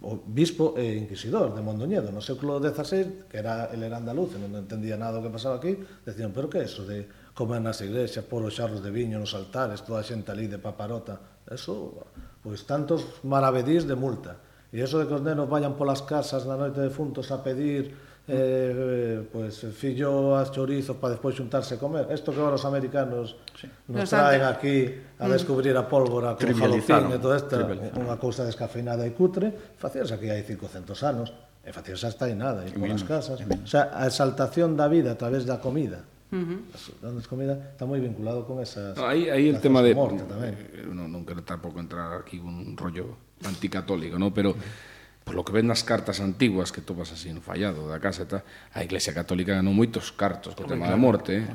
o 0.00 0.16
bispo 0.16 0.80
e 0.80 0.96
inquisidor 0.96 1.52
de 1.52 1.60
Mondoñedo 1.60 2.08
no 2.08 2.24
século 2.24 2.56
XVI, 2.56 3.28
que 3.28 3.36
era 3.36 3.68
el 3.68 3.84
era 3.84 4.00
andaluz 4.00 4.32
e 4.32 4.40
non 4.40 4.56
entendía 4.56 4.96
nada 4.96 5.20
o 5.20 5.24
que 5.24 5.28
pasaba 5.28 5.60
aquí, 5.60 5.76
decían, 6.08 6.32
pero 6.32 6.48
que 6.48 6.60
é 6.60 6.64
iso 6.64 6.88
de 6.88 7.04
comer 7.36 7.60
nas 7.60 7.84
igrexas, 7.84 8.24
por 8.24 8.40
os 8.40 8.56
charros 8.56 8.80
de 8.80 8.88
viño 8.88 9.20
nos 9.20 9.36
altares, 9.36 9.84
toda 9.84 10.00
a 10.00 10.06
xente 10.06 10.32
ali 10.32 10.48
de 10.48 10.56
paparota, 10.56 11.44
eso, 11.44 12.00
pois 12.40 12.64
tantos 12.64 13.20
maravedís 13.28 13.84
de 13.84 13.96
multa. 13.96 14.40
E 14.72 14.80
eso 14.80 15.02
de 15.02 15.04
que 15.04 15.16
os 15.18 15.24
nenos 15.24 15.50
vayan 15.50 15.76
polas 15.76 16.00
casas 16.06 16.48
na 16.48 16.56
noite 16.56 16.80
de 16.80 16.88
funtos 16.88 17.28
a 17.28 17.44
pedir 17.44 17.92
Eh, 18.30 18.36
eh, 18.38 19.26
pues 19.26 19.66
fillo 19.74 20.38
as 20.38 20.54
chorizos 20.54 20.94
para 21.02 21.18
despois 21.18 21.34
xuntarse 21.34 21.74
a 21.74 21.78
comer. 21.82 22.06
Isto 22.14 22.30
que 22.30 22.38
agora 22.38 22.54
os 22.54 22.62
americanos 22.62 23.34
sí. 23.58 23.66
nos 23.90 24.06
nos 24.06 24.10
traen 24.10 24.46
antes. 24.46 24.54
aquí 24.54 24.76
a 25.18 25.26
mm. 25.26 25.34
descubrir 25.34 25.74
a 25.74 25.82
pólvora 25.82 26.38
con 26.38 26.54
jalopín 26.54 27.10
e 27.10 27.18
toda 27.18 27.34
esta, 27.34 27.58
unha 27.66 28.14
cousa 28.22 28.46
descafeinada 28.46 29.02
e 29.02 29.18
cutre, 29.18 29.50
facíase 29.74 30.14
aquí 30.14 30.30
hai 30.30 30.46
500 30.46 30.94
anos, 31.02 31.34
e 31.66 31.74
facíase 31.74 32.06
hasta 32.06 32.30
aí 32.30 32.38
nada, 32.38 32.62
e 32.62 32.70
polas 32.70 33.02
casas. 33.02 33.42
O 33.42 33.66
sea, 33.66 33.90
a 33.90 34.06
exaltación 34.06 34.78
da 34.78 34.86
vida 34.86 35.10
a 35.10 35.18
través 35.18 35.42
da 35.42 35.58
comida. 35.58 36.06
Uh 36.30 36.62
-huh. 36.62 37.26
Comida 37.26 37.74
está 37.74 37.82
moi 37.82 37.98
vinculado 37.98 38.46
con 38.46 38.62
esas... 38.62 38.94
No, 38.94 39.10
aí, 39.10 39.26
aí 39.26 39.50
el 39.50 39.58
tema 39.58 39.82
de... 39.82 39.90
Morte, 39.90 40.22
tamén. 40.22 40.54
Eh, 40.54 40.86
eh, 40.86 40.94
no, 40.94 41.10
non 41.10 41.26
quero 41.26 41.42
tampouco 41.42 41.82
entrar 41.82 42.14
aquí 42.14 42.38
un 42.38 42.78
rollo 42.78 43.34
anticatólico, 43.42 44.22
¿no? 44.22 44.30
pero... 44.30 44.54
Uh 44.54 44.62
-huh 44.62 44.90
por 45.24 45.36
lo 45.36 45.44
que 45.44 45.52
ven 45.52 45.70
nas 45.70 45.86
cartas 45.86 46.18
antiguas 46.18 46.74
que 46.74 46.82
topas 46.82 47.14
así 47.14 47.30
no 47.30 47.38
fallado 47.38 47.86
da 47.86 48.02
casa 48.02 48.26
ta, 48.26 48.42
a 48.74 48.82
Iglesia 48.82 49.14
Católica 49.14 49.54
ganou 49.54 49.70
moitos 49.70 50.10
cartos 50.10 50.58
co 50.58 50.66
tema 50.66 50.90
claro, 50.90 50.96
da 50.96 50.98
morte, 50.98 51.32
eh? 51.38 51.46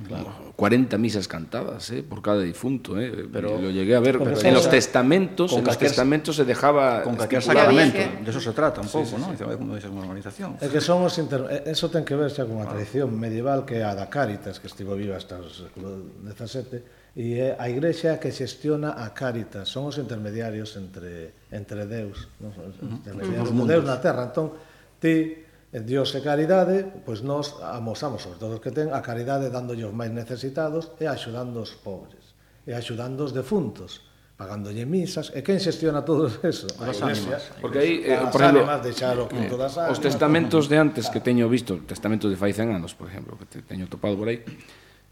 40 0.56 0.96
misas 0.96 1.28
cantadas 1.28 1.92
eh? 1.92 2.00
por 2.00 2.24
cada 2.24 2.40
difunto, 2.40 2.96
eh? 2.96 3.28
pero 3.28 3.60
lo 3.60 3.70
llegué 3.74 3.98
a 3.98 4.02
ver 4.02 4.16
pero, 4.16 4.40
en 4.40 4.54
los 4.56 4.70
testamentos, 4.72 5.52
en 5.52 5.66
los 5.66 5.78
testamentos 5.78 6.40
se 6.40 6.46
dejaba 6.46 7.04
con 7.04 7.20
cualquier 7.20 7.44
sacramento, 7.44 8.00
de 8.00 8.30
eso 8.30 8.40
se 8.40 8.54
trata 8.54 8.80
un 8.80 8.88
sí, 8.88 8.96
pouco, 8.96 9.18
sí, 9.18 9.20
¿no? 9.20 9.36
Sí. 9.36 9.44
Como 9.44 9.76
dice 9.76 9.92
unha 9.92 10.08
organización. 10.08 10.56
É 10.64 10.72
que 10.72 10.80
somos 10.80 11.18
inter... 11.20 11.44
eso 11.68 11.92
ten 11.92 12.08
que 12.08 12.16
ver 12.16 12.32
xa 12.32 12.48
con 12.48 12.64
a 12.64 12.70
tradición 12.70 13.12
medieval 13.12 13.68
que 13.68 13.82
é 13.82 13.84
a 13.84 13.92
da 13.92 14.08
Cáritas 14.08 14.64
que 14.64 14.72
estivo 14.72 14.96
viva 14.96 15.20
hasta 15.20 15.36
o 15.36 15.52
século 15.52 16.00
17 16.24 16.95
e 17.16 17.40
é 17.40 17.56
a 17.56 17.72
Igrexa 17.72 18.20
que 18.20 18.28
xestiona 18.28 19.00
a 19.00 19.16
Cáritas, 19.16 19.72
son 19.72 19.88
os 19.88 19.96
intermediarios 19.96 20.76
entre, 20.76 21.48
entre 21.48 21.88
Deus, 21.88 22.28
non? 22.44 22.52
os 22.52 22.76
intermediarios 22.76 23.56
de 23.56 23.64
Deus 23.64 23.84
na 23.88 24.04
Terra. 24.04 24.28
Entón, 24.28 24.52
ti, 25.00 25.48
eh, 25.72 25.80
Dios 25.80 26.12
e 26.12 26.20
caridade, 26.20 26.84
pois 27.08 27.24
nós 27.24 27.56
amosamos, 27.64 28.20
sobre 28.20 28.36
todo 28.36 28.60
os 28.60 28.62
que 28.62 28.76
ten, 28.76 28.92
a 28.92 29.00
caridade 29.00 29.48
dándolle 29.48 29.88
os 29.88 29.96
máis 29.96 30.12
necesitados 30.12 30.92
e 31.00 31.08
axudando 31.08 31.64
os 31.64 31.72
pobres, 31.80 32.36
e 32.68 32.76
axudando 32.76 33.24
os 33.24 33.32
defuntos, 33.32 34.04
pagándolle 34.36 34.84
misas, 34.84 35.32
e 35.32 35.40
quen 35.40 35.56
xestiona 35.64 36.04
todo 36.04 36.28
eso? 36.44 36.68
A 36.84 36.92
as 36.92 37.00
iglesia, 37.00 37.40
ánimas. 37.40 37.44
Porque 37.64 37.80
aí, 37.80 38.04
eh, 38.04 38.28
por 38.28 38.44
exemplo, 38.44 38.68
ánimas, 38.68 38.84
deixar 38.84 39.16
o 39.16 39.32
quinto 39.32 39.56
eh, 39.56 39.62
das 39.64 39.80
ánimas. 39.80 39.96
Os 39.96 40.04
testamentos 40.04 40.68
de 40.68 40.76
antes 40.84 41.08
que 41.08 41.24
teño 41.24 41.48
visto, 41.48 41.80
testamentos 41.88 42.28
de 42.28 42.36
fai 42.36 42.52
100 42.52 42.76
anos, 42.76 42.92
por 42.92 43.08
exemplo, 43.08 43.40
que 43.40 43.64
teño 43.64 43.88
topado 43.88 44.20
por 44.20 44.28
aí, 44.28 44.44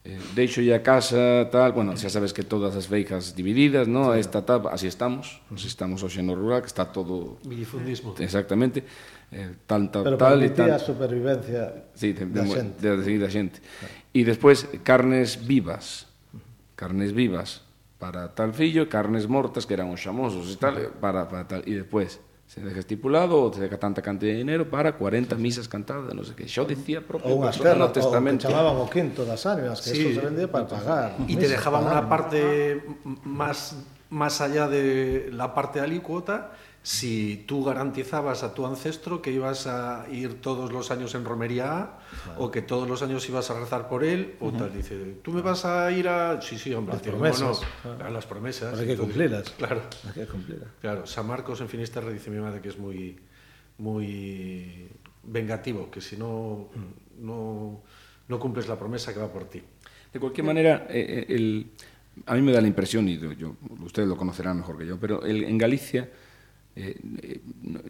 eh, 0.03 0.19
deixo 0.35 0.59
a 0.75 0.79
casa, 0.83 1.47
tal, 1.47 1.71
bueno, 1.71 1.95
xa 1.95 2.11
sabes 2.11 2.35
que 2.35 2.43
todas 2.43 2.75
as 2.75 2.91
veixas 2.91 3.31
divididas, 3.31 3.87
no? 3.87 4.11
Sí. 4.11 4.19
Esta 4.19 4.43
tal, 4.43 4.67
así 4.67 4.87
estamos, 4.87 5.39
así 5.47 5.71
estamos 5.71 6.03
hoxe 6.03 6.19
no 6.19 6.35
rural, 6.35 6.59
que 6.59 6.67
está 6.67 6.91
todo... 6.91 7.39
Millifundismo. 7.47 8.11
Exactamente, 8.19 8.83
eh, 9.31 9.55
tanta, 9.63 10.03
Pero 10.03 10.19
tal 10.19 10.43
e 10.43 10.51
tal. 10.51 10.67
Pero 10.67 10.75
a 10.75 10.83
supervivencia 10.83 11.87
sí, 11.95 12.11
de, 12.11 12.27
da 12.27 12.43
xente. 12.43 12.83
De, 12.83 12.99
de, 12.99 13.23
a 13.23 13.31
xente. 13.31 13.63
Claro. 13.63 13.93
E 14.11 14.21
despois, 14.27 14.67
carnes 14.83 15.39
vivas, 15.39 16.11
carnes 16.75 17.15
vivas 17.15 17.63
para 17.95 18.27
tal 18.35 18.51
fillo, 18.51 18.91
carnes 18.91 19.31
mortas, 19.31 19.63
que 19.63 19.71
eran 19.71 19.87
os 19.87 20.03
xamosos 20.03 20.51
e 20.51 20.59
tal, 20.59 20.75
para, 20.99 21.31
para 21.31 21.47
tal, 21.47 21.63
e 21.63 21.79
despois, 21.79 22.19
se 22.53 22.61
deja 22.61 22.85
estipulado 22.85 23.33
ou 23.33 23.51
se 23.51 23.59
deja 23.59 23.79
tanta 23.79 23.99
cantidad 24.03 24.31
de 24.31 24.37
dinero 24.37 24.69
para 24.69 24.93
40 24.93 25.33
misas 25.41 25.65
cantadas, 25.65 26.13
non 26.13 26.21
sei 26.21 26.37
que. 26.37 26.45
Xo 26.45 26.69
dicía 26.69 27.01
propio 27.01 27.33
o 27.33 27.41
persona 27.41 27.73
no 27.73 27.89
testamento. 27.89 28.45
Chamaban 28.45 28.77
o 28.77 28.85
quinto 28.85 29.25
das 29.25 29.41
ánimas, 29.49 29.81
que 29.81 29.89
sí. 29.89 30.05
eso 30.13 30.21
se 30.21 30.25
vendía 30.29 30.45
para 30.45 30.69
pagar. 30.69 31.17
Y 31.25 31.33
te 31.33 31.49
dejaban 31.49 31.89
una 31.89 32.05
parte 32.05 32.85
más, 33.25 33.73
más 34.13 34.37
allá 34.37 34.69
de 34.69 35.33
la 35.33 35.57
parte 35.57 35.81
alícuota 35.81 36.53
si 36.85 37.45
tú 37.47 37.63
garantizabas 37.63 38.43
a 38.43 38.53
tu 38.53 38.65
ancestro 38.65 39.21
que 39.21 39.31
ibas 39.31 39.67
a 39.67 40.05
ir 40.11 40.41
todos 40.41 40.71
los 40.73 40.91
años 40.91 41.15
en 41.15 41.23
romería 41.23 41.77
A 41.79 41.99
o 42.37 42.51
que 42.51 42.61
todos 42.61 42.89
los 42.89 43.01
años 43.01 43.27
ibas 43.29 43.49
a 43.49 43.57
rezar 43.57 43.87
por 43.87 44.03
él 44.03 44.35
o 44.41 44.51
tal. 44.51 44.73
Dice, 44.73 45.15
¿tú 45.23 45.31
me 45.31 45.41
vas 45.41 45.63
a 45.63 45.89
ir 45.91 46.09
a...? 46.09 46.41
Sí, 46.41 46.57
sí, 46.57 46.73
hombre. 46.73 46.95
Las 46.95 47.01
tío, 47.01 47.13
promesas. 47.13 47.59
¿cómo 47.59 47.93
no? 47.93 47.97
Claro, 47.97 48.13
las 48.13 48.25
promesas. 48.25 48.77
Hay 48.77 48.85
que 48.87 48.97
cumplirlas. 48.97 49.49
Claro. 49.51 49.81
Hay 50.05 50.11
que 50.13 50.25
cumplirlas. 50.27 50.67
Claro, 50.81 51.07
San 51.07 51.25
Marcos 51.25 51.61
en 51.61 51.69
Finisterre 51.69 52.11
dice 52.11 52.29
mi 52.29 52.39
madre 52.41 52.59
que 52.61 52.67
es 52.67 52.77
muy, 52.77 53.17
muy 53.77 54.87
vengativo, 55.23 55.89
que 55.89 56.01
si 56.01 56.17
no, 56.17 56.69
no, 57.19 57.81
no 58.27 58.39
cumples 58.39 58.67
la 58.67 58.77
promesa 58.77 59.13
que 59.13 59.19
va 59.19 59.31
por 59.31 59.45
ti. 59.45 59.61
De 60.11 60.19
cualquier 60.19 60.45
manera, 60.45 60.85
eh, 60.89 61.25
eh, 61.29 61.33
el, 61.33 61.71
a 62.25 62.35
mí 62.35 62.41
me 62.41 62.51
da 62.51 62.59
la 62.61 62.67
impresión, 62.67 63.07
y 63.07 63.17
yo, 63.37 63.55
ustedes 63.83 64.07
lo 64.07 64.17
conocerán 64.17 64.57
mejor 64.57 64.77
que 64.77 64.85
yo, 64.85 64.99
pero 64.99 65.23
el- 65.25 65.45
en 65.45 65.57
Galicia 65.57 66.09
eh, 66.75 66.99
eh, 67.21 67.41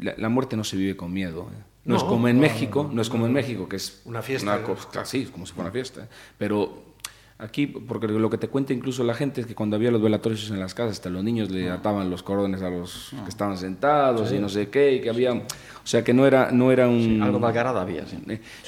la, 0.02 0.16
la 0.18 0.30
muerte 0.30 0.58
no 0.58 0.64
se 0.64 0.78
vive 0.78 0.96
con 0.96 1.12
miedo. 1.14 1.50
eh. 1.52 1.64
No, 1.86 1.98
es 1.98 2.04
como 2.04 2.28
en 2.28 2.38
no, 2.38 2.44
México, 2.44 2.90
no, 2.92 3.02
es 3.02 3.10
como 3.10 3.26
en 3.26 3.34
México, 3.34 3.68
que 3.68 3.76
es 3.76 4.02
Una 4.06 4.22
fiesta, 4.22 4.56
Una 4.56 4.64
cosa, 4.64 5.04
sí, 5.06 5.24
es 5.24 5.30
como 5.30 5.46
si 5.46 5.52
fuera 5.54 5.70
una 5.70 5.74
fiesta. 5.74 6.08
Pero 6.38 6.94
aquí, 7.38 7.68
porque 7.68 8.08
lo 8.08 8.30
que 8.30 8.38
te 8.38 8.48
cuenta 8.48 8.72
incluso 8.72 9.04
la 9.04 9.14
gente 9.14 9.42
es 9.42 9.48
que 9.48 9.54
cuando 9.54 9.76
había 9.76 9.92
los 9.92 10.02
velatorios 10.02 10.50
en 10.50 10.60
las 10.60 10.74
casas, 10.74 10.94
hasta 10.94 11.10
los 11.10 11.24
niños 11.26 11.50
le 11.52 11.70
ataban 11.70 12.10
los 12.10 12.24
cordones 12.24 12.62
a 12.62 12.70
los 12.70 13.12
que 13.24 13.30
estaban 13.30 13.58
sentados 13.58 14.32
y 14.32 14.40
no 14.40 14.48
sé 14.48 14.70
qué, 14.70 14.94
y 14.94 15.02
que 15.02 15.10
había... 15.10 15.34
O 15.34 15.42
sea, 15.86 16.06
que 16.06 16.14
no 16.14 16.26
era, 16.26 16.52
no 16.52 16.72
era 16.72 16.88
un... 16.88 17.22
Algo 17.22 17.46
había, 17.46 18.06
sí. 18.08 18.18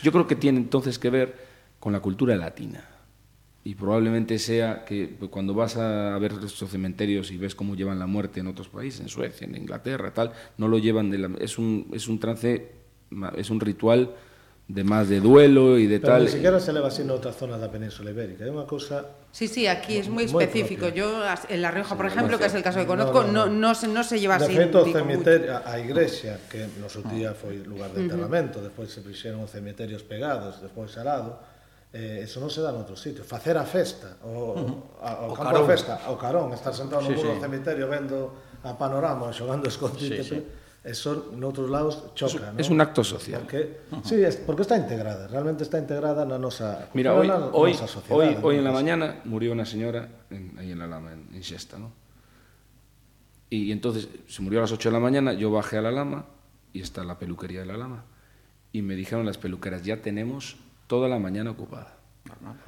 Yo 0.04 0.12
creo 0.12 0.28
que 0.28 0.36
tiene 0.36 0.60
entonces 0.60 1.00
que 1.00 1.10
ver 1.10 1.36
con 1.80 1.94
la 1.94 2.02
cultura 2.02 2.36
latina. 2.36 2.84
Y 3.66 3.74
probablemente 3.74 4.38
sea 4.38 4.86
que 4.86 5.10
pues, 5.18 5.32
cuando 5.32 5.56
vas 5.56 5.76
a 5.76 6.16
ver 6.20 6.34
estos 6.46 6.70
cementerios 6.70 7.32
y 7.32 7.38
ves 7.38 7.56
cómo 7.56 7.74
llevan 7.76 7.98
la 7.98 8.06
muerte 8.06 8.40
en 8.40 8.46
otros 8.48 8.70
países, 8.70 9.02
en 9.02 9.10
Suecia, 9.10 9.46
en 9.48 9.56
Inglaterra, 9.58 10.14
tal, 10.14 10.32
no 10.58 10.68
lo 10.68 10.78
llevan 10.78 11.10
de 11.10 11.18
la... 11.18 11.30
Es 11.42 11.58
un, 11.58 11.90
es 11.92 12.08
un 12.08 12.20
trance, 12.20 12.70
es 13.36 13.50
un 13.50 13.60
ritual 13.60 14.14
de 14.68 14.84
más 14.84 15.10
de 15.10 15.20
duelo 15.20 15.78
y 15.78 15.88
de 15.88 16.00
Pero 16.00 16.14
tal. 16.14 16.24
ni 16.26 16.30
siquiera 16.30 16.60
se 16.60 16.74
leva 16.74 16.90
así 16.90 17.04
noutra 17.04 17.34
zona 17.34 17.58
da 17.58 17.70
Península 17.70 18.10
Ibérica. 18.14 18.46
É 18.46 18.50
unha 18.54 18.66
cousa... 18.70 19.02
Sí, 19.34 19.46
sí, 19.50 19.66
aquí 19.70 19.98
es 19.98 20.10
muy 20.10 20.26
Muy 20.26 20.42
específico. 20.46 20.90
Yo, 20.90 21.22
en 21.50 21.62
La 21.62 21.70
Rioja, 21.70 21.94
por 21.98 22.06
ejemplo, 22.06 22.38
que 22.38 22.46
es 22.50 22.54
el 22.58 22.62
caso 22.66 22.78
que 22.82 22.90
conozco, 22.90 23.26
No, 23.26 23.34
no, 23.34 23.46
no, 23.46 23.54
no. 23.54 23.70
no, 23.70 23.78
se, 23.78 23.86
no 23.90 24.02
se 24.06 24.18
lleva 24.22 24.38
De 24.38 24.46
así. 24.46 24.54
feito, 24.58 24.82
o 24.82 24.86
digo, 24.86 24.98
cemiterio, 24.98 25.58
a, 25.58 25.70
a 25.74 25.78
igrexa, 25.82 26.38
que 26.50 26.66
no 26.82 26.90
seu 26.90 27.02
día 27.14 27.34
foi 27.38 27.62
lugar 27.66 27.94
de 27.98 28.06
enterramento, 28.10 28.58
despois 28.62 28.90
se 28.94 29.02
fixeron 29.06 29.42
os 29.46 29.50
cemiterios 29.54 30.02
pegados, 30.06 30.62
despois 30.62 30.94
al 30.98 31.10
lado, 31.14 31.38
eh, 31.96 32.28
eso 32.28 32.44
non 32.44 32.52
se 32.52 32.60
dá 32.60 32.76
noutro 32.76 33.00
sitio. 33.00 33.24
Facer 33.24 33.56
a 33.56 33.64
festa, 33.64 34.20
o, 34.28 34.52
a, 35.00 35.24
o, 35.24 35.32
o 35.32 35.34
campo 35.34 35.64
carón. 35.64 35.68
festa, 35.72 35.94
o 36.12 36.20
carón, 36.20 36.48
estar 36.52 36.76
sentado 36.76 37.00
no 37.00 37.08
sí, 37.08 37.16
muro 37.16 37.32
sí. 37.32 37.40
do 37.40 37.40
cemiterio 37.40 37.88
vendo 37.88 38.36
a 38.68 38.76
panorama, 38.76 39.32
xogando 39.32 39.72
escondite, 39.72 40.20
sí, 40.20 40.36
sí. 40.36 40.40
eso 40.84 41.32
noutros 41.32 41.72
lados 41.72 42.12
choca. 42.12 42.52
Es, 42.52 42.54
¿no? 42.54 42.60
es 42.60 42.70
un 42.70 42.84
acto 42.84 43.00
social. 43.00 43.48
Porque, 43.48 43.88
uh 43.96 43.96
-huh. 43.96 44.04
Sí, 44.04 44.20
es, 44.20 44.36
porque 44.36 44.68
está 44.68 44.76
integrada, 44.76 45.32
realmente 45.32 45.64
está 45.64 45.80
integrada 45.80 46.28
na 46.28 46.36
nosa, 46.36 46.92
Mira, 46.92 47.16
hoy, 47.16 47.32
na, 47.32 47.48
hoy, 47.56 47.72
nosa 47.72 47.88
sociedade. 47.88 48.44
Hoy, 48.44 48.44
hoy 48.44 48.56
en 48.60 48.66
la 48.68 48.76
mañana 48.76 49.24
murió 49.24 49.56
una 49.56 49.64
señora 49.64 50.28
en, 50.28 50.52
ahí 50.60 50.76
en 50.76 50.80
la 50.84 50.92
lama, 50.92 51.16
en, 51.16 51.32
en 51.32 51.44
Xesta, 51.48 51.80
¿no? 51.80 51.96
Y, 53.48 53.70
y 53.70 53.72
entonces 53.72 54.12
se 54.28 54.44
murió 54.44 54.60
a 54.60 54.68
las 54.68 54.74
8 54.76 54.90
de 54.90 54.94
la 54.94 55.00
mañana, 55.00 55.32
yo 55.32 55.48
bajé 55.48 55.80
a 55.80 55.82
la 55.82 55.96
lama 55.96 56.28
y 56.76 56.84
está 56.84 57.08
la 57.08 57.16
peluquería 57.16 57.64
de 57.64 57.72
la 57.72 57.78
lama. 57.80 58.04
Y 58.76 58.82
me 58.82 59.00
dijeron 59.00 59.24
las 59.24 59.38
peluqueras, 59.38 59.88
ya 59.88 60.02
tenemos 60.02 60.58
toda 60.88 61.08
la 61.10 61.20
mañana 61.20 61.52
ocupada. 61.52 61.98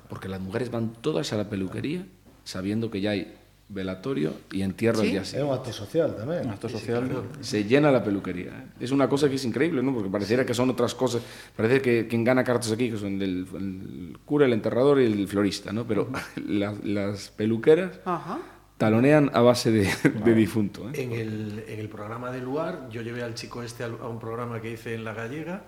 Porque 0.09 0.27
las 0.29 0.39
mujeres 0.39 0.69
van 0.71 0.93
todas 1.01 1.33
a 1.33 1.37
la 1.37 1.49
peluquería 1.49 2.05
sabiendo 2.43 2.89
que 2.91 3.01
ya 3.01 3.11
hay 3.11 3.35
velatorio 3.69 4.31
y 4.51 4.61
entierro 4.61 4.99
¿Sí? 5.01 5.07
al 5.07 5.11
día 5.11 5.25
siguiente. 5.25 5.51
un 5.51 5.57
acto 5.57 5.73
social 5.73 6.15
tamén. 6.15 6.45
Un 6.45 6.51
acto 6.51 6.69
social. 6.69 7.03
Se 7.41 7.65
llena 7.65 7.91
la 7.91 8.01
peluquería. 8.01 8.71
Es 8.79 8.91
una 8.91 9.09
cosa 9.09 9.27
que 9.27 9.35
es 9.35 9.43
increíble, 9.43 9.83
¿no? 9.83 9.93
Porque 9.93 10.09
pareciera 10.09 10.45
que 10.45 10.53
son 10.53 10.69
otras 10.69 10.95
cosas. 10.95 11.21
Parece 11.55 11.81
que 11.81 12.07
quien 12.07 12.23
gana 12.23 12.43
cartas 12.45 12.71
aquí, 12.71 12.89
que 12.89 12.97
son 12.97 13.21
el, 13.21 13.45
el 13.59 14.17
cura, 14.23 14.45
el 14.45 14.53
enterrador 14.53 15.01
y 15.01 15.05
el 15.05 15.27
florista, 15.27 15.73
¿no? 15.73 15.85
Pero 15.85 16.07
las, 16.47 16.81
las 16.85 17.29
peluqueras 17.31 17.99
Ajá. 18.05 18.39
talonean 18.77 19.31
a 19.33 19.41
base 19.41 19.71
de, 19.71 19.89
de 20.23 20.33
difunto. 20.33 20.87
¿eh? 20.89 21.03
En 21.03 21.11
el, 21.11 21.65
en 21.67 21.79
el 21.79 21.89
programa 21.89 22.31
de 22.31 22.39
Luar, 22.39 22.87
yo 22.89 23.01
llevé 23.01 23.21
al 23.23 23.33
chico 23.33 23.63
este 23.63 23.83
a 23.83 23.87
un 23.89 24.19
programa 24.19 24.61
que 24.61 24.71
hice 24.71 24.93
en 24.95 25.03
La 25.03 25.13
Gallega 25.13 25.63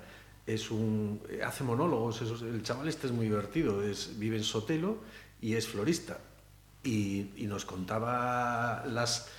es 0.54 0.72
un 0.72 1.22
hace 1.46 1.64
monólogos, 1.64 2.22
el 2.42 2.64
chaval 2.64 2.88
este 2.88 3.08
es 3.08 3.14
muy 3.14 3.26
divertido, 3.28 3.82
vive 4.18 4.38
en 4.38 4.44
Sotelo 4.44 4.98
y 5.42 5.54
es 5.54 5.68
florista. 5.68 6.20
Y, 6.84 7.28
nos 7.40 7.66
contaba 7.66 8.86
las, 8.88 9.30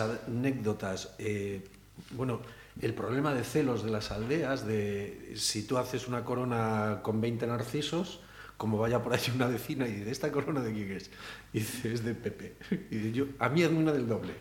anécdotas, 0.00 1.14
eh, 1.18 1.68
bueno, 2.12 2.40
el 2.80 2.94
problema 2.94 3.34
de 3.34 3.44
celos 3.44 3.82
de 3.84 3.90
las 3.90 4.10
aldeas, 4.10 4.66
de 4.66 5.32
si 5.36 5.64
tú 5.64 5.78
haces 5.78 6.08
una 6.08 6.24
corona 6.24 7.00
con 7.02 7.20
20 7.20 7.46
narcisos, 7.46 8.20
como 8.56 8.78
vaya 8.78 9.02
por 9.02 9.12
ahí 9.12 9.20
una 9.34 9.46
vecina 9.46 9.86
y 9.86 9.92
dice, 9.92 10.10
¿esta 10.10 10.32
corona 10.32 10.60
de 10.60 10.72
quién 10.72 10.92
es? 10.92 11.10
Y 11.52 11.60
dice, 11.60 11.92
es 11.92 12.04
de 12.04 12.14
Pepe. 12.14 12.56
Y 12.90 12.96
dice, 12.96 13.12
yo, 13.12 13.26
a 13.38 13.48
mí 13.48 13.62
es 13.62 13.70
una 13.70 13.92
del 13.92 14.08
doble. 14.08 14.32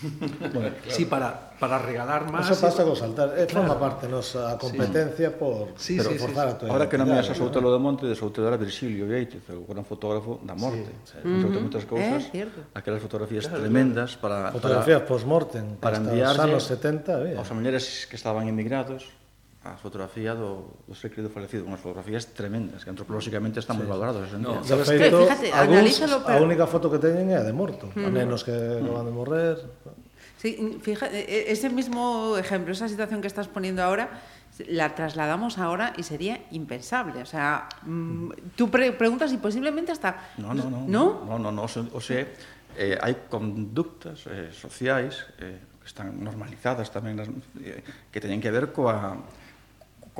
Bueno, 0.00 0.30
claro. 0.50 0.72
Sí, 0.88 1.04
para, 1.04 1.50
para 1.58 1.78
regalar 1.78 2.30
más. 2.30 2.50
Eso 2.50 2.60
pasa 2.60 2.84
con 2.84 2.96
saltar, 2.96 3.36
eh, 3.36 3.42
é 3.42 3.46
claro. 3.46 3.68
forma 3.68 3.76
parte 3.76 4.08
nosa 4.08 4.56
competencia 4.56 5.28
sí. 5.28 5.36
por 5.36 5.76
sí, 5.76 5.96
pero 6.00 6.10
sí, 6.10 6.18
forzar 6.18 6.48
sí, 6.48 6.50
sí. 6.50 6.56
a 6.56 6.58
tua 6.58 6.68
Ahora 6.72 6.88
que 6.88 6.96
non 6.96 7.06
me 7.06 7.20
has 7.20 7.28
asoutelo 7.28 7.68
do 7.68 7.76
Monte, 7.76 8.08
desoutedora 8.08 8.56
Virgilio 8.56 9.04
Vieitez, 9.04 9.44
o 9.52 9.68
gran 9.68 9.84
fotógrafo 9.84 10.40
da 10.40 10.56
morte. 10.56 10.88
Sí. 11.04 11.20
Sí. 11.20 11.20
sea, 11.20 11.28
uh 11.28 11.52
-huh. 11.52 11.60
moitas 11.60 11.84
cousas, 11.84 12.32
eh, 12.32 12.48
aquelas 12.72 13.00
fotografías 13.04 13.44
claro, 13.44 13.60
tremendas 13.60 14.16
para... 14.16 14.50
Fotografías 14.56 15.04
post-mortem, 15.04 15.76
para, 15.76 16.00
para 16.00 16.08
enviar 16.08 16.34
anos 16.40 16.64
70. 16.64 17.12
Había. 17.12 17.36
Aos 17.36 17.48
familiares 17.48 18.08
que 18.08 18.16
estaban 18.16 18.48
emigrados, 18.48 19.12
a 19.60 19.76
fotografía 19.76 20.32
do, 20.32 20.72
do 20.88 20.96
ser 20.96 21.12
querido 21.12 21.28
falecido, 21.28 21.68
unhas 21.68 21.84
fotografías 21.84 22.32
tremendas, 22.32 22.80
que 22.80 22.88
antropolóxicamente 22.88 23.60
están 23.60 23.76
sí. 23.76 23.84
moi 23.84 23.92
valoradas. 23.92 24.32
No. 24.40 24.64
Sabes 24.64 24.88
que 24.88 25.12
fíjate, 25.12 25.52
alguns, 25.52 26.00
pero... 26.00 26.24
a 26.24 26.40
única 26.40 26.64
foto 26.64 26.88
que 26.88 26.96
teñen 26.96 27.28
é 27.28 27.36
a 27.36 27.44
de 27.44 27.52
morto, 27.52 27.92
mm. 27.92 28.00
a 28.00 28.08
nenos 28.08 28.40
que 28.40 28.56
mm. 28.56 28.88
acaban 28.88 29.04
de 29.04 29.12
morrer. 29.12 29.56
Sí, 30.40 30.80
fíjate, 30.80 31.52
ese 31.52 31.68
mismo 31.68 32.40
ejemplo, 32.40 32.72
esa 32.72 32.88
situación 32.88 33.20
que 33.20 33.28
estás 33.28 33.52
poniendo 33.52 33.84
ahora, 33.84 34.08
la 34.64 34.96
trasladamos 34.96 35.60
ahora 35.60 35.92
y 36.00 36.08
sería 36.08 36.40
impensable. 36.56 37.20
O 37.20 37.28
sea, 37.28 37.68
mm, 37.84 37.92
mm. 37.92 38.32
tú 38.56 38.72
pre 38.72 38.96
preguntas 38.96 39.28
y 39.28 39.36
posiblemente 39.36 39.92
hasta... 39.92 40.32
No, 40.40 40.56
no, 40.56 40.72
no. 40.72 40.88
No, 40.88 41.04
no, 41.28 41.36
no, 41.36 41.52
no. 41.52 41.68
O 41.68 42.00
sea, 42.00 42.24
eh, 42.80 42.96
hai 42.96 43.28
conductas 43.28 44.24
eh, 44.24 44.48
sociais 44.56 45.28
eh, 45.36 45.60
que 45.80 45.88
están 45.88 46.16
normalizadas 46.16 46.88
tamén, 46.88 47.20
eh, 47.60 47.84
que 48.08 48.18
teñen 48.24 48.40
que 48.40 48.48
ver 48.48 48.72
coa 48.72 49.20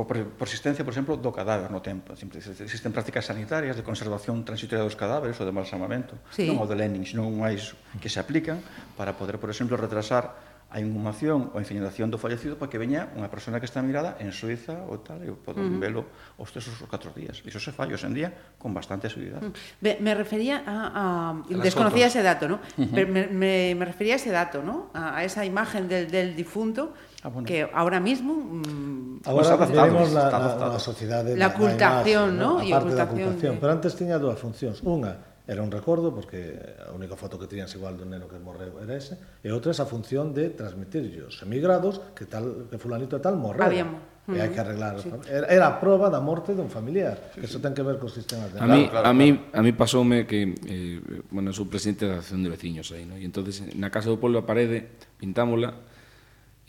persistencia, 0.06 0.84
por 0.84 0.92
exemplo, 0.92 1.16
do 1.16 1.32
cadáver 1.32 1.68
no 1.72 1.82
tempo. 1.82 2.14
Existen 2.14 2.92
prácticas 2.92 3.26
sanitarias 3.26 3.74
de 3.76 3.82
conservación 3.82 4.44
transitoria 4.44 4.84
dos 4.84 4.96
cadáveres 4.96 5.36
ou 5.40 5.46
de 5.48 5.52
malsamamento, 5.52 6.16
sí. 6.30 6.46
non 6.46 6.60
o 6.60 6.66
de 6.68 6.76
Lenin, 6.78 7.02
senón 7.02 7.34
máis 7.36 7.74
que 7.98 8.08
se 8.08 8.20
aplican 8.20 8.62
para 8.96 9.16
poder, 9.18 9.40
por 9.42 9.50
exemplo, 9.50 9.76
retrasar 9.76 10.50
a 10.70 10.78
inhumación 10.78 11.50
ou 11.50 11.58
a 11.58 11.62
incineración 11.66 12.14
do 12.14 12.18
fallecido 12.22 12.54
para 12.54 12.70
que 12.70 12.78
veña 12.78 13.10
unha 13.18 13.26
persona 13.26 13.58
que 13.58 13.66
está 13.66 13.82
mirada 13.82 14.14
en 14.22 14.30
Suiza 14.30 14.86
ou 14.86 15.02
tal, 15.02 15.18
e 15.18 15.34
podo 15.34 15.58
uh 15.58 15.66
-huh. 15.66 15.82
velo 15.82 16.06
os 16.38 16.54
tres 16.54 16.70
ou 16.70 16.78
os 16.78 16.86
catro 16.86 17.10
días. 17.10 17.42
Iso 17.42 17.58
se 17.58 17.74
fai 17.74 17.90
en 17.90 18.14
día 18.14 18.30
con 18.54 18.70
bastante 18.70 19.10
seguridad. 19.10 19.42
Me, 19.82 19.98
mm. 19.98 20.02
me 20.06 20.12
refería 20.14 20.62
a... 20.62 20.76
a, 20.94 21.04
a 21.42 21.58
desconocía 21.58 22.06
fotos. 22.06 22.14
ese 22.14 22.22
dato, 22.22 22.46
¿no? 22.46 22.62
Uh 22.78 22.86
-huh. 22.86 22.92
Me, 22.94 23.02
me, 23.34 23.74
me 23.74 23.84
refería 23.84 24.14
a 24.14 24.20
ese 24.22 24.30
dato, 24.30 24.62
¿no? 24.62 24.94
A, 24.94 25.18
a 25.18 25.26
esa 25.26 25.42
imagen 25.42 25.90
del, 25.90 26.06
del 26.06 26.38
difunto 26.38 26.94
Ah, 27.22 27.28
bueno. 27.28 27.44
que 27.46 27.68
ahora 27.72 28.00
mismo 28.00 28.32
mmm, 28.32 29.20
agora 29.28 29.56
pues 29.56 29.70
tenemos 29.70 30.12
la, 30.12 30.30
la, 30.30 30.68
la 30.72 30.78
sociedade 30.78 31.36
la 31.36 31.48
ocultación, 31.48 32.38
da 32.38 32.44
imaxe, 32.56 32.64
¿no? 32.64 32.64
¿no? 32.64 32.76
a 32.76 32.80
parte 32.80 33.02
ocultación, 33.02 33.54
de... 33.54 33.60
pero 33.60 33.72
antes 33.72 33.92
tiña 33.92 34.16
dúas 34.16 34.40
funcións 34.40 34.80
unha 34.80 35.30
era 35.50 35.66
un 35.66 35.72
recordo, 35.72 36.14
porque 36.14 36.62
a 36.86 36.94
única 36.94 37.18
foto 37.18 37.34
que 37.34 37.50
tiñas 37.50 37.74
igual 37.74 37.98
do 37.98 38.06
neno 38.06 38.30
que 38.30 38.38
morreu 38.38 38.78
era 38.78 38.94
ese, 38.94 39.18
e 39.42 39.50
outra 39.50 39.74
esa 39.74 39.82
función 39.82 40.30
de 40.30 40.54
transmitir 40.54 41.10
aos 41.26 41.42
emigrados 41.42 41.98
que 42.14 42.30
tal 42.30 42.70
que 42.70 42.78
fulanito 42.78 43.18
e 43.18 43.22
tal 43.24 43.34
morreu. 43.34 43.66
Habíamos. 43.66 43.98
E 44.30 44.38
hai 44.38 44.54
que 44.54 44.62
arreglar. 44.62 45.02
Sí. 45.02 45.10
Era, 45.26 45.50
era 45.50 45.66
a 45.66 45.74
proba 45.82 46.06
da 46.06 46.22
morte 46.22 46.54
dun 46.54 46.70
familiar, 46.70 47.34
que 47.34 47.50
Eso 47.50 47.58
ten 47.58 47.74
que 47.74 47.82
ver 47.82 47.98
cos 47.98 48.14
sistemas 48.14 48.54
de... 48.54 48.62
A 48.62 48.68
mí, 48.70 48.86
claro, 48.86 49.02
claro, 49.02 49.06
a 49.10 49.14
mí, 49.16 49.26
claro. 49.34 49.58
a 49.58 49.60
mí 49.66 49.70
pasoume 49.74 50.22
que, 50.22 50.54
eh, 50.54 51.02
bueno, 51.34 51.50
sou 51.50 51.66
presidente 51.66 52.06
da 52.06 52.22
Asociación 52.22 52.46
de 52.46 52.50
Veciños 52.54 52.86
aí, 52.94 53.02
¿no? 53.02 53.18
e 53.18 53.26
entonces 53.26 53.58
na 53.74 53.90
Casa 53.90 54.06
do 54.06 54.22
Pueblo 54.22 54.38
a 54.38 54.46
parede 54.46 54.94
pintámola 55.18 55.74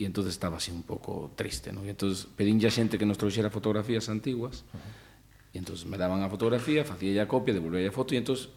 e 0.02 0.06
entonces 0.06 0.34
estaba 0.34 0.58
así 0.58 0.74
un 0.74 0.82
pouco 0.82 1.30
triste, 1.38 1.70
¿no? 1.70 1.86
E 1.86 1.94
entonces 1.94 2.26
pedín 2.26 2.58
a 2.66 2.70
xente 2.70 2.98
que 2.98 3.06
nos 3.06 3.16
trouxera 3.16 3.48
fotografías 3.48 4.10
antiguas, 4.10 4.66
e 5.54 5.62
entonces 5.62 5.86
me 5.86 5.96
daban 5.96 6.20
a 6.20 6.28
fotografía, 6.28 6.82
facía 6.82 7.22
a 7.22 7.30
copia, 7.30 7.54
devolvía 7.54 7.88
a 7.88 7.94
foto, 7.94 8.14
e 8.14 8.20
entonces 8.20 8.50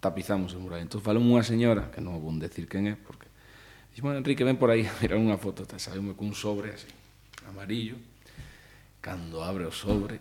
tapizamos 0.00 0.54
o 0.54 0.60
mural. 0.60 0.84
Entonces 0.84 1.04
falou 1.04 1.24
unha 1.24 1.42
señora, 1.42 1.88
que 1.90 2.04
non 2.04 2.20
vou 2.20 2.32
decir 2.36 2.68
quen 2.68 2.86
é, 2.86 2.94
porque 2.94 3.26
dixo, 3.90 4.04
bueno, 4.04 4.20
Enrique, 4.20 4.44
ven 4.44 4.60
por 4.60 4.68
aí 4.68 4.84
a 4.84 4.92
mirar 5.00 5.16
unha 5.16 5.40
foto, 5.40 5.64
tá, 5.64 5.80
sabe, 5.80 5.98
cun 6.12 6.36
sobre 6.36 6.76
así, 6.76 6.90
amarillo, 7.48 7.96
cando 9.00 9.40
abre 9.40 9.64
o 9.64 9.72
sobre, 9.72 10.20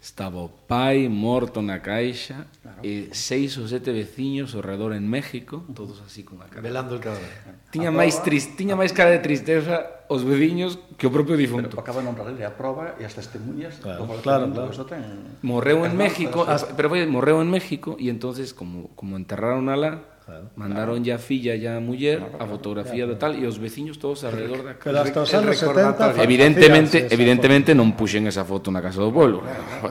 Estaba 0.00 0.40
o 0.40 0.48
pai 0.48 1.12
morto 1.12 1.60
na 1.60 1.84
caixa 1.84 2.48
claro. 2.64 2.80
e 2.80 3.12
seis 3.12 3.60
ou 3.60 3.68
sete 3.68 3.92
veciños 3.92 4.56
ao 4.56 4.64
redor 4.64 4.96
en 4.96 5.04
México, 5.04 5.60
todos 5.76 6.00
así 6.00 6.24
con 6.24 6.40
a 6.40 6.48
cara. 6.48 6.64
Velando 6.64 6.96
el 6.96 7.04
cadáver. 7.04 7.28
Tiña 7.68 7.92
máis 7.92 8.16
triste, 8.24 8.56
tiña 8.56 8.80
máis 8.80 8.96
cara 8.96 9.12
de 9.12 9.20
tristeza 9.20 10.00
os 10.08 10.24
veciños 10.24 10.80
que 10.96 11.04
o 11.04 11.12
propio 11.12 11.36
difunto. 11.36 11.68
Pero 11.68 11.84
acaba 11.84 12.00
non 12.00 12.16
nombrar 12.16 12.32
a 12.32 12.52
prova 12.56 12.96
e 12.96 13.04
as 13.04 13.12
testemunhas 13.12 13.76
claro, 13.76 14.08
do 14.08 14.16
claro, 14.24 14.48
claro. 14.48 14.72
Eso 14.72 14.88
ten... 14.88 15.04
Morreu 15.44 15.84
en 15.84 15.92
México, 15.92 16.48
pero 16.80 16.88
foi, 16.88 17.04
morreu 17.04 17.44
en 17.44 17.52
México 17.52 18.00
e 18.00 18.08
entonces 18.08 18.56
como 18.56 18.88
como 18.96 19.20
enterraron 19.20 19.68
a 19.68 19.76
la 19.76 20.00
Claro, 20.30 20.50
Mandaron 20.54 21.02
claro. 21.02 21.18
a 21.18 21.18
filla 21.18 21.54
ya 21.58 21.76
a 21.76 21.80
muller 21.82 22.18
claro, 22.18 22.38
claro, 22.38 22.44
a 22.44 22.54
fotografía 22.54 23.02
claro, 23.02 23.18
claro. 23.18 23.34
de 23.34 23.42
tal 23.42 23.42
e 23.42 23.50
os 23.50 23.58
veciños 23.58 23.98
todos 23.98 24.22
alrededor 24.22 24.62
da 24.62 24.78
casa. 24.78 24.86
Pero 24.86 24.98
hasta 25.02 25.18
os 25.26 25.32
anos 25.34 25.58
70 25.58 26.22
evidentemente, 26.22 26.96
evidentemente 27.10 27.74
non 27.74 27.98
puxen 27.98 28.30
esa 28.30 28.46
foto 28.46 28.70
na 28.70 28.78
casa 28.78 29.02
do 29.02 29.10
pueblo. 29.10 29.42
Claro. 29.42 29.90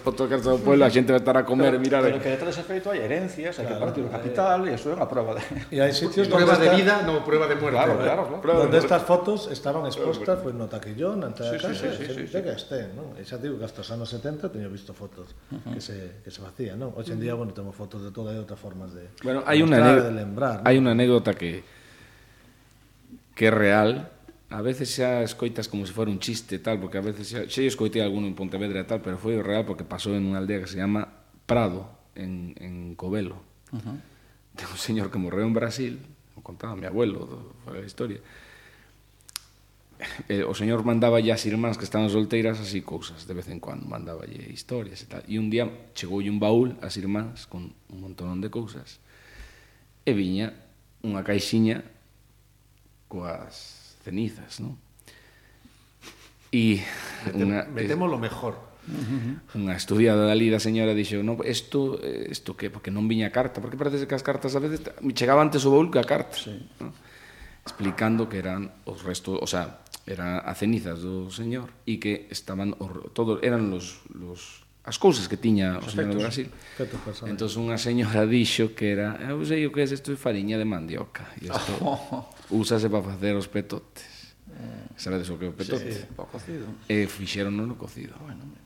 foto 0.00 0.24
fotos 0.24 0.24
na 0.24 0.30
casa 0.40 0.48
do 0.56 0.60
pueblo, 0.64 0.88
a 0.88 0.90
xente 0.90 1.12
vai 1.12 1.20
estar 1.20 1.36
a 1.36 1.44
comer, 1.44 1.76
pero, 1.76 1.84
mirar. 1.84 2.00
Pero 2.00 2.16
que 2.16 2.32
detrás 2.32 2.56
ese 2.56 2.64
feito 2.64 2.88
hai 2.88 3.04
herencias, 3.04 3.60
hai 3.60 3.68
claro, 3.68 3.76
que 3.76 3.84
partir 3.84 4.02
o 4.08 4.10
capital 4.10 4.58
e 4.64 4.72
eso 4.72 4.88
é 4.88 4.96
unha 4.96 5.04
prueba 5.04 5.36
de 5.36 5.44
E 5.68 5.84
hai 5.84 5.92
sitios 5.92 6.32
prueba 6.32 6.56
de 6.56 6.68
vida, 6.72 7.04
non 7.04 7.20
prueba 7.20 7.44
de 7.44 7.60
muerte. 7.60 7.76
Claro, 7.76 7.94
claro, 8.00 8.22
claro. 8.40 8.58
Donde 8.64 8.80
estas 8.80 9.04
fotos 9.04 9.52
estaban 9.52 9.84
expostas 9.84 10.40
pues, 10.40 10.56
no 10.56 10.64
taquillón, 10.64 11.20
ante 11.28 11.44
a 11.44 11.60
casa, 11.60 11.76
sí, 11.76 11.92
sí, 11.92 12.08
sí, 12.08 12.24
sí. 12.24 12.40
que 12.40 12.56
estén, 12.56 12.96
non? 12.96 13.12
E 13.20 13.22
xa 13.28 13.36
digo 13.36 13.60
que 13.60 13.68
hasta 13.68 13.84
os 13.84 13.90
anos 13.92 14.08
70 14.08 14.48
teño 14.48 14.72
visto 14.72 14.96
fotos 14.96 15.36
uh 15.52 15.60
-huh. 15.60 15.76
que 15.76 15.80
se 15.84 16.24
que 16.24 16.32
se 16.32 16.40
facían, 16.40 16.80
non? 16.80 16.96
Hoxe 16.96 17.12
en 17.12 17.20
día, 17.20 17.36
bueno, 17.36 17.52
temos 17.52 17.76
fotos 17.76 18.00
de 18.00 18.08
toda 18.08 18.32
e 18.32 18.40
outras 18.40 18.56
formas 18.56 18.96
de 18.96 19.12
Bueno, 19.20 19.44
hai 19.44 19.60
una, 19.80 20.02
de 20.02 20.12
lembrar, 20.12 20.56
¿no? 20.62 20.64
hai 20.68 20.76
una 20.78 20.92
anécdota 20.92 21.34
que 21.34 21.64
que 23.34 23.50
é 23.50 23.52
real, 23.54 24.14
a 24.50 24.62
veces 24.62 24.94
xa 24.94 25.26
escoitas 25.26 25.66
como 25.66 25.82
se 25.82 25.92
fora 25.92 26.10
un 26.10 26.22
chiste 26.22 26.62
tal, 26.62 26.78
porque 26.78 26.98
a 26.98 27.04
veces 27.04 27.26
xa, 27.26 27.40
xa 27.50 27.66
escoitei 27.66 27.98
alguno 27.98 28.30
en 28.30 28.38
Pontevedra 28.38 28.82
e 28.82 28.86
tal, 28.86 29.02
pero 29.02 29.18
foi 29.18 29.34
real 29.42 29.66
porque 29.66 29.82
pasou 29.82 30.14
en 30.14 30.22
unha 30.22 30.38
aldea 30.38 30.62
que 30.62 30.70
se 30.70 30.78
llama 30.78 31.10
Prado, 31.50 31.90
en, 32.14 32.54
en 32.62 32.94
Covelo. 32.94 33.42
Uh 33.74 33.82
-huh. 33.82 33.98
De 34.54 34.64
un 34.70 34.78
señor 34.78 35.10
que 35.10 35.18
morreu 35.18 35.42
en 35.42 35.54
Brasil, 35.54 35.98
o 36.38 36.40
contaba 36.40 36.78
mi 36.78 36.86
abuelo, 36.86 37.26
do, 37.26 37.38
a 37.74 37.82
historia, 37.82 38.22
eh, 40.28 40.46
o 40.46 40.54
señor 40.54 40.86
mandaba 40.86 41.18
as 41.18 41.42
irmáns 41.46 41.74
que 41.74 41.86
estaban 41.86 42.10
solteiras 42.10 42.62
así 42.62 42.82
cousas, 42.82 43.26
de 43.26 43.34
vez 43.34 43.50
en 43.50 43.58
cuando 43.58 43.86
mandaba 43.86 44.26
historias 44.26 45.02
e 45.02 45.06
tal. 45.10 45.22
E 45.26 45.34
un 45.38 45.50
día 45.50 45.66
chegou 45.98 46.22
un 46.22 46.38
baúl 46.38 46.78
as 46.78 46.94
irmáns 46.94 47.50
con 47.50 47.74
un 47.90 47.98
montón 47.98 48.38
de 48.38 48.50
cousas 48.50 49.02
e 50.04 50.12
viña 50.12 50.52
unha 51.04 51.24
caixiña 51.24 51.84
coas 53.08 53.96
cenizas, 54.04 54.60
non? 54.60 54.76
E 56.52 56.80
unha, 57.34 57.66
metémolo 57.66 58.20
mejor. 58.20 58.56
Unha 59.56 59.74
estudiada 59.74 60.28
dali 60.28 60.52
da 60.52 60.60
señora 60.60 60.92
dixo, 60.92 61.24
"No, 61.24 61.40
isto 61.40 61.96
isto 62.28 62.52
que 62.52 62.68
porque 62.68 62.92
non 62.92 63.08
viña 63.08 63.32
carta, 63.32 63.64
porque 63.64 63.80
parece 63.80 64.04
que 64.04 64.16
as 64.16 64.24
cartas 64.24 64.52
a 64.56 64.60
veces 64.60 64.84
me 65.00 65.16
chegaba 65.16 65.40
antes 65.40 65.64
o 65.64 65.72
baúl 65.72 65.88
que 65.88 66.00
a 66.00 66.06
carta." 66.06 66.36
Sí. 66.36 66.52
¿no? 66.80 66.92
Explicando 67.64 68.28
que 68.28 68.44
eran 68.44 68.76
os 68.84 69.08
restos, 69.08 69.40
o 69.40 69.48
sea, 69.48 69.84
eran 70.04 70.44
a 70.44 70.52
cenizas 70.52 71.00
do 71.00 71.32
señor 71.32 71.72
e 71.88 71.96
que 71.96 72.28
estaban 72.28 72.76
todos 72.76 73.08
todo 73.16 73.30
eran 73.40 73.72
los 73.72 74.04
los 74.12 74.63
as 74.84 74.98
cousas 74.98 75.24
que 75.28 75.36
tiña 75.36 75.80
o 75.80 75.88
señor 75.88 76.12
do 76.12 76.20
Brasil. 76.20 76.52
Entón, 77.24 77.48
unha 77.64 77.80
señora 77.80 78.28
dixo 78.30 78.76
que 78.76 78.92
era, 78.92 79.16
eu 79.24 79.40
sei 79.48 79.64
o 79.64 79.72
que 79.72 79.80
é 79.80 79.88
isto 79.88 80.12
é 80.12 80.16
fariña 80.16 80.60
de 80.60 80.68
mandioca. 80.68 81.24
E 81.40 81.48
isto 81.48 81.72
oh. 81.80 82.28
úsase 82.60 82.92
para 82.92 83.16
facer 83.16 83.32
os 83.32 83.48
petotes. 83.48 84.36
Eh. 84.52 84.92
Sabedes 85.00 85.32
o 85.32 85.40
que 85.40 85.48
é 85.48 85.50
o 85.50 85.56
petote? 85.56 85.88
Sí, 85.88 86.04
sí. 86.04 86.12
para 86.12 86.28
cocido. 86.28 86.68
E 86.84 87.08
fixeron 87.08 87.56
no 87.56 87.80
cocido. 87.80 88.12
Bueno. 88.20 88.63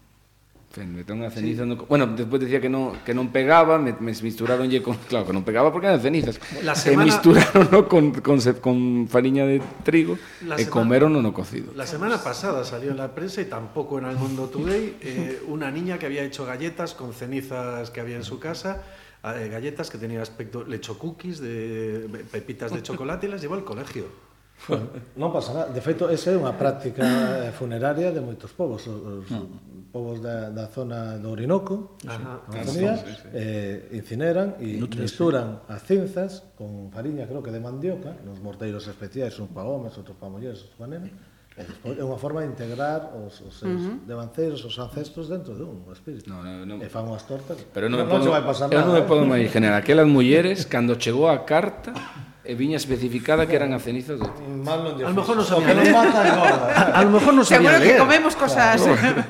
Meteu 0.76 1.16
unha 1.16 1.32
ceniza 1.32 1.64
sí. 1.64 1.70
no... 1.72 1.80
Bueno, 1.88 2.06
despois 2.12 2.44
decía 2.44 2.60
que 2.60 2.68
non, 2.68 3.00
que 3.02 3.16
non 3.16 3.32
pegaba, 3.32 3.80
me, 3.80 3.96
me 3.98 4.12
misturaronlle 4.12 4.84
con... 4.84 5.00
Claro, 5.10 5.24
que 5.24 5.32
non 5.32 5.42
pegaba 5.42 5.72
porque 5.72 5.88
eran 5.88 5.98
cenizas. 5.98 6.36
La 6.60 6.76
semana... 6.76 7.08
E 7.08 7.10
misturaron 7.10 7.72
no 7.72 7.88
con, 7.88 8.12
con, 8.20 8.36
con 8.60 8.76
fariña 9.08 9.48
de 9.48 9.64
trigo 9.82 10.20
la 10.44 10.60
e 10.60 10.68
semana... 10.68 10.76
comeron 10.76 11.10
no 11.16 11.32
cocido. 11.32 11.72
La 11.72 11.88
semana 11.88 12.20
pasada 12.20 12.62
salió 12.68 12.92
en 12.92 13.00
la 13.00 13.16
prensa 13.16 13.40
y 13.40 13.48
tampoco 13.48 13.98
en 13.98 14.06
El 14.06 14.20
Mundo 14.20 14.52
Today 14.52 15.00
eh, 15.00 15.42
una 15.48 15.72
niña 15.72 15.96
que 15.98 16.06
había 16.06 16.22
hecho 16.22 16.44
galletas 16.44 16.92
con 16.92 17.16
cenizas 17.16 17.90
que 17.90 18.04
había 18.04 18.16
en 18.16 18.24
su 18.24 18.38
casa 18.38 18.84
eh, 19.24 19.48
galletas 19.50 19.90
que 19.90 19.98
tenían 19.98 20.22
aspecto, 20.22 20.64
le 20.64 20.76
hecho 20.76 20.98
cookies 20.98 21.40
de 21.40 22.06
pepitas 22.30 22.72
de 22.72 22.82
chocolate 22.86 23.26
y 23.26 23.30
las 23.30 23.40
llevó 23.40 23.54
al 23.54 23.64
colegio. 23.64 24.27
Bueno, 24.66 24.90
non 25.14 25.30
pasa 25.30 25.54
nada. 25.54 25.68
De 25.70 25.78
feito, 25.78 26.10
esa 26.10 26.34
é 26.34 26.36
unha 26.36 26.58
práctica 26.58 27.06
eh, 27.06 27.54
funeraria 27.54 28.10
de 28.10 28.18
moitos 28.18 28.50
povos. 28.50 28.82
Os 28.90 29.30
mm. 29.30 29.94
povos 29.94 30.18
da, 30.18 30.50
da 30.50 30.66
zona 30.66 31.16
do 31.16 31.30
Orinoco, 31.30 31.96
Ajá. 32.02 32.42
Tanzania, 32.50 32.92
ah, 32.92 32.98
sí, 32.98 33.12
sí. 33.14 33.28
eh, 33.32 33.96
incineran 33.96 34.58
e 34.58 34.82
misturan 34.82 35.62
sí. 35.64 35.72
as 35.72 35.80
cinzas 35.86 36.30
con 36.58 36.90
fariña, 36.90 37.24
creo 37.30 37.40
que 37.40 37.54
de 37.54 37.62
mandioca, 37.62 38.18
nos 38.26 38.42
morteiros 38.42 38.84
especiais, 38.90 39.38
uns 39.38 39.48
pa 39.54 39.62
homes, 39.62 39.94
outros 39.96 40.18
pa 40.18 40.26
mulleres, 40.26 40.60
outros 40.66 40.76
pa 40.76 40.90
nenas. 40.90 41.14
E 41.58 41.64
despois 41.66 41.98
é 41.98 42.04
unha 42.06 42.14
forma 42.14 42.38
de 42.46 42.54
integrar 42.54 43.10
os, 43.18 43.42
os 43.42 43.58
seus 43.58 43.82
uh 43.82 43.98
-huh. 43.98 44.06
devanceiros, 44.06 44.62
os 44.62 44.78
ancestros 44.78 45.26
dentro 45.26 45.58
de 45.58 45.66
un 45.66 45.82
espírito. 45.90 46.30
No, 46.30 46.38
no, 46.38 46.62
no. 46.62 46.78
E 46.78 46.86
fan 46.86 47.02
unhas 47.02 47.26
tortas. 47.26 47.58
Pero 47.74 47.90
non, 47.90 47.98
me 47.98 48.06
non, 48.06 48.10
podo, 48.14 48.22
non 48.22 48.30
se 48.30 48.34
vai 48.38 48.44
pasar 48.46 48.66
eu 48.70 48.78
nada. 48.78 48.78
Eh. 48.78 48.86
Eu 48.86 48.86
non 48.86 48.94
me 48.94 49.04
podo 49.10 49.22
imaginar. 49.26 49.74
Aquelas 49.74 50.06
mulleres, 50.06 50.62
cando 50.70 50.94
chegou 50.94 51.26
a 51.26 51.42
carta, 51.42 51.90
e 52.48 52.56
viña 52.56 52.80
especificada 52.80 53.44
que 53.44 53.52
eran 53.60 53.76
as 53.76 53.84
cenizas 53.84 54.16
de 54.16 54.24
ti. 54.24 54.40
Mal 54.64 54.80
non 54.80 54.96
A 55.04 55.12
lo 55.12 55.20
mejor 55.20 55.36
non 55.36 55.44
sabía 55.44 55.76
non 55.76 55.84
leer. 55.84 55.92
mata. 55.92 56.24
A 56.96 57.00
lo 57.04 57.10
mejor 57.12 57.36
no 57.36 57.44
sabía 57.44 57.76
Seguro 57.76 57.84
que 57.84 58.00
comemos 58.00 58.32
cosas 58.40 58.80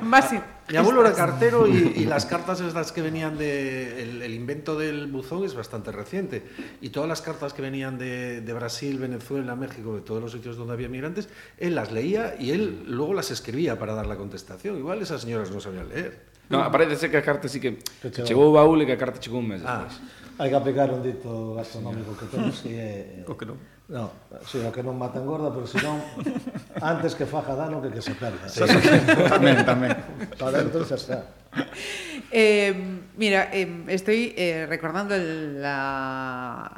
básicas. 0.06 0.46
Mi 0.68 0.76
abuelo 0.76 1.00
era 1.00 1.16
cartero 1.16 1.66
y, 1.66 1.96
y 1.96 2.04
las 2.04 2.26
cartas 2.28 2.60
estas 2.60 2.92
que 2.92 3.00
venían 3.00 3.40
de... 3.40 4.02
El, 4.04 4.20
el 4.20 4.34
invento 4.36 4.76
del 4.76 5.08
buzón 5.08 5.42
es 5.48 5.56
bastante 5.56 5.90
reciente. 5.90 6.44
Y 6.84 6.90
todas 6.92 7.08
las 7.08 7.22
cartas 7.24 7.54
que 7.56 7.62
venían 7.62 7.96
de, 7.96 8.42
de 8.42 8.52
Brasil, 8.52 8.98
Venezuela, 9.00 9.56
México, 9.56 9.96
de 9.96 10.02
todos 10.02 10.20
los 10.20 10.30
sitios 10.30 10.60
donde 10.60 10.74
había 10.74 10.90
migrantes, 10.92 11.30
él 11.56 11.74
las 11.74 11.90
leía 11.90 12.36
y 12.38 12.52
él 12.52 12.84
luego 12.86 13.14
las 13.14 13.30
escribía 13.32 13.78
para 13.80 13.94
dar 13.94 14.06
la 14.06 14.16
contestación. 14.20 14.76
Igual 14.76 15.00
esas 15.00 15.22
señoras 15.22 15.50
no 15.50 15.58
sabían 15.58 15.88
leer. 15.88 16.20
No, 16.50 16.70
parece 16.70 16.96
ser 16.96 17.10
que 17.10 17.16
a 17.16 17.22
carta 17.24 17.48
sí 17.48 17.60
que, 17.60 17.78
chegou. 18.24 18.48
o 18.48 18.52
baúl 18.52 18.80
e 18.80 18.86
que 18.88 18.92
a 18.92 19.00
carta 19.00 19.16
chegou 19.20 19.40
un 19.40 19.48
mes 19.52 19.60
Ah, 19.64 19.84
despois. 19.88 20.00
Hai 20.38 20.48
que 20.50 20.56
aplicar 20.56 20.86
un 20.94 21.02
dito 21.02 21.58
gastronómico 21.58 22.14
que 22.14 22.26
temos 22.30 22.62
que 22.62 22.72
é... 22.78 23.26
O 23.26 23.34
que 23.34 23.42
non. 23.42 23.58
No, 23.90 24.12
sí, 24.46 24.62
o 24.62 24.70
que 24.70 24.86
non 24.86 24.94
mata 24.94 25.18
engorda, 25.18 25.50
pero 25.50 25.66
senón 25.66 25.98
antes 26.78 27.18
que 27.18 27.26
faja 27.26 27.58
dano 27.58 27.82
que 27.82 27.90
que 27.90 27.98
se 27.98 28.14
perda. 28.14 28.46
Sí. 28.46 28.62
tamén, 29.26 29.66
tamén. 29.66 29.98
Para 30.38 30.62
dentro 30.62 30.86
xa 30.86 30.94
está. 30.94 31.18
Eh, 32.30 32.70
mira, 33.18 33.50
eh, 33.50 33.66
estoy 33.90 34.30
eh, 34.38 34.68
recordando 34.70 35.16
el- 35.18 35.58
la, 35.58 36.70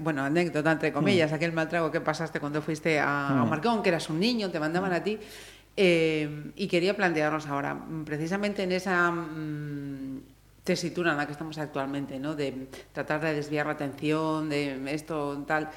bueno, 0.00 0.24
anécdota, 0.24 0.72
entre 0.72 0.88
comillas, 0.94 1.34
aquel 1.36 1.52
mal 1.52 1.68
trago 1.68 1.90
que 1.92 2.00
pasaste 2.00 2.40
cuando 2.40 2.62
fuiste 2.64 2.96
a, 2.96 3.42
a 3.42 3.44
Marcón, 3.44 3.82
que 3.84 3.90
eras 3.92 4.08
un 4.08 4.16
niño, 4.22 4.48
te 4.48 4.56
mandaban 4.62 4.94
a 4.96 5.02
ti. 5.04 5.18
eh, 5.76 6.52
y 6.56 6.66
quería 6.66 6.96
plantearnos 6.96 7.46
ahora, 7.46 7.74
mm, 7.74 8.04
precisamente 8.04 8.62
en 8.64 8.72
esa 8.72 9.10
mm, 9.10 10.29
tesitura 10.70 11.10
en 11.10 11.16
la 11.16 11.26
que 11.26 11.32
estamos 11.32 11.58
actualmente, 11.58 12.18
¿no? 12.18 12.36
de 12.36 12.68
tratar 12.92 13.20
de 13.20 13.34
desviar 13.34 13.66
la 13.66 13.72
atención, 13.72 14.48
de 14.48 14.94
esto, 14.94 15.42
tal. 15.46 15.70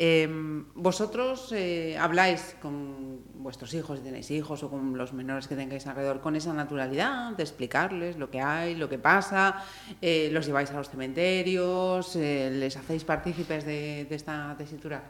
Eh, 0.00 0.28
vosotros 0.74 1.52
eh, 1.52 1.98
habláis 1.98 2.54
con 2.62 3.20
vuestros 3.34 3.74
hijos, 3.74 3.98
si 3.98 4.04
tenéis 4.04 4.30
hijos, 4.30 4.62
o 4.62 4.70
con 4.70 4.96
los 4.96 5.12
menores 5.12 5.48
que 5.48 5.56
tengáis 5.56 5.86
alrededor, 5.86 6.20
con 6.20 6.36
esa 6.36 6.54
naturalidad 6.54 7.36
de 7.36 7.42
explicarles 7.42 8.16
lo 8.16 8.30
que 8.30 8.40
hay, 8.40 8.76
lo 8.76 8.88
que 8.88 8.98
pasa, 8.98 9.64
eh, 10.00 10.30
los 10.32 10.46
lleváis 10.46 10.70
a 10.70 10.78
los 10.78 10.88
cementerios, 10.88 12.16
eh, 12.16 12.50
les 12.50 12.76
hacéis 12.76 13.04
partícipes 13.04 13.66
de, 13.66 14.06
de 14.08 14.14
esta 14.14 14.54
tesitura. 14.56 15.02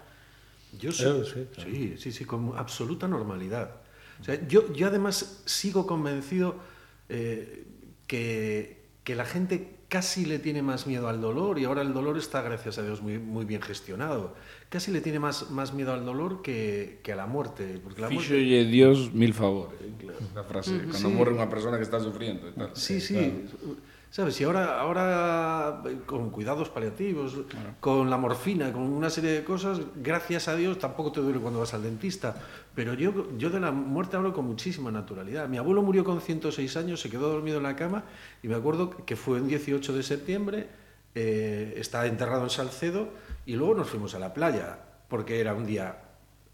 Yo 0.81 0.91
sí, 0.91 1.05
sí, 1.33 1.49
sí, 1.63 1.95
sí, 1.99 2.13
sí, 2.13 2.25
con 2.25 2.55
absoluta 2.57 3.07
normalidad. 3.07 3.71
O 4.21 4.25
sea, 4.25 4.35
yo, 4.49 4.73
yo 4.73 4.89
además 4.89 5.43
sigo 5.45 5.87
convencido 5.87 6.57
eh, 7.09 7.65
que, 8.07 8.78
que 9.09 9.15
la 9.15 9.25
gente 9.25 9.79
casi 9.89 10.27
le 10.27 10.39
tiene 10.39 10.61
más 10.61 10.87
miedo 10.87 11.09
al 11.09 11.23
dolor 11.23 11.59
y 11.59 11.65
ahora 11.65 11.81
el 11.81 11.95
dolor 11.95 12.19
está, 12.19 12.43
gracias 12.43 12.77
a 12.77 12.83
Dios, 12.83 13.01
muy, 13.01 13.19
muy 13.19 13.47
bien 13.47 13.63
gestionado. 13.63 14.35
Casi 14.69 14.93
le 14.93 15.01
tiene 15.01 15.19
más, 15.19 15.51
más 15.51 15.73
miedo 15.73 15.95
al 15.95 16.05
dolor 16.05 16.43
que, 16.43 17.01
que 17.03 17.15
a 17.15 17.17
la 17.17 17.25
muerte. 17.25 17.81
Porque 17.83 18.03
la 18.03 18.11
muerte 18.11 18.29
Fíxolle 18.29 18.67
Dios 18.67 19.15
mil 19.15 19.33
favores. 19.33 19.81
La 20.35 20.45
frase, 20.45 20.85
cando 20.93 21.09
morre 21.09 21.33
unha 21.33 21.49
persona 21.49 21.81
que 21.81 21.89
está 21.89 21.97
sufriendo 22.05 22.45
e 22.49 22.53
tal. 22.53 22.77
Sí, 22.77 23.01
sí. 23.01 23.49
¿Sabes? 24.13 24.41
Y 24.41 24.45
ahora, 24.45 24.77
ahora 24.77 25.81
eh, 25.89 26.05
con 26.05 26.29
cuidados 26.29 26.69
paliativos, 26.69 27.49
con 27.81 28.13
la 28.13 28.21
morfina, 28.21 28.73
con 28.77 28.83
una 28.83 29.09
serie 29.09 29.33
de 29.33 29.45
cosas, 29.45 29.81
gracias 29.97 30.49
a 30.49 30.57
Dios 30.57 30.77
tampoco 30.77 31.13
te 31.13 31.25
duele 31.25 31.41
cuando 31.41 31.61
vas 31.61 31.73
al 31.73 31.83
dentista. 31.83 32.37
Pero 32.79 32.95
yo, 32.95 33.37
yo 33.37 33.51
de 33.51 33.59
la 33.59 33.73
muerte 33.73 34.17
hablo 34.17 34.33
con 34.33 34.47
muchísima 34.47 34.93
naturalidad. 34.93 35.49
Mi 35.49 35.57
abuelo 35.57 35.83
murió 35.83 36.05
con 36.05 36.21
106 36.21 36.77
años, 36.77 37.01
se 37.01 37.11
quedó 37.11 37.29
dormido 37.29 37.57
en 37.57 37.65
la 37.65 37.75
cama 37.75 38.05
y 38.41 38.47
me 38.47 38.55
acuerdo 38.55 39.05
que 39.05 39.17
fue 39.17 39.41
un 39.41 39.49
18 39.49 39.93
de 39.95 40.03
septiembre, 40.05 40.69
eh, 41.13 41.75
está 41.77 42.07
enterrado 42.07 42.45
en 42.45 42.51
Salcedo 42.51 43.09
y 43.47 43.57
luego 43.57 43.75
nos 43.75 43.91
fuimos 43.91 44.15
a 44.15 44.21
la 44.21 44.33
playa 44.33 44.79
porque 45.09 45.41
era 45.41 45.55
un 45.55 45.67
día 45.67 46.05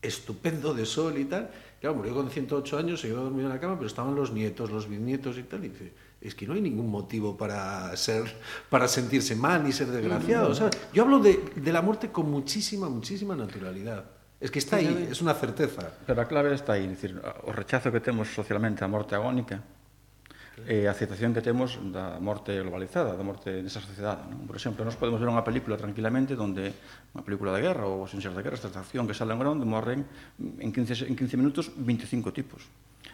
estupendo 0.01 0.72
de 0.72 0.87
sol 0.87 1.18
y 1.18 1.27
tal. 1.27 1.51
Claro, 1.79 1.97
murió 1.97 2.14
con 2.14 2.31
108 2.31 2.79
años, 2.79 3.03
se 3.03 3.09
quedó 3.09 3.25
dormido 3.25 3.49
en 3.49 3.53
la 3.53 3.61
cama, 3.61 3.75
pero 3.75 3.87
estaban 3.87 4.14
los 4.14 4.33
nietos, 4.33 4.70
los 4.70 4.89
bisnietos 4.89 5.37
y 5.37 5.43
tal. 5.43 5.62
Y 5.66 5.68
dice, 5.68 5.93
es 6.22 6.35
que 6.35 6.47
no 6.47 6.55
hay 6.55 6.62
ningún 6.62 6.91
motivo 6.91 7.37
para 7.37 7.95
ser, 7.99 8.25
para 8.70 8.89
sentirse 8.89 9.37
mal 9.37 9.62
ni 9.62 9.72
ser 9.72 9.89
desgraciado. 9.89 10.49
O 10.49 10.55
sea, 10.55 10.70
yo 10.91 11.03
hablo 11.03 11.18
de, 11.18 11.39
de 11.55 11.70
la 11.70 11.83
muerte 11.83 12.11
con 12.11 12.31
muchísima, 12.31 12.89
muchísima 12.89 13.37
naturalidad. 13.37 14.14
Es 14.45 14.51
que 14.53 14.61
está 14.61 14.76
aí, 14.76 15.09
é 15.09 15.16
unha 15.24 15.32
certeza. 15.32 15.88
Pero 16.05 16.20
a 16.20 16.28
clave 16.28 16.53
está 16.53 16.76
aí, 16.76 16.84
dicir, 16.84 17.16
o 17.16 17.51
rechazo 17.57 17.88
que 17.88 18.05
temos 18.05 18.28
socialmente 18.28 18.84
á 18.84 18.88
morte 18.92 19.16
agónica 19.16 19.64
e 20.68 20.84
eh, 20.84 20.86
a 20.86 20.92
aceptación 20.92 21.32
que 21.32 21.40
temos 21.40 21.80
da 21.80 22.20
morte 22.20 22.53
globalizada, 22.61 23.16
da 23.16 23.24
morte 23.24 23.64
nesa 23.64 23.80
sociedade. 23.80 24.28
Non? 24.28 24.45
Por 24.45 24.61
exemplo, 24.61 24.84
nós 24.84 25.01
podemos 25.01 25.16
ver 25.16 25.32
unha 25.32 25.40
película 25.40 25.80
tranquilamente 25.80 26.36
onde 26.36 26.76
unha 27.16 27.24
película 27.24 27.57
de 27.57 27.64
guerra 27.64 27.88
ou 27.88 28.05
sin 28.05 28.20
ser 28.20 28.36
de 28.36 28.45
guerra, 28.45 28.61
esta 28.61 28.68
acción 28.68 29.09
que 29.09 29.16
sale 29.16 29.32
en 29.32 29.40
Grond, 29.40 29.64
morren 29.64 30.05
en 30.36 30.70
15, 30.76 31.09
en 31.09 31.16
15 31.16 31.40
minutos 31.40 31.72
25 31.80 32.28
tipos. 32.36 32.68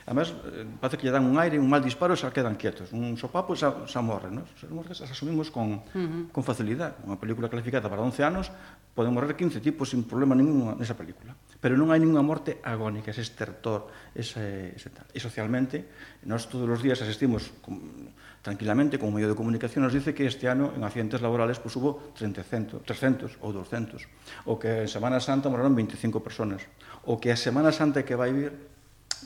Además, 0.06 0.32
eh, 0.32 0.64
parece 0.80 0.96
que 0.96 1.06
lle 1.06 1.14
dan 1.14 1.24
un 1.28 1.36
aire, 1.36 1.58
un 1.58 1.68
mal 1.68 1.84
disparo, 1.84 2.16
xa 2.16 2.32
quedan 2.32 2.56
quietos. 2.56 2.92
Un 2.96 3.16
sopapo 3.20 3.52
xa, 3.54 3.84
xa 3.84 4.00
morren, 4.00 4.40
non? 4.40 4.46
Xa 4.56 4.66
morren, 4.72 4.94
xa 4.96 5.04
asumimos 5.04 5.52
con, 5.52 5.80
uh 5.80 5.96
-huh. 5.96 6.32
con 6.32 6.42
facilidade. 6.42 6.96
Unha 7.04 7.20
película 7.20 7.52
clasificada 7.52 7.86
para 7.92 8.00
11 8.00 8.24
anos, 8.24 8.48
poden 8.94 9.14
morrer 9.14 9.36
15 9.36 9.60
tipos 9.60 9.92
sin 9.92 10.04
problema 10.04 10.34
ningún 10.34 10.76
nesa 10.76 10.98
película. 10.98 11.36
Pero 11.60 11.76
non 11.76 11.92
hai 11.92 12.00
ninguna 12.00 12.24
morte 12.24 12.58
agónica, 12.64 13.12
ese 13.12 13.22
estertor, 13.22 13.92
ese, 14.16 14.72
ese 14.74 14.88
tal. 14.90 15.06
E 15.12 15.20
socialmente, 15.20 15.86
nós 16.24 16.48
todos 16.48 16.66
os 16.66 16.80
días 16.80 16.98
asistimos 17.04 17.52
con, 17.60 18.10
tranquilamente 18.42 18.96
con 18.96 19.12
medio 19.12 19.28
de 19.28 19.36
comunicación, 19.36 19.84
nos 19.84 19.92
dice 19.92 20.16
que 20.16 20.24
este 20.24 20.48
ano 20.48 20.72
en 20.72 20.82
accidentes 20.82 21.20
laborales 21.20 21.60
pues, 21.60 21.76
hubo 21.76 22.12
300, 22.16 22.82
300 22.82 23.38
ou 23.44 23.52
200. 23.52 24.48
O 24.48 24.56
que 24.56 24.84
en 24.84 24.90
Semana 24.90 25.20
Santa 25.20 25.52
moraron 25.52 25.76
25 25.76 26.24
personas. 26.24 26.64
O 27.04 27.20
que 27.20 27.28
a 27.30 27.36
Semana 27.36 27.70
Santa 27.70 28.02
que 28.02 28.16
vai 28.16 28.32
vir 28.32 28.69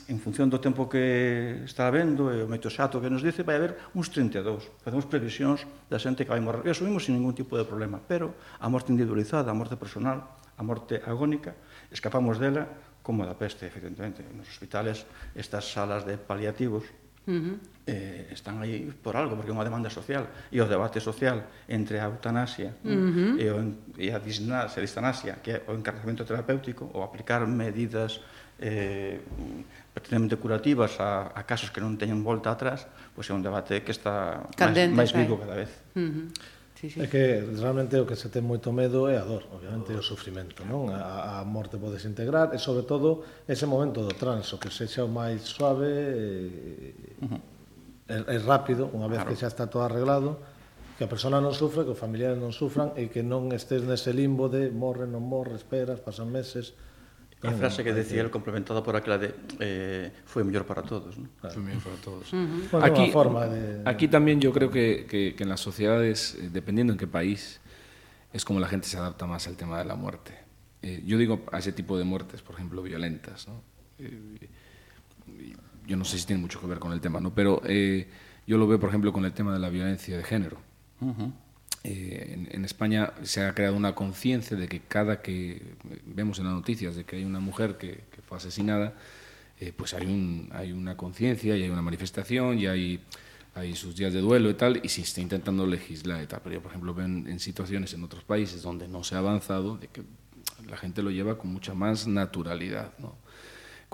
en 0.07 0.19
función 0.19 0.51
do 0.51 0.59
tempo 0.61 0.85
que 0.85 1.63
está 1.65 1.89
vendo 1.89 2.29
e 2.29 2.43
o 2.43 2.49
meteoxato 2.49 3.01
que 3.01 3.09
nos 3.09 3.23
dice, 3.23 3.41
vai 3.41 3.57
haber 3.57 3.79
uns 3.95 4.11
32. 4.11 4.67
Facemos 4.83 5.07
previsións 5.07 5.63
da 5.89 5.97
xente 5.97 6.27
que 6.27 6.33
vai 6.33 6.43
morrer. 6.43 6.67
E 6.67 6.71
asumimos 6.71 7.07
sin 7.07 7.17
ningún 7.17 7.33
tipo 7.33 7.57
de 7.57 7.65
problema. 7.65 7.97
Pero 8.03 8.35
a 8.59 8.67
morte 8.69 8.91
individualizada, 8.93 9.49
a 9.49 9.57
morte 9.57 9.79
personal, 9.79 10.37
a 10.55 10.63
morte 10.63 11.01
agónica, 11.03 11.55
escapamos 11.91 12.37
dela 12.37 12.67
como 13.05 13.25
da 13.25 13.37
peste, 13.37 13.69
evidentemente. 13.69 14.25
Nos 14.33 14.49
hospitales, 14.49 15.05
estas 15.37 15.69
salas 15.69 16.03
de 16.05 16.17
paliativos, 16.17 16.85
Uh 17.25 17.33
-huh. 17.33 17.57
eh, 17.87 18.29
están 18.29 18.61
aí 18.61 18.93
por 19.01 19.17
algo, 19.17 19.33
porque 19.33 19.49
é 19.49 19.55
unha 19.57 19.65
demanda 19.65 19.89
social 19.89 20.29
e 20.53 20.61
o 20.61 20.69
debate 20.69 21.01
social 21.01 21.41
entre 21.65 21.97
a 21.97 22.05
eutanasia 22.05 22.77
uh 22.85 22.93
-huh. 22.93 23.41
e, 23.41 23.45
o, 23.49 23.57
e 23.97 24.13
a 24.13 24.21
disnasia, 24.21 24.77
a 24.77 24.85
distanasia, 24.85 25.33
que 25.41 25.57
é 25.57 25.57
o 25.65 25.73
encargamento 25.73 26.21
terapéutico 26.21 26.85
ou 26.93 27.01
aplicar 27.01 27.41
medidas 27.49 28.21
eh, 28.61 29.25
precisamente 29.95 30.35
curativas 30.35 30.99
a, 30.99 31.31
a 31.31 31.41
casos 31.47 31.71
que 31.71 31.79
non 31.79 31.95
teñen 31.95 32.19
volta 32.19 32.51
atrás, 32.51 32.83
pois 33.15 33.31
é 33.31 33.33
un 33.33 33.39
debate 33.39 33.79
que 33.87 33.95
está 33.95 34.43
Candente, 34.59 34.91
máis, 34.91 35.15
máis 35.15 35.23
vivo 35.23 35.39
cada 35.39 35.55
vez. 35.55 35.71
Uh 35.95 36.11
-huh. 36.11 36.27
Sí, 36.75 36.91
sí. 36.91 36.99
É 36.99 37.07
que 37.07 37.39
realmente 37.55 37.95
o 37.95 38.03
que 38.03 38.19
se 38.19 38.27
ten 38.27 38.43
moito 38.43 38.75
medo 38.75 39.07
é 39.07 39.15
a 39.15 39.23
dor, 39.23 39.47
obviamente, 39.55 39.95
e 39.95 39.97
o 39.97 40.03
sufrimento, 40.03 40.67
non? 40.67 40.91
A, 40.91 41.39
a 41.39 41.47
morte 41.47 41.79
podes 41.79 42.03
integrar 42.03 42.51
e, 42.51 42.59
sobre 42.59 42.83
todo, 42.83 43.23
ese 43.47 43.63
momento 43.63 44.03
do 44.03 44.11
transo, 44.11 44.59
que 44.59 44.67
sexa 44.67 45.07
o 45.07 45.09
máis 45.09 45.47
suave 45.47 45.87
e, 45.87 47.23
uh 47.23 47.31
-huh. 47.31 47.41
e, 48.11 48.35
e 48.35 48.37
rápido, 48.43 48.91
unha 48.91 49.07
vez 49.07 49.23
claro. 49.23 49.31
que 49.31 49.39
xa 49.39 49.47
está 49.47 49.71
todo 49.71 49.87
arreglado, 49.87 50.35
que 50.99 51.07
a 51.07 51.09
persona 51.09 51.39
non 51.39 51.55
sufra, 51.55 51.87
que 51.87 51.95
os 51.95 51.99
familiares 51.99 52.35
non 52.35 52.51
sufran 52.51 52.91
e 52.99 53.07
que 53.07 53.23
non 53.23 53.55
estés 53.55 53.87
nese 53.87 54.11
limbo 54.11 54.51
de 54.51 54.67
morre, 54.75 55.07
non 55.07 55.23
morre, 55.23 55.55
esperas, 55.55 56.03
pasan 56.03 56.27
meses, 56.27 56.75
A 57.43 57.51
frase 57.51 57.83
que 57.83 57.93
decía 57.93 58.21
el 58.21 58.31
complementada 58.31 58.81
por 58.81 58.95
aquela 58.95 59.17
de 59.19 59.35
eh, 59.59 60.09
foi 60.25 60.41
mellor 60.43 60.65
para 60.65 60.81
todos, 60.81 61.17
¿no? 61.17 61.29
También 61.41 61.77
para 61.79 61.95
todos. 62.01 62.31
Bueno, 62.31 62.81
aquí, 62.81 63.05
unha 63.05 63.13
forma 63.13 63.45
de... 63.45 63.85
aquí 63.85 64.07
también 64.09 64.41
yo 64.41 64.49
creo 64.49 64.71
que, 64.73 65.05
que, 65.05 65.35
que 65.37 65.43
en 65.43 65.49
las 65.49 65.61
sociedades, 65.61 66.33
eh, 66.41 66.49
dependiendo 66.49 66.93
en 66.93 66.97
qué 66.97 67.05
país, 67.05 67.61
es 68.33 68.41
como 68.43 68.59
la 68.59 68.67
gente 68.67 68.87
se 68.87 68.97
adapta 68.97 69.27
más 69.27 69.45
al 69.45 69.55
tema 69.55 69.77
de 69.77 69.85
la 69.85 69.95
muerte. 69.95 70.33
Eh, 70.81 71.03
yo 71.05 71.17
digo 71.17 71.45
a 71.51 71.59
ese 71.59 71.71
tipo 71.71 71.97
de 71.97 72.03
muertes, 72.03 72.41
por 72.41 72.55
ejemplo, 72.55 72.81
violentas, 72.81 73.47
¿no? 73.47 73.61
Eh, 73.99 74.49
yo 75.85 75.95
no 75.97 76.05
sé 76.05 76.17
si 76.17 76.25
tiene 76.25 76.41
mucho 76.41 76.59
que 76.59 76.67
ver 76.67 76.79
con 76.79 76.93
el 76.93 77.01
tema, 77.01 77.19
¿no? 77.19 77.29
Pero 77.33 77.61
eh, 77.65 78.09
yo 78.47 78.57
lo 78.57 78.65
veo, 78.65 78.79
por 78.79 78.89
ejemplo, 78.89 79.13
con 79.13 79.23
el 79.25 79.33
tema 79.33 79.53
de 79.53 79.59
la 79.59 79.69
violencia 79.69 80.17
de 80.17 80.23
género. 80.23 80.57
Uh 81.01 81.13
-huh. 81.13 81.31
Eh, 81.87 82.47
en, 82.49 82.65
España 82.65 83.13
se 83.21 83.43
ha 83.43 83.53
creado 83.53 83.75
una 83.75 83.93
conciencia 83.93 84.57
de 84.57 84.67
que 84.67 84.79
cada 84.79 85.21
que 85.21 85.61
vemos 86.03 86.39
en 86.39 86.45
las 86.45 86.53
noticias 86.55 86.95
de 86.95 87.03
que 87.03 87.17
hay 87.17 87.25
una 87.25 87.39
mujer 87.39 87.77
que, 87.77 88.03
fue 88.27 88.37
asesinada, 88.37 88.95
eh, 89.59 89.71
pues 89.71 89.93
hay, 89.93 90.07
un, 90.07 90.49
hay 90.51 90.71
una 90.71 90.97
conciencia 90.97 91.55
y 91.55 91.61
hay 91.61 91.69
una 91.69 91.83
manifestación 91.83 92.57
y 92.57 92.65
hay, 92.65 93.01
hay 93.53 93.75
sus 93.75 93.95
días 93.95 94.13
de 94.13 94.21
duelo 94.21 94.49
y 94.49 94.55
tal, 94.55 94.81
y 94.83 94.89
se 94.89 95.01
está 95.01 95.21
intentando 95.21 95.67
legislar 95.67 96.23
y 96.23 96.25
tal. 96.25 96.41
Pero 96.43 96.55
yo, 96.55 96.61
por 96.61 96.71
ejemplo, 96.71 96.95
veo 96.95 97.05
en, 97.05 97.27
en 97.27 97.39
situaciones 97.39 97.93
en 97.93 98.03
otros 98.03 98.23
países 98.23 98.63
donde 98.63 98.87
no 98.87 99.03
se 99.03 99.13
ha 99.13 99.19
avanzado, 99.19 99.77
de 99.77 99.87
que 99.87 100.01
la 100.67 100.77
gente 100.77 101.03
lo 101.03 101.11
lleva 101.11 101.37
con 101.37 101.53
mucha 101.53 101.75
más 101.75 102.07
naturalidad, 102.07 102.93
¿no? 102.97 103.15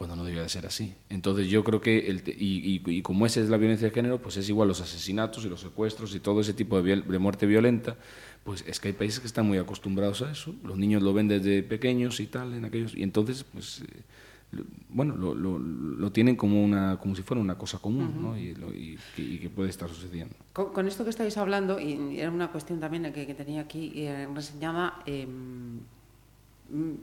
Cuando 0.02 0.16
no 0.16 0.24
debía 0.26 0.42
de 0.42 0.50
ser 0.50 0.66
así. 0.66 0.96
Entonces 1.10 1.48
yo 1.48 1.64
creo 1.64 1.80
que, 1.80 2.08
el, 2.10 2.24
y, 2.26 2.82
y, 2.82 2.82
y, 2.84 3.02
como 3.04 3.28
esa 3.28 3.40
es 3.40 3.50
la 3.50 3.58
violencia 3.58 3.88
de 3.88 3.94
género, 3.94 4.20
pues 4.20 4.36
es 4.36 4.50
igual 4.50 4.68
los 4.68 4.82
asesinatos 4.82 5.46
y 5.46 5.48
los 5.48 5.62
secuestros 5.62 6.16
y 6.16 6.20
todo 6.20 6.42
ese 6.42 6.56
tipo 6.56 6.76
de, 6.78 6.82
viol 6.82 7.06
de 7.08 7.20
muerte 7.20 7.46
violenta, 7.46 7.98
pues 8.44 8.64
es 8.66 8.80
que 8.80 8.88
hay 8.88 8.96
países 8.96 9.20
que 9.20 9.28
están 9.28 9.46
muy 9.46 9.60
acostumbrados 9.60 10.24
a 10.24 10.32
eso, 10.32 10.56
los 10.64 10.76
niños 10.76 11.04
lo 11.04 11.14
ven 11.14 11.28
desde 11.28 11.62
pequeños 11.62 12.20
y 12.20 12.26
tal, 12.26 12.56
en 12.56 12.66
aquellos, 12.66 12.96
y 12.96 13.04
entonces, 13.04 13.44
pues, 13.44 13.82
eh, 13.82 14.64
bueno, 14.90 15.16
lo, 15.16 15.36
lo, 15.36 15.60
lo, 15.60 16.12
tienen 16.12 16.36
como, 16.36 16.64
una, 16.64 16.98
como 17.00 17.16
si 17.16 17.22
fuera 17.22 17.40
una 17.40 17.60
cosa 17.60 17.78
común, 17.78 18.08
uh 18.08 18.20
-huh. 18.20 18.22
¿no? 18.24 18.38
Y, 18.40 18.56
lo, 18.56 18.74
y, 18.74 18.98
que 19.38 19.52
puede 19.52 19.70
estar 19.70 19.88
sucediendo. 19.88 20.34
Con, 20.52 20.74
con, 20.74 20.88
esto 20.88 21.04
que 21.04 21.12
estáis 21.12 21.38
hablando, 21.38 21.80
y 21.80 22.20
era 22.20 22.32
una 22.32 22.52
cuestión 22.52 22.80
también 22.80 23.14
que, 23.14 23.28
que 23.28 23.36
tenía 23.36 23.62
aquí 23.62 24.08
reseñada, 24.34 25.04
eh, 25.06 25.28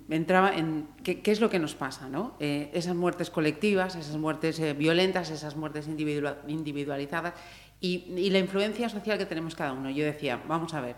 entraba 0.09 0.57
en 0.57 0.89
qué, 1.03 1.21
es 1.25 1.41
lo 1.41 1.51
que 1.51 1.59
nos 1.59 1.75
pasa, 1.75 2.09
¿no? 2.09 2.35
Eh, 2.41 2.71
esas 2.73 2.95
muertes 2.95 3.31
colectivas, 3.31 3.97
esas 3.97 4.17
muertes 4.17 4.59
eh, 4.61 4.73
violentas, 4.73 5.31
esas 5.31 5.57
muertes 5.57 5.87
individual, 5.87 6.43
individualizadas 6.49 7.35
y, 7.81 8.31
la 8.31 8.39
influencia 8.39 8.89
social 8.89 9.19
que 9.19 9.27
tenemos 9.27 9.55
cada 9.55 9.73
uno. 9.73 9.91
Yo 9.91 10.05
decía, 10.05 10.43
vamos 10.49 10.75
a 10.75 10.81
ver, 10.81 10.97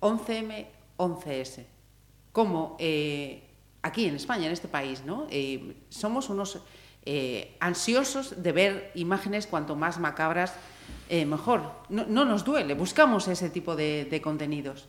11M, 0.00 0.66
11S, 0.98 1.64
¿cómo 2.32 2.76
eh, 2.78 3.48
aquí 3.82 4.06
en 4.06 4.16
España, 4.16 4.46
en 4.46 4.52
este 4.52 4.68
país, 4.68 5.02
¿no? 5.04 5.26
Somos 5.88 6.28
unos 6.28 6.60
ansiosos 7.58 8.42
de 8.42 8.52
ver 8.52 8.92
imágenes 8.94 9.46
cuanto 9.46 9.74
más 9.76 9.98
macabras, 9.98 10.54
mejor. 11.08 11.72
No, 11.88 12.04
no, 12.06 12.24
nos 12.24 12.44
duele, 12.44 12.74
buscamos 12.74 13.26
ese 13.28 13.48
tipo 13.48 13.74
de, 13.74 14.04
de 14.04 14.20
contenidos. 14.20 14.86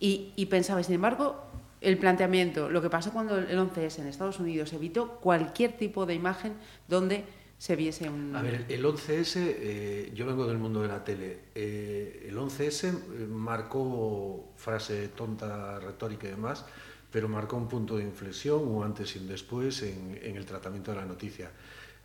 Y, 0.00 0.32
y 0.36 0.46
pensaba, 0.46 0.82
sin 0.82 0.96
embargo, 0.96 1.40
el 1.84 1.98
planteamiento, 1.98 2.70
lo 2.70 2.80
que 2.82 2.90
pasó 2.90 3.12
cuando 3.12 3.38
el 3.38 3.58
11S 3.58 4.00
en 4.00 4.06
Estados 4.06 4.40
Unidos 4.40 4.72
evitó 4.72 5.20
cualquier 5.20 5.76
tipo 5.76 6.06
de 6.06 6.14
imagen 6.14 6.54
donde 6.88 7.24
se 7.58 7.76
viese 7.76 8.08
un... 8.08 8.34
A 8.34 8.42
ver, 8.42 8.66
el 8.68 8.84
11S, 8.84 9.36
eh, 9.36 10.12
yo 10.14 10.26
vengo 10.26 10.46
del 10.46 10.58
mundo 10.58 10.82
de 10.82 10.88
la 10.88 11.04
tele, 11.04 11.38
eh, 11.54 12.26
el 12.28 12.36
11S 12.36 12.88
eh, 12.88 13.26
marcó, 13.28 14.52
frase 14.56 15.08
tonta, 15.08 15.78
retórica 15.78 16.26
y 16.26 16.30
demás, 16.30 16.64
pero 17.10 17.28
marcó 17.28 17.56
un 17.56 17.68
punto 17.68 17.96
de 17.96 18.02
inflexión, 18.02 18.66
un 18.66 18.82
antes 18.82 19.14
y 19.14 19.20
un 19.20 19.28
después 19.28 19.82
en, 19.82 20.18
el 20.22 20.44
tratamiento 20.44 20.90
de 20.90 20.96
la 20.96 21.06
noticia. 21.06 21.50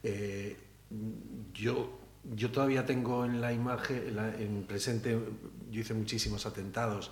Eh, 0.03 0.55
yo, 1.53 1.99
yo 2.35 2.51
todavía 2.51 2.85
tengo 2.85 3.25
en 3.25 3.41
la 3.41 3.51
imagen, 3.51 4.03
en, 4.07 4.15
la, 4.15 4.35
en 4.35 4.63
presente, 4.63 5.17
yo 5.71 5.81
hice 5.81 5.93
muchísimos 5.93 6.45
atentados, 6.45 7.11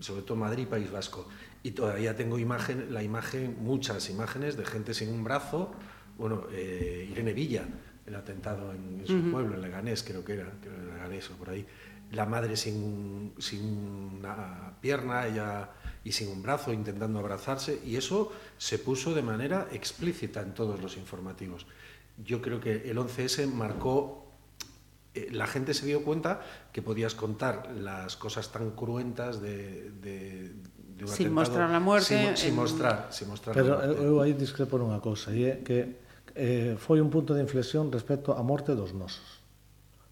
sobre 0.00 0.22
todo 0.22 0.36
Madrid, 0.36 0.66
País 0.66 0.90
Vasco, 0.90 1.28
y 1.62 1.72
todavía 1.72 2.16
tengo 2.16 2.38
imagen, 2.38 2.92
la 2.92 3.02
imagen, 3.02 3.56
muchas 3.60 4.10
imágenes 4.10 4.56
de 4.56 4.64
gente 4.64 4.94
sin 4.94 5.10
un 5.10 5.24
brazo, 5.24 5.72
bueno, 6.18 6.46
eh, 6.52 7.08
Irene 7.10 7.32
Villa, 7.32 7.66
el 8.06 8.14
atentado 8.14 8.72
en, 8.72 9.00
en 9.00 9.06
su 9.06 9.14
uh 9.14 9.16
-huh. 9.16 9.30
pueblo, 9.30 9.54
en 9.54 9.62
Leganés, 9.62 10.02
creo 10.02 10.24
que 10.24 10.34
era, 10.34 10.52
creo 10.60 10.74
en 10.74 10.88
Leganés 10.88 11.30
o 11.30 11.34
por 11.34 11.50
ahí, 11.50 11.66
la 12.12 12.26
madre 12.26 12.56
sin, 12.56 13.32
sin 13.38 13.64
una 14.18 14.74
pierna 14.80 15.26
ella, 15.26 15.70
y 16.04 16.12
sin 16.12 16.28
un 16.28 16.42
brazo, 16.42 16.72
intentando 16.72 17.18
abrazarse, 17.18 17.80
y 17.84 17.96
eso 17.96 18.30
se 18.58 18.78
puso 18.78 19.14
de 19.14 19.22
manera 19.22 19.68
explícita 19.72 20.42
en 20.42 20.52
todos 20.52 20.80
los 20.80 20.96
informativos. 20.96 21.66
Yo 22.22 22.42
creo 22.42 22.60
que 22.60 22.90
el 22.90 22.98
11S 22.98 23.50
marcó 23.50 24.23
Eh, 25.14 25.28
la 25.30 25.46
gente 25.46 25.74
se 25.74 25.86
dio 25.86 26.02
cuenta 26.02 26.40
que 26.72 26.82
podías 26.82 27.14
contar 27.14 27.70
las 27.78 28.16
cosas 28.16 28.50
tan 28.50 28.72
cruentas 28.72 29.40
de, 29.40 29.92
de, 30.02 30.52
de 30.96 31.04
un 31.04 31.08
sin 31.08 31.26
atentado, 31.26 31.34
mostrar 31.34 31.70
la 31.70 31.80
muerte 31.80 32.26
sin, 32.26 32.36
sin 32.36 32.48
en... 32.50 32.56
mostrar, 32.56 33.06
sin 33.10 33.28
mostrar 33.28 33.54
pero 33.54 33.78
eu 33.94 34.18
eh, 34.18 34.24
aí 34.26 34.32
discrepo 34.34 34.74
nunha 34.74 34.98
cousa 34.98 35.30
e 35.30 35.46
é 35.46 35.62
que 35.62 36.02
eh, 36.34 36.74
foi 36.82 36.98
un 36.98 37.14
punto 37.14 37.30
de 37.30 37.46
inflexión 37.46 37.94
respecto 37.94 38.34
á 38.34 38.42
morte 38.42 38.74
dos 38.74 38.90
nosos 38.90 39.38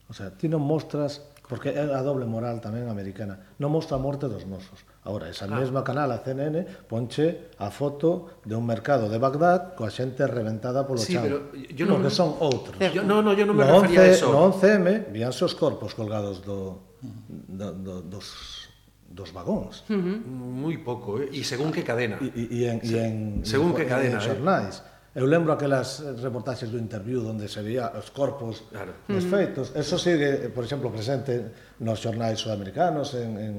o 0.06 0.14
sea, 0.14 0.30
ti 0.30 0.46
non 0.46 0.62
mostras 0.62 1.18
porque 1.50 1.74
é 1.74 1.82
a 1.82 2.02
doble 2.06 2.22
moral 2.22 2.62
tamén 2.62 2.86
americana 2.86 3.42
non 3.58 3.74
mostra 3.74 3.98
a 3.98 4.02
morte 4.02 4.30
dos 4.30 4.46
nosos 4.46 4.86
Ahora, 5.04 5.28
esa 5.28 5.50
ah. 5.50 5.58
mesma 5.58 5.82
canal, 5.82 6.14
a 6.14 6.22
CNN, 6.22 6.86
ponche 6.86 7.50
a 7.58 7.74
foto 7.74 8.38
de 8.46 8.54
un 8.54 8.62
mercado 8.62 9.10
de 9.10 9.18
Bagdad 9.18 9.74
coa 9.74 9.90
xente 9.90 10.22
reventada 10.30 10.86
polo 10.86 11.02
sí, 11.02 11.18
chan. 11.18 11.26
Pero 11.26 11.50
yo 11.74 11.84
non, 11.90 11.98
porque 11.98 12.14
son 12.14 12.38
outros. 12.38 12.78
Yo, 12.78 13.02
no, 13.02 13.18
no, 13.18 13.34
yo 13.34 13.42
non 13.42 13.58
me 13.58 13.66
no 13.66 13.82
refería 13.82 14.06
11, 14.06 14.06
a 14.06 14.14
eso. 14.14 14.26
No 14.30 14.54
11M 14.54 15.10
víanse 15.10 15.42
os 15.42 15.58
corpos 15.58 15.98
colgados 15.98 16.46
do, 16.46 16.94
do, 17.02 17.74
do, 17.74 17.94
dos 18.06 18.70
dos 19.12 19.30
vagóns. 19.34 19.84
Uh 19.90 19.98
-huh. 19.98 20.16
Moi 20.62 20.78
pouco, 20.78 21.18
eh? 21.18 21.34
e 21.34 21.42
según 21.44 21.74
que 21.74 21.82
cadena. 21.82 22.22
E 22.22 22.70
en, 22.70 22.78
sí. 22.80 22.94
en, 22.96 23.42
según 23.42 23.74
en, 23.74 23.76
que 23.76 23.84
cadena, 23.90 24.16
en 24.16 24.22
eh. 24.22 24.28
xornais. 24.30 24.74
Eh? 24.80 24.91
Eu 25.14 25.26
lembro 25.26 25.52
aquelas 25.52 26.00
reportaxes 26.22 26.72
do 26.72 26.78
interview 26.78 27.20
onde 27.28 27.44
se 27.46 27.60
veía 27.60 27.92
os 27.92 28.08
corpos 28.08 28.64
claro. 28.72 28.96
desfeitos. 29.04 29.68
Uh 29.68 29.76
-huh. 29.76 29.80
Eso 29.84 30.00
sigue, 30.00 30.48
por 30.48 30.64
exemplo, 30.64 30.88
presente 30.88 31.52
nos 31.84 32.00
xornais 32.00 32.40
sudamericanos, 32.40 33.12
en, 33.12 33.36
en 33.36 33.54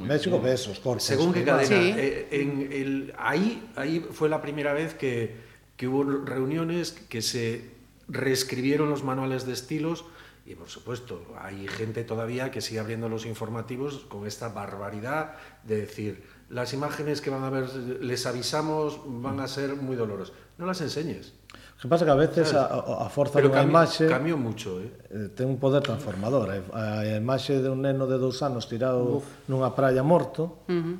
México, 0.00 0.40
ves 0.40 0.64
os 0.64 0.80
corpos. 0.80 1.04
Según 1.04 1.36
que 1.36 1.44
cadena. 1.44 1.68
Sí. 1.68 1.92
Eh, 1.92 2.40
en 2.40 2.48
el, 2.72 3.12
ahí, 3.20 3.68
ahí 3.76 4.00
fue 4.00 4.32
la 4.32 4.40
primera 4.40 4.72
vez 4.72 4.94
que, 4.96 5.36
que 5.76 5.84
hubo 5.86 6.04
reuniones 6.24 6.92
que 6.92 7.20
se 7.20 7.68
reescribieron 8.08 8.88
los 8.88 9.04
manuales 9.04 9.44
de 9.44 9.52
estilos 9.52 10.04
Y 10.46 10.56
por 10.56 10.68
supuesto, 10.68 11.24
hay 11.40 11.66
gente 11.68 12.04
todavía 12.04 12.50
que 12.50 12.60
sigue 12.60 12.78
abriendo 12.78 13.08
los 13.08 13.24
informativos 13.24 14.04
con 14.08 14.26
esta 14.26 14.50
barbaridad 14.50 15.36
de 15.62 15.80
decir, 15.80 16.22
las 16.50 16.74
imágenes 16.74 17.22
que 17.22 17.30
van 17.30 17.44
a 17.44 17.50
ver, 17.50 17.74
les 17.74 18.26
avisamos, 18.26 19.00
van 19.06 19.40
a 19.40 19.48
ser 19.48 19.74
muy 19.74 19.96
dolorosas. 19.96 20.36
non 20.58 20.66
las 20.70 20.80
enseñes. 20.80 21.34
O 21.74 21.80
que 21.84 21.88
pasa 21.88 22.06
que 22.06 22.14
a 22.14 22.16
veces 22.16 22.54
a, 22.54 22.64
a 23.04 23.08
forza 23.12 23.36
Pero 23.36 23.52
dunha 23.52 23.60
imaxe... 23.60 24.08
Cambiou 24.08 24.40
mucho, 24.40 24.80
eh. 24.80 24.88
eh? 25.10 25.28
Ten 25.36 25.52
un 25.52 25.60
poder 25.60 25.84
transformador. 25.84 26.48
Eh, 26.54 26.62
a, 26.72 27.04
a 27.04 27.16
imaxe 27.18 27.60
de 27.60 27.68
un 27.68 27.84
neno 27.84 28.08
de 28.08 28.16
dous 28.16 28.40
anos 28.40 28.64
tirado 28.70 29.20
Uf. 29.20 29.44
nunha 29.52 29.74
praia 29.76 30.00
morto, 30.00 30.64
uh 30.64 30.72
-huh. 30.72 30.96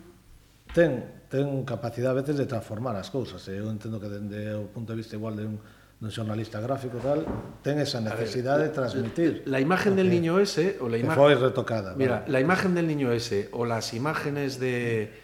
ten, 0.76 1.24
ten 1.32 1.64
capacidade 1.64 2.12
a 2.12 2.20
veces 2.20 2.36
de 2.36 2.44
transformar 2.44 2.98
as 3.00 3.08
cousas. 3.08 3.40
Eh, 3.48 3.62
eu 3.62 3.72
entendo 3.72 3.96
que 3.96 4.12
dende 4.12 4.52
o 4.52 4.68
punto 4.68 4.92
de 4.92 5.00
vista 5.00 5.16
igual 5.16 5.38
de 5.40 5.48
un, 5.48 5.56
dun 6.04 6.10
xornalista 6.12 6.60
gráfico 6.60 7.00
tal, 7.00 7.24
ten 7.64 7.80
esa 7.80 8.02
necesidade 8.02 8.66
ver, 8.66 8.68
de 8.68 8.74
transmitir. 8.74 9.30
La 9.46 9.62
imagen 9.64 9.96
del 9.96 10.10
niño 10.10 10.36
ese 10.36 10.76
o 10.82 10.90
la 10.90 11.00
imagen 11.00 11.16
foi 11.16 11.32
retocada. 11.32 11.96
Mira, 11.96 12.26
vale. 12.26 12.32
la 12.34 12.40
imagen 12.44 12.74
del 12.76 12.84
niño 12.84 13.08
ese 13.08 13.48
o 13.56 13.64
las 13.64 13.94
imágenes 13.94 14.60
de 14.60 15.14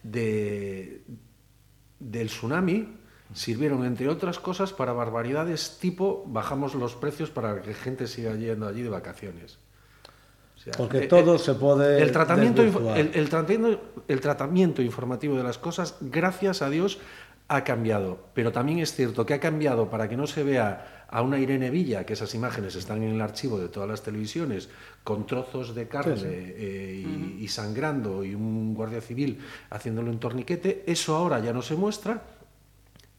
de 0.00 1.04
del 2.00 2.32
tsunami 2.32 2.99
sirvieron 3.32 3.84
entre 3.84 4.08
otras 4.08 4.38
cosas 4.38 4.72
para 4.72 4.92
barbaridades 4.92 5.78
tipo 5.80 6.24
bajamos 6.26 6.74
los 6.74 6.94
precios 6.94 7.30
para 7.30 7.62
que 7.62 7.74
gente 7.74 8.06
siga 8.06 8.34
yendo 8.34 8.66
allí 8.66 8.82
de 8.82 8.88
vacaciones. 8.88 9.58
O 10.56 10.62
sea, 10.62 10.74
Porque 10.76 11.04
eh, 11.04 11.06
todo 11.06 11.36
eh, 11.36 11.38
se 11.38 11.54
puede 11.54 12.02
el 12.02 12.12
tratamiento 12.12 12.62
el, 12.62 13.12
el, 13.14 13.28
tratamiento 13.28 13.80
el 14.08 14.20
tratamiento 14.20 14.82
informativo 14.82 15.36
de 15.36 15.42
las 15.42 15.56
cosas 15.56 15.96
gracias 16.00 16.60
a 16.60 16.68
Dios 16.68 16.98
ha 17.48 17.64
cambiado, 17.64 18.18
pero 18.32 18.52
también 18.52 18.78
es 18.78 18.94
cierto 18.94 19.26
que 19.26 19.34
ha 19.34 19.40
cambiado 19.40 19.90
para 19.90 20.08
que 20.08 20.16
no 20.16 20.28
se 20.28 20.44
vea 20.44 21.06
a 21.08 21.22
una 21.22 21.40
Irene 21.40 21.68
Villa, 21.70 22.06
que 22.06 22.12
esas 22.12 22.32
imágenes 22.36 22.76
están 22.76 23.02
en 23.02 23.10
el 23.10 23.20
archivo 23.20 23.58
de 23.58 23.68
todas 23.68 23.88
las 23.88 24.02
televisiones, 24.02 24.68
con 25.02 25.26
trozos 25.26 25.74
de 25.74 25.88
carne 25.88 26.16
sí, 26.16 26.22
sí. 26.22 26.28
Eh, 26.30 27.02
y, 27.02 27.06
uh 27.06 27.08
-huh. 27.08 27.40
y 27.40 27.48
sangrando 27.48 28.24
y 28.24 28.36
un 28.36 28.72
guardia 28.72 29.00
civil 29.00 29.40
haciéndolo 29.70 30.12
en 30.12 30.20
torniquete, 30.20 30.84
eso 30.86 31.16
ahora 31.16 31.40
ya 31.40 31.52
no 31.52 31.62
se 31.62 31.74
muestra, 31.74 32.22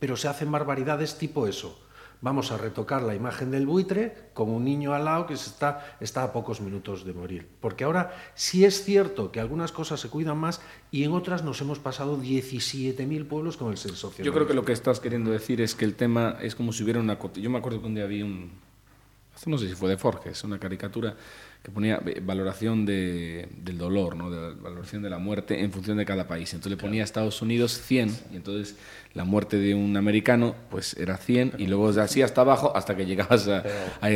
pero 0.01 0.17
se 0.17 0.27
hacen 0.27 0.51
barbaridades 0.51 1.17
tipo 1.17 1.47
eso 1.47 1.79
vamos 2.21 2.51
a 2.51 2.57
retocar 2.57 3.01
la 3.01 3.15
imagen 3.15 3.51
del 3.51 3.65
buitre 3.65 4.29
con 4.33 4.49
un 4.49 4.63
niño 4.63 4.93
al 4.93 5.05
lado 5.05 5.25
que 5.25 5.33
está, 5.33 5.97
está 5.99 6.23
a 6.23 6.31
pocos 6.31 6.61
minutos 6.61 7.03
de 7.03 7.13
morir. 7.13 7.47
Porque 7.59 7.83
ahora 7.83 8.15
sí 8.35 8.63
es 8.63 8.83
cierto 8.83 9.31
que 9.31 9.39
algunas 9.39 9.71
cosas 9.71 9.99
se 9.99 10.09
cuidan 10.09 10.37
más 10.37 10.61
y 10.91 11.03
en 11.03 11.11
otras 11.13 11.43
nos 11.43 11.59
hemos 11.61 11.79
pasado 11.79 12.17
17.000 12.17 13.27
pueblos 13.27 13.57
con 13.57 13.71
el 13.71 13.77
censo. 13.77 14.13
Yo 14.17 14.31
creo 14.31 14.47
que 14.47 14.53
lo 14.53 14.63
que 14.63 14.71
estás 14.71 14.99
queriendo 14.99 15.31
decir 15.31 15.61
es 15.61 15.75
que 15.75 15.85
el 15.85 15.95
tema 15.95 16.37
es 16.41 16.55
como 16.55 16.71
si 16.71 16.83
hubiera 16.83 16.99
una... 16.99 17.17
Yo 17.33 17.49
me 17.49 17.57
acuerdo 17.57 17.81
que 17.81 17.87
un 17.87 17.95
día 17.95 18.05
vi 18.05 18.21
un... 18.21 18.51
no 19.47 19.57
sé 19.57 19.67
si 19.67 19.75
fue 19.75 19.89
de 19.89 19.97
Forges, 19.97 20.43
una 20.43 20.59
caricatura 20.59 21.15
que 21.63 21.69
ponía 21.69 22.01
eh, 22.07 22.19
valoración 22.25 22.87
de, 22.87 23.47
del 23.61 23.77
dolor, 23.77 24.15
¿no? 24.15 24.31
de 24.31 24.55
valoración 24.55 25.03
de 25.03 25.11
la 25.11 25.19
muerte 25.19 25.61
en 25.61 25.71
función 25.71 25.97
de 25.97 26.05
cada 26.05 26.27
país. 26.27 26.51
Entonces 26.53 26.71
le 26.71 26.81
ponía 26.81 27.03
a 27.03 27.05
Estados 27.05 27.39
Unidos 27.43 27.79
100 27.85 28.09
y 28.33 28.35
entonces 28.37 28.75
la 29.13 29.25
muerte 29.25 29.57
de 29.57 29.75
un 29.75 29.95
americano 29.95 30.55
pues 30.71 30.95
era 30.97 31.17
100 31.17 31.53
y 31.59 31.67
luego 31.67 31.89
así 31.89 32.23
hasta 32.23 32.41
abajo 32.41 32.71
hasta 32.75 32.95
que 32.95 33.05
llegabas 33.05 33.47
a, 33.47 33.61
a, 34.01 34.07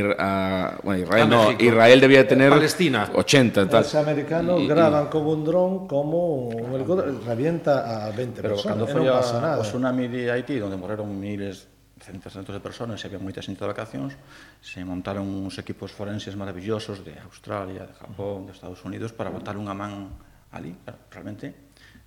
a 0.73 0.79
bueno, 0.83 1.03
Israel, 1.03 1.29
no, 1.29 1.51
Israel 1.51 1.99
debía 2.01 2.27
tener 2.27 2.49
Palestina. 2.49 3.11
80 3.13 3.69
tal. 3.69 3.83
Los 3.83 3.93
americanos 3.95 4.59
Y- 4.61 4.63
y- 4.63 4.67
graban 4.67 5.07
con 5.09 5.27
un 5.27 5.43
dron 5.45 5.87
como 5.87 6.47
un 6.49 6.73
helicóptero 6.73 7.19
revienta 7.27 8.07
a 8.07 8.11
20 8.11 8.41
Pero 8.41 8.55
personas. 8.55 8.77
cando 8.77 8.89
e 8.89 8.93
foi 8.93 9.05
non 9.05 9.13
a, 9.13 9.21
pasa 9.21 9.37
nada. 9.37 9.59
o 9.59 9.61
tsunami 9.61 10.07
de 10.09 10.31
Haití, 10.31 10.57
onde 10.61 10.77
morreron 10.81 11.13
miles, 11.13 11.67
centros 12.05 12.53
de 12.53 12.61
personas 12.61 13.01
e 13.01 13.09
había 13.09 13.17
moita 13.17 13.41
xente 13.41 13.65
de 13.65 13.71
vacacións, 13.73 14.13
se 14.61 14.85
montaron 14.85 15.25
uns 15.25 15.57
equipos 15.57 15.89
forenses 15.89 16.37
maravillosos 16.37 17.01
de 17.01 17.17
Australia, 17.17 17.89
de 17.89 17.95
Japón, 17.97 18.45
de 18.45 18.53
Estados 18.53 18.81
Unidos 18.85 19.11
para 19.11 19.33
botar 19.33 19.57
unha 19.57 19.73
man 19.73 20.13
ali, 20.53 20.71
realmente 21.09 21.65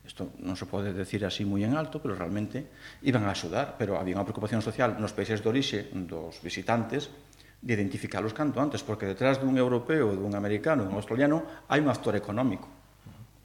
isto 0.09 0.32
non 0.40 0.57
se 0.57 0.64
pode 0.64 0.96
decir 0.96 1.20
así 1.28 1.44
moi 1.44 1.61
en 1.61 1.76
alto, 1.76 2.01
pero 2.01 2.16
realmente 2.16 2.72
iban 3.05 3.28
a 3.28 3.36
axudar, 3.36 3.76
pero 3.76 4.01
había 4.01 4.16
unha 4.16 4.24
preocupación 4.24 4.64
social 4.64 4.96
nos 4.96 5.12
países 5.12 5.44
de 5.44 5.49
orixe 5.53 5.92
dos 5.92 6.40
visitantes 6.40 7.12
de 7.61 7.74
identificalos 7.76 8.32
canto 8.32 8.57
antes, 8.62 8.80
porque 8.80 9.05
detrás 9.05 9.36
dun 9.36 9.61
europeo, 9.61 10.16
dun 10.16 10.32
americano, 10.32 10.88
dun 10.88 10.96
australiano, 10.96 11.44
hai 11.68 11.84
un 11.84 11.92
actor 11.92 12.16
económico. 12.16 12.72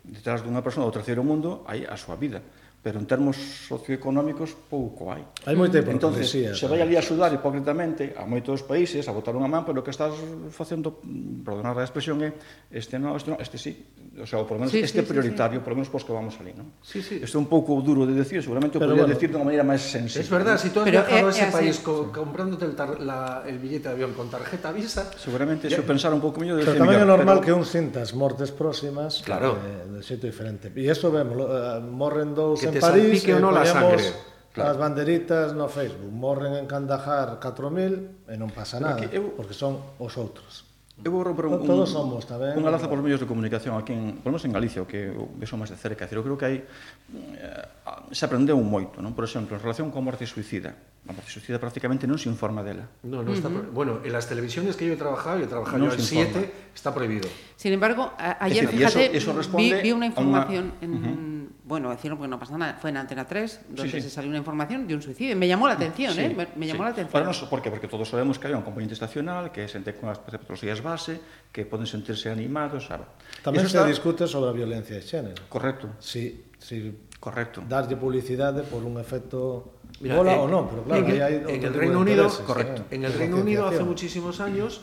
Detrás 0.07 0.39
dunha 0.39 0.63
persona 0.63 0.87
do 0.87 0.95
terceiro 0.95 1.19
mundo 1.19 1.67
hai 1.67 1.83
a 1.83 1.99
súa 1.99 2.15
vida 2.15 2.39
pero 2.83 2.99
en 2.99 3.07
termos 3.07 3.39
socioeconómicos 3.39 4.51
pouco 4.67 5.15
hai. 5.15 5.23
Hai 5.47 5.55
moita 5.55 5.79
hipocresía. 5.79 6.51
Entón, 6.51 6.59
se 6.59 6.67
vai 6.67 6.83
ali 6.83 6.93
a 6.93 6.99
eh. 6.99 7.03
axudar 7.03 7.31
hipócritamente 7.31 8.11
a 8.19 8.27
moitos 8.27 8.59
países 8.67 9.07
a 9.07 9.15
botar 9.15 9.31
unha 9.31 9.47
man, 9.47 9.63
pero 9.63 9.79
o 9.79 9.83
que 9.87 9.95
estás 9.95 10.11
facendo, 10.51 10.99
perdonar 11.47 11.79
a 11.79 11.87
expresión, 11.87 12.19
é 12.19 12.35
este 12.75 12.99
no, 12.99 13.15
este 13.15 13.31
non, 13.31 13.39
este 13.39 13.55
sí, 13.55 13.71
o 14.19 14.27
sea, 14.27 14.43
por 14.43 14.59
menos 14.59 14.75
sí, 14.75 14.83
este 14.83 14.99
sí, 14.99 15.07
prioritario, 15.07 15.57
sí, 15.57 15.63
sí. 15.63 15.65
por 15.65 15.79
menos 15.79 15.87
pos 15.87 16.03
que 16.03 16.11
vamos 16.11 16.35
ali, 16.43 16.51
non? 16.51 16.75
Sí, 16.83 16.99
sí. 16.99 17.23
Isto 17.23 17.39
é 17.39 17.41
un 17.41 17.47
pouco 17.47 17.79
duro 17.79 18.03
de 18.03 18.19
decir, 18.19 18.43
seguramente 18.43 18.75
pero 18.75 18.91
podría 18.91 19.07
bueno, 19.07 19.15
decir 19.15 19.31
de 19.31 19.39
unha 19.39 19.47
maneira 19.47 19.63
máis 19.63 19.79
sensible. 19.79 20.27
Es 20.27 20.27
verdad, 20.27 20.59
si 20.59 20.75
tú 20.75 20.83
has 20.83 20.91
pero 20.91 21.07
viajado 21.07 21.27
a 21.27 21.31
ese 21.31 21.47
es 21.47 21.55
país 21.55 21.75
co, 21.79 22.11
sí. 22.11 22.19
comprándote 22.19 22.67
el, 22.67 22.75
tar, 22.75 22.99
la, 22.99 23.47
el 23.47 23.63
billete 23.63 23.87
de 23.87 23.95
avión 23.95 24.11
con 24.11 24.27
tarjeta 24.27 24.75
Visa... 24.75 25.07
Seguramente 25.15 25.71
se 25.71 25.79
pensar 25.87 26.11
un 26.11 26.19
pouco 26.19 26.43
mellor... 26.43 26.59
Pero 26.59 26.75
tamén 26.75 26.99
é 26.99 27.07
normal 27.07 27.39
pero... 27.39 27.47
que 27.47 27.51
un 27.55 27.63
sintas 27.63 28.11
mortes 28.11 28.51
próximas 28.51 29.23
claro. 29.23 29.55
eh, 29.55 29.87
de 29.87 30.03
xeito 30.03 30.27
diferente. 30.27 30.67
E 30.75 30.83
iso 30.83 31.07
vemos, 31.07 31.39
eh, 31.47 31.79
morren 31.79 32.35
dous 32.35 32.59
en 32.73 32.81
París 32.81 33.21
e 33.21 33.37
la 33.37 33.63
poñemos 33.63 34.33
Claro. 34.53 34.69
As 34.69 34.77
banderitas 34.77 35.57
no 35.57 35.65
Facebook 35.65 36.13
morren 36.13 36.53
en 36.53 36.69
Kandahar 36.69 37.41
4.000 37.41 38.29
e 38.29 38.37
non 38.37 38.53
pasa 38.53 38.77
nada, 38.77 39.01
eu, 39.09 39.33
porque 39.33 39.57
son 39.57 39.81
os 39.97 40.13
outros. 40.13 40.69
Eu 41.01 41.09
vou 41.09 41.25
romper 41.25 41.49
un, 41.49 41.65
Todos 41.65 41.89
somos, 41.89 42.21
tamén. 42.29 42.53
Unha 42.53 42.69
laza 42.69 42.85
polos 42.85 43.01
medios 43.01 43.17
de 43.17 43.25
comunicación 43.25 43.73
aquí, 43.73 43.97
en, 43.97 44.21
por 44.21 44.29
menos 44.29 44.45
en 44.45 44.53
Galicia, 44.53 44.85
o 44.85 44.87
que 44.87 45.09
eu 45.09 45.25
vexo 45.41 45.57
máis 45.57 45.73
de 45.73 45.77
cerca. 45.81 46.05
Eu 46.05 46.21
creo 46.21 46.37
que 46.37 46.45
hai, 46.45 46.57
eh, 46.61 48.13
se 48.13 48.29
aprendeu 48.29 48.61
moito, 48.61 49.01
non? 49.01 49.17
por 49.17 49.25
exemplo, 49.25 49.57
en 49.57 49.61
relación 49.65 49.89
con 49.89 50.05
morte 50.05 50.29
suicida 50.29 50.77
a 51.03 51.11
sociedade 51.27 51.59
prácticamente 51.59 52.07
non 52.07 52.15
se 52.15 52.31
informa 52.31 52.63
dela. 52.63 52.87
No, 53.03 53.19
no 53.19 53.35
está, 53.35 53.51
uh 53.51 53.59
-huh. 53.59 53.75
Bueno, 53.75 53.99
en 54.07 54.11
las 54.15 54.23
televisiones 54.23 54.79
que 54.79 54.87
yo 54.87 54.95
he 54.95 54.99
trabajado, 54.99 55.43
yo 55.43 55.45
he 55.45 55.51
trabajado 55.51 55.77
no 55.83 55.91
yo 55.91 55.99
en 55.99 55.99
7, 55.99 56.71
está 56.71 56.95
prohibido. 56.95 57.27
Sin 57.59 57.75
embargo, 57.75 58.15
a, 58.15 58.39
ayer, 58.39 58.63
decir, 58.63 58.79
fíjate, 58.79 59.11
eso, 59.11 59.35
eso 59.35 59.57
vi, 59.57 59.73
vi, 59.83 59.91
una 59.91 60.07
información 60.07 60.71
una... 60.79 60.85
en... 60.85 60.91
Uh 60.93 61.07
-huh. 61.07 61.33
Bueno, 61.63 61.89
decirlo 61.91 62.17
porque 62.17 62.27
no 62.27 62.37
pasa 62.37 62.57
nada, 62.57 62.75
fue 62.75 62.89
en 62.91 62.97
Antena 62.97 63.25
3, 63.25 63.71
donde 63.71 63.91
sí, 63.91 63.97
sí. 63.97 64.01
se 64.03 64.09
salió 64.09 64.27
una 64.29 64.37
información 64.37 64.85
de 64.85 64.95
un 64.95 65.01
suicidio. 65.01 65.35
Me 65.35 65.47
llamó 65.47 65.65
la 65.65 65.75
atención, 65.75 66.13
sí, 66.13 66.19
¿eh? 66.19 66.35
Me, 66.35 66.47
me 66.55 66.67
llamó 66.67 66.83
la 66.83 66.89
atención. 66.91 67.11
Para 67.11 67.25
nosotros, 67.25 67.49
¿Por 67.49 67.61
qué? 67.61 67.71
Porque 67.71 67.87
todos 67.87 68.07
sabemos 68.07 68.37
que 68.37 68.47
hai 68.47 68.55
un 68.55 68.67
componente 68.67 68.93
estacional, 68.93 69.47
que 69.51 69.63
xente 69.67 69.95
con 69.95 70.11
as 70.11 70.19
patologías 70.19 70.83
base, 70.83 71.23
que 71.55 71.63
poden 71.63 71.87
sentirse 71.87 72.27
animados, 72.27 72.91
sabe? 72.91 73.07
Tamén 73.43 73.63
se 73.63 73.79
está... 73.79 73.87
discute 73.87 74.27
sobre 74.27 74.51
a 74.51 74.55
violencia 74.55 74.99
de 74.99 75.03
xénero. 75.07 75.39
Correcto. 75.47 75.95
Sí, 76.03 76.51
sí. 76.59 77.11
Correcto. 77.23 77.63
Darlle 77.63 77.95
publicidade 77.95 78.67
por 78.67 78.83
un 78.83 78.99
efecto 78.99 79.79
Mira, 80.03 80.19
bola 80.19 80.33
en- 80.35 80.39
ou 80.43 80.47
non, 80.51 80.67
pero 80.67 80.83
claro, 80.83 81.07
en, 81.07 81.15
el- 81.15 81.63
en 81.63 81.73
Reino 81.73 81.99
Unido, 82.03 82.27
correcto. 82.45 82.83
eh, 82.91 82.95
En 82.99 83.05
el 83.07 83.13
Reino 83.15 83.37
Unido 83.39 83.65
hace 83.65 83.83
muchísimos 83.87 84.39
años, 84.43 84.81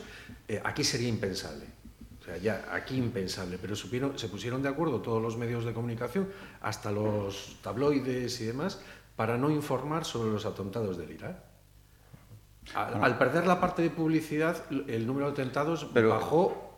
eh, 0.49 0.59
aquí 0.65 0.83
sería 0.83 1.07
impensable. 1.07 1.65
O 2.19 2.23
sea, 2.25 2.37
ya 2.37 2.65
aquí 2.73 2.97
impensable, 2.97 3.57
pero 3.61 3.75
supieron, 3.75 4.17
se 4.17 4.27
pusieron 4.29 4.61
de 4.61 4.69
acuerdo 4.69 5.01
todos 5.01 5.21
los 5.21 5.37
medios 5.37 5.63
de 5.65 5.73
comunicación, 5.73 6.29
hasta 6.61 6.91
los 6.91 7.57
tabloides 7.61 8.41
y 8.41 8.45
demás, 8.45 8.81
para 9.15 9.37
no 9.37 9.49
informar 9.49 10.05
sobre 10.05 10.31
los 10.31 10.45
atentados 10.45 10.97
del 10.97 11.11
Irak. 11.11 11.37
Al, 12.75 13.03
al 13.03 13.17
perder 13.17 13.45
la 13.47 13.59
parte 13.59 13.81
de 13.81 13.89
publicidad, 13.89 14.63
el 14.87 15.05
número 15.05 15.27
de 15.27 15.33
atentados 15.33 15.87
Pero- 15.93 16.09
bajó 16.09 16.70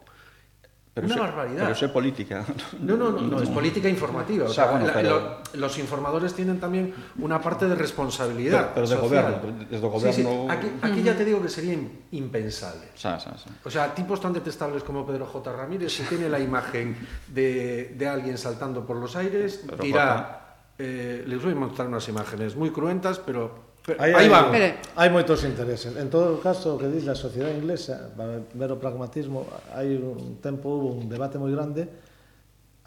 Pero 0.94 1.08
una 1.08 1.16
barbaridad. 1.18 1.64
Pero 1.64 1.76
sé 1.76 1.90
política. 1.90 2.46
No, 2.80 2.96
no, 2.96 3.10
no, 3.12 3.22
no, 3.22 3.42
es 3.42 3.50
política 3.50 3.90
informativa. 3.90 4.46
O 4.46 4.50
sea, 4.54 4.66
bueno, 4.68 4.86
la- 4.86 4.94
pero- 4.94 5.10
lo- 5.54 5.60
los 5.60 5.78
informadores 5.80 6.34
tienen 6.36 6.60
también 6.60 6.94
una 7.18 7.42
parte 7.42 7.68
de 7.68 7.74
responsabilidad. 7.74 8.74
Pero- 8.76 8.88
pero 8.88 8.88
de 8.88 8.96
gobierno, 9.08 9.30
desde 9.70 9.88
el 9.88 10.14
Sí, 10.14 10.14
sí, 10.14 10.24
gobierno- 10.24 10.52
Aquí, 10.54 10.68
aquí 10.84 11.02
ya 11.02 11.18
te 11.18 11.26
digo 11.26 11.42
que 11.42 11.50
sería 11.50 11.74
im- 11.74 11.90
impensable. 12.12 12.84
Sa, 12.94 13.20
sa, 13.20 13.36
sa. 13.38 13.50
O 13.66 13.72
sea, 13.72 13.94
tipos 13.96 14.22
tan 14.22 14.34
detestables 14.34 14.84
como 14.84 15.04
Pedro 15.04 15.26
J. 15.26 15.52
Ramírez, 15.52 15.92
si 15.92 16.04
tiene 16.04 16.30
la 16.30 16.40
imagen 16.40 16.96
de, 17.28 17.96
de 17.98 18.08
alguien 18.08 18.38
saltando 18.38 18.86
por 18.86 18.98
los 18.98 19.16
aires, 19.16 19.66
dirá. 19.82 20.58
eh, 20.78 21.24
les 21.26 21.42
voy 21.42 21.54
a 21.54 21.56
mostrar 21.56 21.88
unas 21.88 22.08
imágenes 22.08 22.56
muy 22.56 22.70
cruentas, 22.70 23.18
pero. 23.20 23.73
Aí, 24.00 24.14
aí 24.14 24.30
van. 24.30 24.52
Mire. 24.52 24.80
Hai 24.96 25.10
moitos 25.12 25.44
intereses. 25.44 25.92
En 26.00 26.08
todo 26.08 26.40
caso, 26.40 26.76
o 26.76 26.80
que 26.80 26.88
diz 26.88 27.04
a 27.12 27.16
sociedade 27.16 27.56
inglesa, 27.60 28.16
ver 28.16 28.72
o 28.72 28.78
pragmatismo, 28.80 29.44
hai 29.76 30.00
un 30.00 30.40
tempo 30.40 30.72
hubo 30.72 30.96
un 30.96 31.12
debate 31.12 31.36
moi 31.36 31.52
grande 31.52 31.90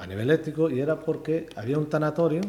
a 0.00 0.04
nivel 0.08 0.32
ético 0.32 0.72
e 0.72 0.80
era 0.80 0.96
porque 0.96 1.52
había 1.56 1.76
un 1.76 1.88
tanatorio 1.92 2.44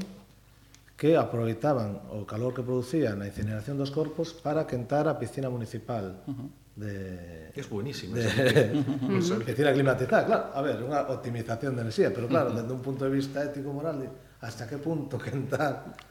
que 0.95 1.19
aproveitaban 1.19 2.09
o 2.15 2.23
calor 2.23 2.55
que 2.55 2.63
producía 2.63 3.13
na 3.13 3.27
incineración 3.27 3.75
dos 3.75 3.91
corpos 3.91 4.31
para 4.31 4.63
quentar 4.63 5.11
a 5.11 5.19
piscina 5.19 5.51
municipal. 5.51 6.23
Uh 6.23 6.31
-huh 6.31 6.49
de... 6.77 7.51
Es 7.55 7.69
buenísimo. 7.69 8.15
De, 8.15 8.23
de, 8.23 8.53
de, 8.53 9.69
eh, 9.69 9.73
climatizada, 9.73 10.25
claro. 10.25 10.43
A 10.53 10.61
ver, 10.61 10.77
unha 10.85 11.09
optimización 11.09 11.73
de 11.73 11.81
enerxía, 11.89 12.13
pero 12.13 12.29
claro, 12.29 12.53
dende 12.53 12.71
un 12.71 12.85
punto 12.85 13.03
de 13.03 13.11
vista 13.11 13.41
ético-moral, 13.41 14.05
hasta 14.41 14.67
que 14.67 14.77
punto 14.77 15.17
que 15.23 15.31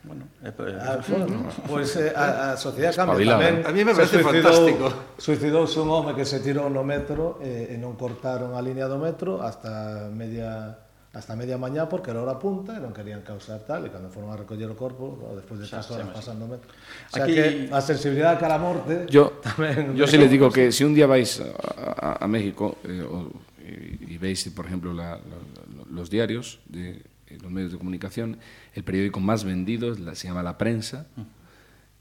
bueno, 0.03 0.27
é, 0.43 0.49
a, 0.49 0.99
bueno, 1.09 1.47
pois 1.67 1.93
pues, 1.93 1.97
eh, 1.97 2.13
a, 2.15 2.53
a 2.53 2.57
sociedade 2.57 2.99
cambia 2.99 3.39
tamén 3.39 3.63
a 3.63 3.71
mí 3.71 3.87
me 3.87 3.95
parece 3.95 4.19
suicidou, 4.19 4.43
fantástico. 4.43 4.85
suicidouse 5.15 5.79
un 5.79 5.89
home 5.95 6.11
que 6.11 6.27
se 6.27 6.43
tirou 6.43 6.67
no 6.67 6.83
metro 6.83 7.39
eh, 7.39 7.71
e, 7.71 7.75
e 7.75 7.77
non 7.79 7.95
cortaron 7.95 8.59
a 8.59 8.61
línea 8.61 8.91
do 8.91 8.99
metro 8.99 9.39
hasta 9.47 10.11
media 10.11 10.75
hasta 11.15 11.39
media 11.39 11.55
mañá 11.55 11.87
porque 11.87 12.11
era 12.11 12.19
hora 12.19 12.35
punta 12.35 12.75
e 12.75 12.83
non 12.83 12.91
querían 12.91 13.23
causar 13.23 13.63
tal 13.63 13.87
e 13.87 13.95
cando 13.95 14.11
foron 14.11 14.35
a 14.35 14.37
recoller 14.37 14.67
o 14.67 14.77
corpo 14.77 15.23
no, 15.23 15.31
despois 15.39 15.63
de 15.63 15.71
tantas 15.71 15.87
horas 15.95 16.11
pasando 16.11 16.51
metro. 16.51 16.67
O 16.75 17.11
sea 17.15 17.31
Aquí... 17.31 17.39
que 17.39 17.71
a 17.71 17.79
sensibilidade 17.79 18.43
cara 18.43 18.59
a 18.59 18.63
morte 18.63 19.07
yo, 19.07 19.39
tamén 19.39 19.95
yo 19.95 20.11
si 20.11 20.19
les 20.19 20.27
digo 20.27 20.51
que 20.51 20.75
se 20.75 20.79
si 20.79 20.83
un 20.83 20.99
día 20.99 21.07
vais 21.07 21.39
a, 21.39 21.55
a, 21.55 22.09
a 22.21 22.27
México 22.27 22.83
eh, 22.83 23.07
o, 23.07 23.31
y, 23.63 24.13
y 24.13 24.17
veis 24.19 24.43
por 24.51 24.67
ejemplo 24.67 24.91
la, 24.91 25.15
la, 25.15 25.39
los 25.95 26.11
diarios 26.11 26.59
de 26.67 27.01
los 27.43 27.51
medios 27.51 27.73
de 27.73 27.79
comunicación, 27.79 28.39
el 28.75 28.85
periódico 28.85 29.21
más 29.21 29.45
vendido 29.45 29.95
se 30.15 30.29
llama 30.29 30.43
La 30.43 30.57
Prensa, 30.59 31.07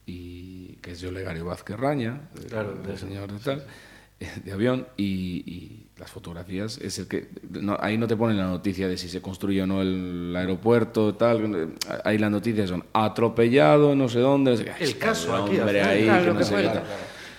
y 0.06 0.76
que 0.82 0.92
es 0.92 1.02
de 1.02 1.08
Olegario 1.08 1.46
Vázquez 1.46 1.78
Raña, 1.78 2.22
Claro, 2.50 2.76
de- 2.76 2.98
señor 2.98 3.32
de 3.32 3.40
tal, 3.40 3.64
eh, 4.20 4.30
de 4.44 4.52
avión, 4.52 4.88
y, 4.98 5.04
y 5.52 5.88
las 5.98 6.12
fotografías 6.12 6.78
es 6.78 7.00
el 7.00 7.08
que... 7.08 7.28
no, 7.50 7.78
ahí 7.80 7.98
no 7.98 8.08
te 8.08 8.16
ponen 8.16 8.38
la 8.38 8.46
noticia 8.48 8.88
de 8.88 8.98
si 8.98 9.10
se 9.10 9.22
construye 9.22 9.62
o 9.64 9.68
no 9.68 9.82
el 9.82 10.34
aeropuerto, 10.38 11.16
tal, 11.16 11.56
eh, 11.56 11.68
ahí 12.04 12.18
las 12.18 12.30
noticias 12.32 12.70
son 12.70 12.84
atropellado, 12.94 13.96
no 13.96 14.08
sé 14.08 14.20
dónde, 14.20 14.52
no 14.52 14.58
sé 14.58 14.66
qué. 14.66 14.84
El 14.84 14.98
caso 14.98 15.34
Hombre, 15.34 15.82
aquí, 15.82 15.82
final. 15.82 15.90
ahí, 15.90 16.04
Claro, 16.04 16.34
que 16.34 16.40
no 16.40 16.46
sé. 16.46 16.82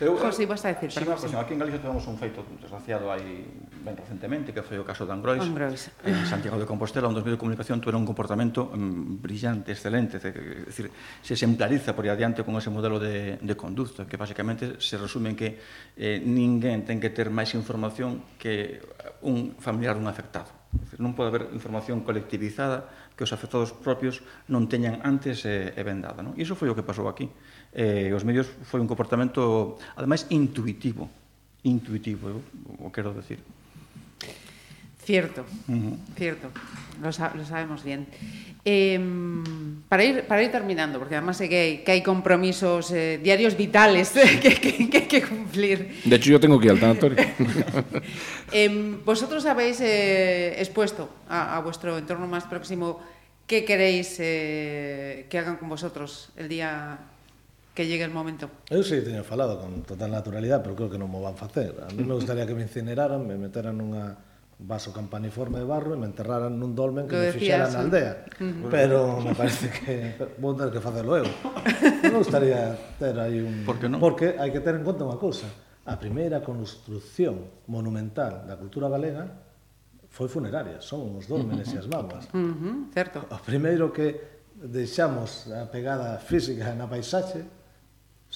Eu, 0.00 0.12
José, 0.18 0.42
ibas 0.44 0.64
a 0.64 0.68
decir. 0.68 0.92
Sí, 0.92 1.00
una 1.06 1.16
Sí. 1.16 1.34
Aquí 1.34 1.54
en 1.54 1.58
Galicia 1.58 1.80
temos 1.80 2.06
un 2.06 2.18
feito 2.18 2.44
desgraciado 2.60 3.10
aí 3.10 3.48
ben 3.80 3.96
recentemente, 3.96 4.52
que 4.52 4.60
foi 4.60 4.76
o 4.76 4.84
caso 4.84 5.08
de 5.08 5.12
Angrois. 5.16 5.40
Angrois. 5.40 5.88
En 6.04 6.26
Santiago 6.28 6.60
de 6.60 6.68
Compostela, 6.68 7.08
onde 7.08 7.22
os 7.22 7.24
medios 7.24 7.40
de 7.40 7.42
comunicación 7.42 7.80
tuveron 7.80 8.04
un 8.04 8.08
comportamento 8.08 8.68
mm, 8.68 9.24
brillante, 9.24 9.72
excelente. 9.72 10.20
É 10.20 10.68
dicir, 10.68 10.92
se 11.24 11.32
exemplariza 11.32 11.96
por 11.96 12.04
adiante 12.04 12.44
con 12.44 12.52
ese 12.60 12.68
modelo 12.68 13.00
de, 13.00 13.40
de 13.40 13.54
conducta, 13.56 14.04
que 14.04 14.20
basicamente 14.20 14.76
se 14.84 15.00
resume 15.00 15.32
en 15.32 15.36
que 15.38 15.48
eh, 15.96 16.20
ninguén 16.20 16.84
ten 16.84 17.00
que 17.00 17.08
ter 17.08 17.32
máis 17.32 17.56
información 17.56 18.36
que 18.36 18.84
un 19.24 19.56
familiar 19.56 19.96
dun 19.96 20.12
afectado. 20.12 20.52
Dicir, 20.76 21.00
non 21.00 21.16
pode 21.16 21.32
haber 21.32 21.44
información 21.56 22.04
colectivizada 22.04 22.84
que 23.16 23.24
os 23.24 23.32
afectados 23.32 23.72
propios 23.72 24.20
non 24.52 24.68
teñan 24.68 25.00
antes 25.00 25.48
eh, 25.48 25.72
e 25.72 25.80
vendada. 25.80 26.20
Non? 26.20 26.36
E 26.36 26.44
iso 26.44 26.52
foi 26.52 26.68
o 26.68 26.76
que 26.76 26.84
pasou 26.84 27.08
aquí. 27.08 27.32
Eh, 27.76 28.08
os 28.16 28.24
medios 28.24 28.48
foi 28.64 28.80
un 28.80 28.88
comportamento, 28.88 29.76
ademais, 30.00 30.24
intuitivo. 30.32 31.12
Intuitivo, 31.60 32.32
eu 32.32 32.38
o 32.80 32.88
quero 32.88 33.12
decir. 33.12 33.36
Cierto, 35.04 35.44
Uh 35.68 35.74
-huh. 35.76 35.96
cierto. 36.18 36.48
Lo, 37.02 37.12
sa- 37.12 37.30
lo 37.36 37.44
sabemos 37.44 37.84
bien. 37.84 38.08
Eh, 38.64 38.98
para 39.88 40.02
ir, 40.02 40.24
para 40.26 40.42
ir 40.42 40.50
terminando, 40.50 40.98
porque 40.98 41.14
además 41.14 41.36
sé 41.36 41.48
que 41.48 41.60
hay, 41.60 41.72
que 41.84 41.92
hay 41.92 42.02
compromisos 42.02 42.90
eh, 42.90 43.20
diarios 43.22 43.54
vitales 43.56 44.10
que, 44.42 44.56
que, 44.58 44.88
que 44.90 44.96
hay 44.98 45.06
que 45.06 45.22
cumplir. 45.22 46.00
De 46.02 46.16
hecho, 46.16 46.30
yo 46.34 46.40
tengo 46.40 46.58
que 46.58 46.66
ir 46.66 46.72
al 46.72 46.80
tanatorio. 46.80 47.18
eh, 48.52 48.98
vosotros 49.04 49.46
habéis 49.46 49.78
eh, 49.80 50.56
expuesto 50.58 51.08
a, 51.28 51.54
a 51.56 51.60
vuestro 51.60 51.98
entorno 51.98 52.26
más 52.26 52.44
próximo 52.44 52.98
qué 53.46 53.64
queréis 53.64 54.16
eh, 54.18 55.26
que 55.30 55.38
hagan 55.38 55.56
con 55.56 55.68
vosotros 55.68 56.30
el 56.34 56.48
día 56.48 56.98
que 57.76 57.86
llegue 57.86 58.04
el 58.08 58.10
momento. 58.10 58.48
Eu 58.72 58.80
sí 58.80 59.04
teño 59.04 59.20
falado 59.20 59.60
con 59.60 59.84
total 59.84 60.08
naturalidade, 60.08 60.64
pero 60.64 60.72
creo 60.72 60.88
que 60.88 60.96
non 60.96 61.12
mo 61.12 61.20
van 61.20 61.36
facer. 61.36 61.76
A 61.84 61.92
mí 61.92 62.08
me 62.08 62.16
gustaría 62.16 62.48
que 62.48 62.56
me 62.56 62.64
incineraran, 62.64 63.20
me 63.20 63.36
meteran 63.36 63.76
nunha 63.76 64.16
vaso 64.56 64.96
campaniforme 64.96 65.60
de 65.60 65.68
barro 65.68 65.92
e 65.92 66.00
me 66.00 66.08
enterraran 66.08 66.56
nun 66.56 66.72
dolmen 66.72 67.04
que 67.04 67.12
Lo 67.12 67.28
me 67.28 67.36
fixeran 67.36 67.68
na 67.76 67.84
aldea. 67.84 68.24
Uh 68.40 68.48
-huh. 68.48 68.72
Pero 68.72 69.20
me 69.20 69.36
parece 69.36 69.68
que 69.68 70.16
vou 70.42 70.56
ter 70.56 70.72
que 70.72 70.80
facelo 70.80 71.20
eu. 71.20 71.28
Non 72.08 72.24
gustaría 72.24 72.72
ter 72.96 73.12
aí 73.20 73.44
un... 73.44 73.68
Por 73.68 73.76
que 73.76 73.92
non? 73.92 74.00
Porque 74.00 74.40
hai 74.40 74.48
que 74.48 74.64
ter 74.64 74.72
en 74.72 74.80
conta 74.80 75.04
unha 75.04 75.20
cousa. 75.20 75.44
A 75.84 76.00
primeira 76.00 76.40
construcción 76.40 77.68
monumental 77.68 78.48
da 78.48 78.56
cultura 78.56 78.88
galega 78.88 79.28
foi 80.08 80.32
funeraria, 80.32 80.80
son 80.80 81.20
os 81.20 81.28
dólmenes 81.28 81.68
e 81.70 81.76
as 81.76 81.84
báboas. 81.84 82.24
Uh 82.32 82.40
-huh, 82.40 82.76
certo. 82.96 83.28
O 83.28 83.38
primeiro 83.44 83.92
que 83.92 84.40
deixamos 84.56 85.52
a 85.52 85.68
pegada 85.68 86.16
física 86.16 86.72
na 86.72 86.88
paisaxe 86.88 87.55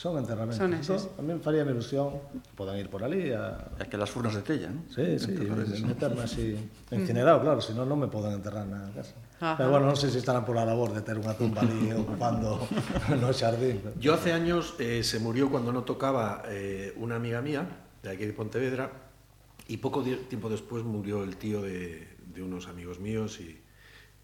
son 0.00 0.16
enterramentos. 0.16 0.56
Son 0.56 0.72
eses. 0.72 1.02
Entón, 1.02 1.18
a 1.18 1.22
mí 1.28 1.34
me 1.34 1.40
faría 1.40 1.62
mi 1.62 1.72
ilusión 1.72 2.14
podan 2.56 2.78
ir 2.78 2.88
por 2.88 3.04
ali 3.04 3.32
a... 3.32 3.68
Aquelas 3.78 4.08
furnas 4.08 4.34
de 4.34 4.40
tella, 4.40 4.72
non? 4.72 4.88
Sí, 4.88 5.20
sí, 5.20 5.36
meterme 5.84 6.24
así 6.24 6.56
incinerado, 6.88 7.44
claro, 7.44 7.60
si 7.60 7.76
non, 7.76 7.84
non 7.84 8.00
me 8.00 8.08
poden 8.08 8.32
enterrar 8.32 8.64
na 8.64 8.88
casa. 8.96 9.12
Ajá. 9.36 9.60
Pero 9.60 9.68
bueno, 9.68 9.84
non 9.84 10.00
sei 10.00 10.08
se 10.08 10.24
estarán 10.24 10.48
por 10.48 10.56
la 10.56 10.64
labor 10.64 10.96
de 10.96 11.04
ter 11.04 11.20
unha 11.20 11.36
tumba 11.36 11.60
ali 11.60 11.92
ocupando 12.00 12.64
no 13.20 13.28
xardín. 13.28 13.84
Yo 14.00 14.16
hace 14.16 14.32
años 14.32 14.72
eh, 14.80 15.04
se 15.04 15.20
murió 15.20 15.52
cuando 15.52 15.68
no 15.68 15.84
tocaba 15.84 16.48
eh, 16.48 16.96
una 16.96 17.20
amiga 17.20 17.44
mía, 17.44 17.68
de 18.00 18.08
aquí 18.08 18.24
de 18.24 18.32
Pontevedra, 18.32 18.88
y 19.68 19.84
poco 19.84 20.00
tiempo 20.00 20.48
después 20.48 20.80
murió 20.80 21.28
el 21.28 21.36
tío 21.36 21.60
de, 21.60 22.08
de 22.24 22.40
unos 22.40 22.72
amigos 22.72 23.04
míos 23.04 23.36
y 23.36 23.60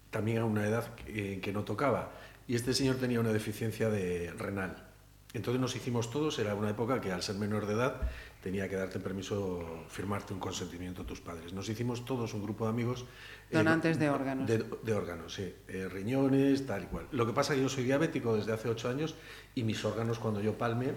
también 0.09 0.41
a 0.41 0.45
una 0.49 0.65
edad 0.65 0.89
que, 0.97 1.37
que 1.37 1.53
no 1.53 1.61
tocaba. 1.61 2.17
Y 2.49 2.57
este 2.57 2.73
señor 2.73 2.97
tenía 2.97 3.21
una 3.21 3.29
deficiencia 3.29 3.93
de 3.93 4.33
renal. 4.33 4.86
Entonces 5.33 5.59
nos 5.61 5.75
hicimos 5.75 6.09
todos, 6.09 6.39
era 6.39 6.55
una 6.55 6.69
época 6.69 7.01
que 7.01 7.11
al 7.11 7.21
ser 7.21 7.35
menor 7.35 7.65
de 7.67 7.73
edad 7.73 8.01
tenía 8.41 8.69
que 8.69 8.75
darte 8.75 8.99
permiso, 8.99 9.83
firmarte 9.89 10.33
un 10.33 10.39
consentimiento 10.39 11.01
a 11.01 11.05
tus 11.05 11.19
padres. 11.19 11.51
Nos 11.53 11.67
hicimos 11.69 12.05
todos 12.05 12.33
un 12.33 12.43
grupo 12.43 12.63
de 12.63 12.69
amigos. 12.71 13.05
eh, 13.51 13.57
Donantes 13.57 13.99
de 13.99 14.09
órganos. 14.09 14.47
de, 14.47 14.63
de 14.83 14.93
órganos, 14.93 15.33
sí. 15.33 15.53
Eh, 15.67 15.89
riñones, 15.89 16.65
tal 16.65 16.83
y 16.83 16.85
cual. 16.87 17.07
Lo 17.11 17.25
que 17.25 17.33
pasa 17.33 17.53
es 17.53 17.57
que 17.57 17.63
yo 17.63 17.69
soy 17.69 17.83
diabético 17.83 18.35
desde 18.35 18.53
hace 18.53 18.69
ocho 18.69 18.89
años 18.89 19.15
y 19.53 19.63
mis 19.63 19.83
órganos 19.83 20.17
cuando 20.17 20.39
yo 20.39 20.57
palme, 20.57 20.93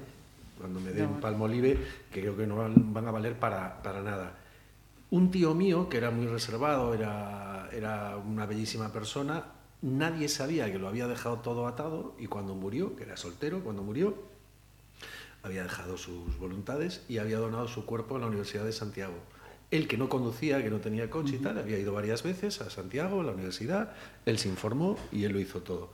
cuando 0.59 0.79
me 0.81 0.93
den 0.93 1.15
No. 1.15 1.21
palmolive, 1.21 1.77
que 2.13 2.21
creo 2.21 2.37
que 2.37 2.47
no 2.47 2.57
van, 2.57 2.95
van 2.95 3.09
a 3.09 3.11
valer 3.11 3.37
para, 3.39 3.83
para 3.83 4.01
nada. 4.01 4.37
Un 5.11 5.33
tío 5.33 5.55
mío, 5.55 5.89
que 5.89 5.97
era 5.97 6.13
muy 6.13 6.27
reservado, 6.29 6.95
era, 6.95 7.69
era 7.73 8.17
una 8.17 8.47
bellísima 8.47 8.93
persona, 8.93 9.43
nadie 9.83 10.29
sabía 10.29 10.71
que 10.71 10.79
lo 10.79 10.89
había 10.89 11.07
dejado 11.07 11.39
todo 11.39 11.67
atado 11.67 12.15
y 12.19 12.27
cuando 12.27 12.55
murió, 12.55 12.97
que 12.97 13.05
era 13.05 13.17
soltero, 13.17 13.63
cuando 13.63 13.83
murió, 13.83 14.15
había 15.43 15.63
dejado 15.63 15.97
sus 15.97 16.39
voluntades 16.39 17.03
y 17.09 17.19
había 17.19 17.39
donado 17.39 17.69
su 17.69 17.87
cuerpo 17.87 18.17
a 18.17 18.19
la 18.19 18.27
Universidad 18.27 18.65
de 18.65 18.73
Santiago. 18.73 19.15
Él 19.71 19.87
que 19.87 19.97
no 19.97 20.09
conducía, 20.09 20.63
que 20.63 20.71
no 20.71 20.81
tenía 20.81 21.09
coche 21.09 21.37
y 21.37 21.39
tal, 21.39 21.59
había 21.59 21.79
ido 21.79 21.93
varias 21.93 22.23
veces 22.23 22.61
a 22.61 22.71
Santiago, 22.71 23.21
a 23.21 23.25
la 23.25 23.33
universidad, 23.33 23.95
él 24.27 24.39
se 24.39 24.49
informó 24.49 24.99
y 25.13 25.25
él 25.25 25.33
lo 25.33 25.41
hizo 25.41 25.61
todo. 25.63 25.93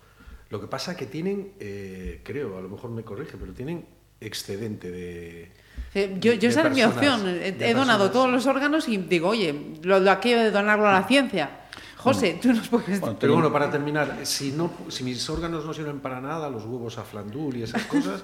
Lo 0.48 0.60
que 0.60 0.66
pasa 0.66 0.96
que 0.96 1.06
tienen, 1.06 1.52
eh, 1.60 2.20
creo, 2.24 2.56
a 2.56 2.60
lo 2.60 2.68
mejor 2.68 2.90
me 2.90 3.02
corrige, 3.02 3.36
pero 3.38 3.52
tienen 3.52 3.84
excedente 4.20 4.90
de... 4.90 5.52
Eh, 5.94 6.16
Yo, 6.20 6.32
yo 6.32 6.40
de 6.40 6.46
esa 6.48 6.66
es 6.68 6.74
mi 6.74 6.82
opción. 6.82 7.26
He, 7.26 7.52
donado 7.74 8.04
personas. 8.04 8.12
todos 8.12 8.30
los 8.30 8.46
órganos 8.46 8.88
y 8.88 8.96
digo, 8.96 9.28
oye, 9.28 9.54
lo, 9.82 10.00
lo 10.00 10.10
aquello 10.10 10.38
de 10.38 10.50
donarlo 10.50 10.88
a 10.88 10.92
la 10.92 11.06
ciencia. 11.06 11.50
José, 12.06 12.38
tú 12.40 12.52
nos 12.52 12.68
puedes... 12.68 13.00
Bueno, 13.00 13.16
pero 13.18 13.34
bueno, 13.34 13.52
para 13.52 13.68
terminar, 13.68 14.20
si, 14.22 14.52
no, 14.52 14.70
si 14.88 15.02
mis 15.02 15.28
órganos 15.28 15.64
no 15.64 15.74
sirven 15.74 15.98
para 15.98 16.20
nada, 16.20 16.48
los 16.48 16.64
huevos 16.64 16.98
a 16.98 17.04
flandul 17.04 17.56
y 17.56 17.62
esas 17.62 17.82
cosas, 17.86 18.22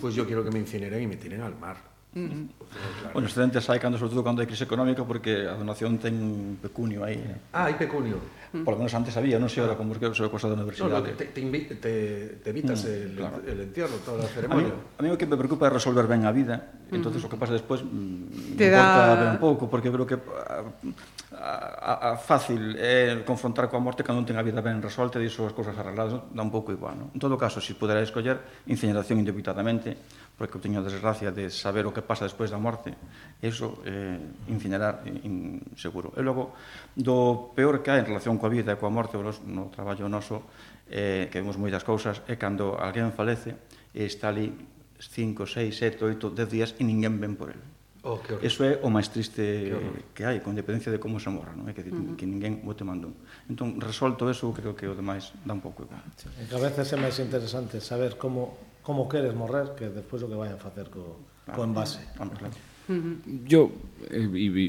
pues 0.00 0.14
yo 0.14 0.26
quiero 0.26 0.44
que 0.44 0.50
me 0.50 0.60
incineren 0.60 1.02
y 1.02 1.06
me 1.06 1.16
tiren 1.16 1.42
al 1.42 1.56
mar. 1.58 1.76
Mm 2.16 2.24
-hmm. 2.24 2.48
Claro. 2.56 3.12
Bueno, 3.12 3.28
excedentes 3.28 3.68
hai 3.68 3.76
cando, 3.76 4.00
sobre 4.00 4.16
todo, 4.16 4.24
cando 4.24 4.40
hai 4.40 4.48
crise 4.48 4.64
económica, 4.64 5.04
porque 5.04 5.44
a 5.44 5.52
donación 5.52 6.00
ten 6.00 6.56
pecunio 6.64 7.04
aí. 7.04 7.20
Ah, 7.52 7.68
hay 7.68 7.76
pecunio. 7.76 8.16
Mm. 8.56 8.64
Por 8.64 8.72
lo 8.72 8.78
menos 8.80 8.94
antes 8.96 9.12
había, 9.20 9.36
non 9.36 9.52
sei 9.52 9.60
ahora 9.60 9.76
como 9.76 9.92
es 9.92 10.00
que 10.00 10.08
é 10.08 10.28
cosa 10.32 10.48
da 10.48 10.56
universidade. 10.56 10.96
No, 10.96 11.04
no, 11.04 11.12
te, 11.12 11.28
te, 11.28 11.44
te, 11.76 11.92
te 12.40 12.48
evitas 12.48 12.88
mm, 12.88 12.88
el, 12.88 13.12
claro. 13.20 13.36
el 13.44 13.58
entierro, 13.68 13.96
toda 14.00 14.24
la 14.24 14.28
ceremonia. 14.32 14.72
A 14.96 15.04
mí, 15.04 15.12
a 15.12 15.12
mí 15.12 15.12
o 15.12 15.20
que 15.20 15.28
me 15.28 15.36
preocupa 15.36 15.68
é 15.68 15.70
resolver 15.76 16.08
ben 16.08 16.24
a 16.24 16.32
vida, 16.32 16.72
entonces 16.88 17.20
mm 17.20 17.28
-hmm. 17.28 17.28
o 17.28 17.30
que 17.30 17.36
pasa 17.36 17.52
despois 17.52 17.84
mm, 17.84 18.56
te 18.56 18.64
me 18.64 18.72
da... 18.72 18.80
importa 18.80 19.14
ben 19.20 19.36
pouco, 19.36 19.62
porque 19.68 19.92
creo 19.92 20.08
que 20.08 20.16
ah, 20.16 20.64
a, 21.38 22.12
a 22.12 22.16
fácil 22.16 22.74
é 22.80 23.22
confrontar 23.22 23.68
coa 23.68 23.80
morte 23.80 24.02
cando 24.02 24.24
non 24.24 24.26
ten 24.26 24.40
a 24.40 24.42
vida 24.42 24.64
ben 24.64 24.80
resolta 24.80 25.20
e 25.20 25.28
diso 25.28 25.44
as 25.44 25.52
cousas 25.52 25.76
arregladas, 25.76 26.32
dá 26.32 26.42
un 26.42 26.48
pouco 26.48 26.72
igual. 26.72 26.96
Non? 26.96 27.08
En 27.12 27.20
todo 27.20 27.36
caso, 27.36 27.60
se 27.60 27.76
pudera 27.76 28.00
escoller 28.00 28.64
incineración 28.64 29.20
indebitadamente, 29.20 29.92
porque 30.34 30.56
eu 30.56 30.62
teño 30.64 30.80
a 30.80 30.86
desgracia 30.86 31.28
de 31.30 31.52
saber 31.52 31.84
o 31.84 31.92
que 31.92 32.00
pasa 32.00 32.24
despois 32.24 32.48
da 32.48 32.56
morte, 32.56 32.96
eso 33.44 33.84
eh, 33.84 34.16
incinerar 34.48 35.04
in, 35.04 35.60
seguro. 35.76 36.16
E 36.16 36.24
logo, 36.24 36.56
do 36.96 37.52
peor 37.52 37.84
que 37.84 37.92
hai 37.92 38.00
en 38.00 38.08
relación 38.08 38.40
coa 38.40 38.48
vida 38.48 38.72
e 38.72 38.80
coa 38.80 38.88
morte, 38.88 39.20
nos, 39.20 39.44
no 39.44 39.68
traballo 39.68 40.08
noso, 40.08 40.48
eh, 40.88 41.28
que 41.28 41.38
vemos 41.44 41.60
moitas 41.60 41.84
cousas, 41.84 42.24
é 42.24 42.40
cando 42.40 42.80
alguén 42.80 43.12
falece 43.12 43.54
e 43.92 44.08
está 44.08 44.32
ali 44.32 44.50
5, 44.96 45.44
6, 45.44 46.00
7, 46.00 46.00
8, 46.00 46.32
10 46.32 46.48
días 46.48 46.70
e 46.80 46.82
ninguén 46.82 47.20
ven 47.20 47.36
por 47.36 47.52
ele 47.52 47.75
Oh, 48.06 48.22
Eso 48.38 48.62
é 48.62 48.78
o 48.86 48.88
máis 48.88 49.10
triste 49.10 49.74
que 50.14 50.22
hai, 50.22 50.38
con 50.38 50.54
dependencia 50.54 50.94
de 50.94 51.02
como 51.02 51.18
se 51.18 51.26
morra, 51.26 51.58
non 51.58 51.66
é 51.66 51.74
que, 51.74 51.82
uh 51.82 51.90
-huh. 51.90 52.14
que 52.14 52.22
ninguén 52.22 52.62
bote 52.62 52.80
te 52.80 52.86
mandou. 52.86 53.10
Entón, 53.50 53.82
resolto 53.82 54.30
eso, 54.30 54.54
creo 54.54 54.78
que 54.78 54.86
o 54.86 54.94
demais 54.94 55.34
dá 55.42 55.50
un 55.50 55.58
pouco 55.58 55.82
igual. 55.82 56.06
Sí. 56.14 56.30
E 56.38 56.46
que 56.46 56.54
a 56.54 56.62
veces 56.62 56.86
é 56.94 56.98
máis 57.02 57.18
interesante 57.18 57.82
saber 57.82 58.14
como 58.14 58.54
como 58.86 59.10
queres 59.10 59.34
morrer 59.34 59.74
que 59.74 59.90
despois 59.90 60.22
o 60.22 60.30
que 60.30 60.38
vayan 60.38 60.62
facer 60.62 60.86
co, 60.86 61.18
claro. 61.42 61.58
co 61.58 61.66
envase. 61.66 61.98
Vamos, 62.14 62.38
claro. 62.38 62.54
Uh 62.86 62.94
-huh. 62.94 63.16
Yo, 63.42 63.74
eh, 64.14 64.30
y, 64.30 64.46
y, 64.54 64.66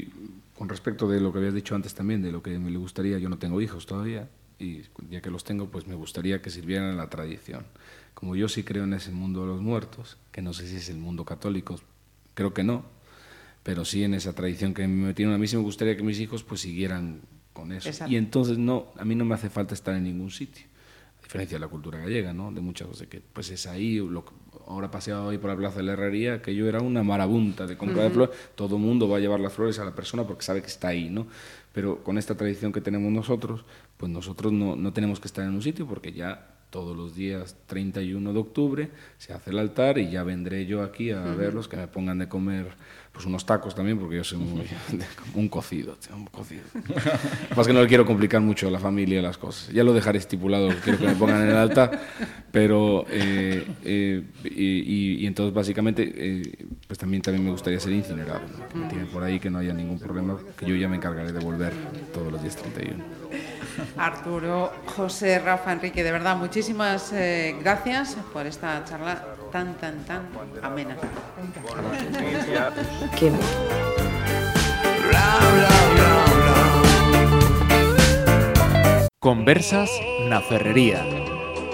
con 0.58 0.66
respecto 0.66 1.06
de 1.06 1.22
lo 1.22 1.30
que 1.30 1.38
habías 1.38 1.54
dicho 1.54 1.78
antes 1.78 1.94
también, 1.94 2.18
de 2.26 2.34
lo 2.34 2.42
que 2.42 2.58
me 2.58 2.74
gustaría, 2.74 3.22
yo 3.22 3.30
no 3.30 3.38
tengo 3.38 3.62
hijos 3.62 3.86
todavía, 3.86 4.26
y 4.58 4.82
ya 5.10 5.22
que 5.22 5.30
los 5.30 5.44
tengo, 5.44 5.70
pues 5.70 5.86
me 5.86 5.94
gustaría 5.94 6.42
que 6.42 6.50
sirvieran 6.50 6.90
a 6.90 6.96
la 6.98 7.08
tradición. 7.08 7.66
Como 8.14 8.34
yo 8.34 8.48
sí 8.48 8.64
creo 8.64 8.84
en 8.84 8.94
ese 8.94 9.12
mundo 9.12 9.42
de 9.42 9.46
los 9.54 9.60
muertos, 9.62 10.18
que 10.32 10.42
no 10.42 10.52
sé 10.52 10.66
si 10.66 10.82
es 10.82 10.88
el 10.90 10.98
mundo 10.98 11.24
católico, 11.24 11.78
creo 12.34 12.52
que 12.52 12.64
no, 12.64 12.82
pero 13.68 13.84
sí 13.84 14.02
en 14.02 14.14
esa 14.14 14.32
tradición 14.32 14.72
que 14.72 14.88
me 14.88 15.08
metieron, 15.08 15.34
a 15.34 15.36
mí 15.36 15.46
sí 15.46 15.54
me 15.54 15.62
gustaría 15.62 15.94
que 15.94 16.02
mis 16.02 16.18
hijos 16.20 16.42
pues 16.42 16.62
siguieran 16.62 17.20
con 17.52 17.70
eso. 17.70 17.90
Exacto. 17.90 18.10
Y 18.10 18.16
entonces 18.16 18.56
no, 18.56 18.86
a 18.96 19.04
mí 19.04 19.14
no 19.14 19.26
me 19.26 19.34
hace 19.34 19.50
falta 19.50 19.74
estar 19.74 19.94
en 19.94 20.04
ningún 20.04 20.30
sitio, 20.30 20.64
a 21.18 21.22
diferencia 21.22 21.56
de 21.56 21.60
la 21.60 21.68
cultura 21.68 21.98
gallega, 21.98 22.32
¿no? 22.32 22.50
De 22.50 22.62
muchas 22.62 22.88
cosas 22.88 23.08
que 23.08 23.20
pues 23.20 23.50
es 23.50 23.66
ahí, 23.66 23.96
lo, 23.96 24.24
ahora 24.66 24.90
paseado 24.90 25.26
hoy 25.26 25.36
por 25.36 25.50
la 25.50 25.56
plaza 25.58 25.76
de 25.76 25.82
la 25.82 25.92
herrería, 25.92 26.40
que 26.40 26.54
yo 26.54 26.66
era 26.66 26.80
una 26.80 27.02
marabunta 27.02 27.66
de 27.66 27.76
compra 27.76 28.04
de 28.04 28.08
flores, 28.08 28.34
todo 28.54 28.76
el 28.76 28.82
mundo 28.82 29.06
va 29.06 29.18
a 29.18 29.20
llevar 29.20 29.38
las 29.38 29.52
flores 29.52 29.78
a 29.78 29.84
la 29.84 29.94
persona 29.94 30.26
porque 30.26 30.44
sabe 30.44 30.62
que 30.62 30.68
está 30.68 30.88
ahí, 30.88 31.10
¿no? 31.10 31.26
Pero 31.74 32.02
con 32.02 32.16
esta 32.16 32.38
tradición 32.38 32.72
que 32.72 32.80
tenemos 32.80 33.12
nosotros, 33.12 33.66
pues 33.98 34.10
nosotros 34.10 34.50
no, 34.50 34.76
no 34.76 34.94
tenemos 34.94 35.20
que 35.20 35.28
estar 35.28 35.44
en 35.44 35.50
un 35.50 35.60
sitio 35.60 35.86
porque 35.86 36.14
ya 36.14 36.54
todos 36.70 36.96
los 36.96 37.14
días 37.14 37.56
31 37.66 38.32
de 38.32 38.38
octubre 38.38 38.90
se 39.16 39.32
hace 39.32 39.50
el 39.50 39.58
altar 39.58 39.98
y 39.98 40.10
ya 40.10 40.22
vendré 40.22 40.66
yo 40.66 40.82
aquí 40.82 41.10
a 41.10 41.20
verlos, 41.34 41.68
que 41.68 41.76
me 41.76 41.88
pongan 41.88 42.18
de 42.18 42.28
comer 42.28 42.76
pues 43.18 43.26
unos 43.26 43.44
tacos 43.44 43.74
también, 43.74 43.98
porque 43.98 44.14
yo 44.14 44.22
soy 44.22 44.38
muy, 44.38 44.64
un 45.34 45.48
cocido, 45.48 45.94
tío, 45.96 46.14
un 46.14 46.26
cocido. 46.26 46.62
Más 47.56 47.66
que 47.66 47.72
no 47.72 47.82
le 47.82 47.88
quiero 47.88 48.06
complicar 48.06 48.40
mucho 48.40 48.68
a 48.68 48.70
la 48.70 48.78
familia 48.78 49.20
las 49.20 49.36
cosas. 49.36 49.72
Ya 49.74 49.82
lo 49.82 49.92
dejaré 49.92 50.18
estipulado, 50.20 50.68
quiero 50.84 51.00
que 51.00 51.06
me 51.08 51.16
pongan 51.16 51.42
en 51.42 51.48
el 51.48 51.56
altar, 51.56 52.00
pero 52.52 53.04
eh, 53.10 53.66
eh, 53.84 54.22
y, 54.44 55.22
y- 55.24 55.26
entonces 55.26 55.52
básicamente 55.52 56.12
eh, 56.14 56.64
pues 56.86 56.96
también, 56.96 57.20
también 57.20 57.44
me 57.44 57.50
gustaría 57.50 57.80
ser 57.80 57.92
incinerado, 57.92 58.38
¿no? 58.56 58.68
que 58.68 58.78
me 58.78 58.86
tiren 58.88 59.08
por 59.08 59.24
ahí, 59.24 59.40
que 59.40 59.50
no 59.50 59.58
haya 59.58 59.74
ningún 59.74 59.98
problema, 59.98 60.38
que 60.56 60.64
yo 60.64 60.76
ya 60.76 60.88
me 60.88 60.94
encargaré 60.94 61.32
de 61.32 61.40
volver 61.40 61.72
todos 62.14 62.30
los 62.30 62.40
días 62.40 62.54
31. 62.54 63.02
Arturo, 63.96 64.72
José, 64.94 65.40
Rafa, 65.40 65.72
Enrique, 65.72 66.04
de 66.04 66.12
verdad, 66.12 66.36
muchísimas 66.36 67.12
eh, 67.12 67.56
gracias 67.60 68.16
por 68.32 68.46
esta 68.46 68.84
charla 68.84 69.24
tan, 69.50 69.74
tan, 69.78 70.04
tan 70.04 70.22
amena. 70.62 70.96
que 73.18 73.32
Conversas 79.18 79.90
na 80.30 80.40
Ferrería. 80.40 81.04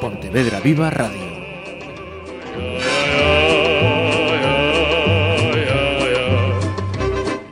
Pontevedra 0.00 0.60
Viva 0.60 0.90
Radio. 0.90 1.33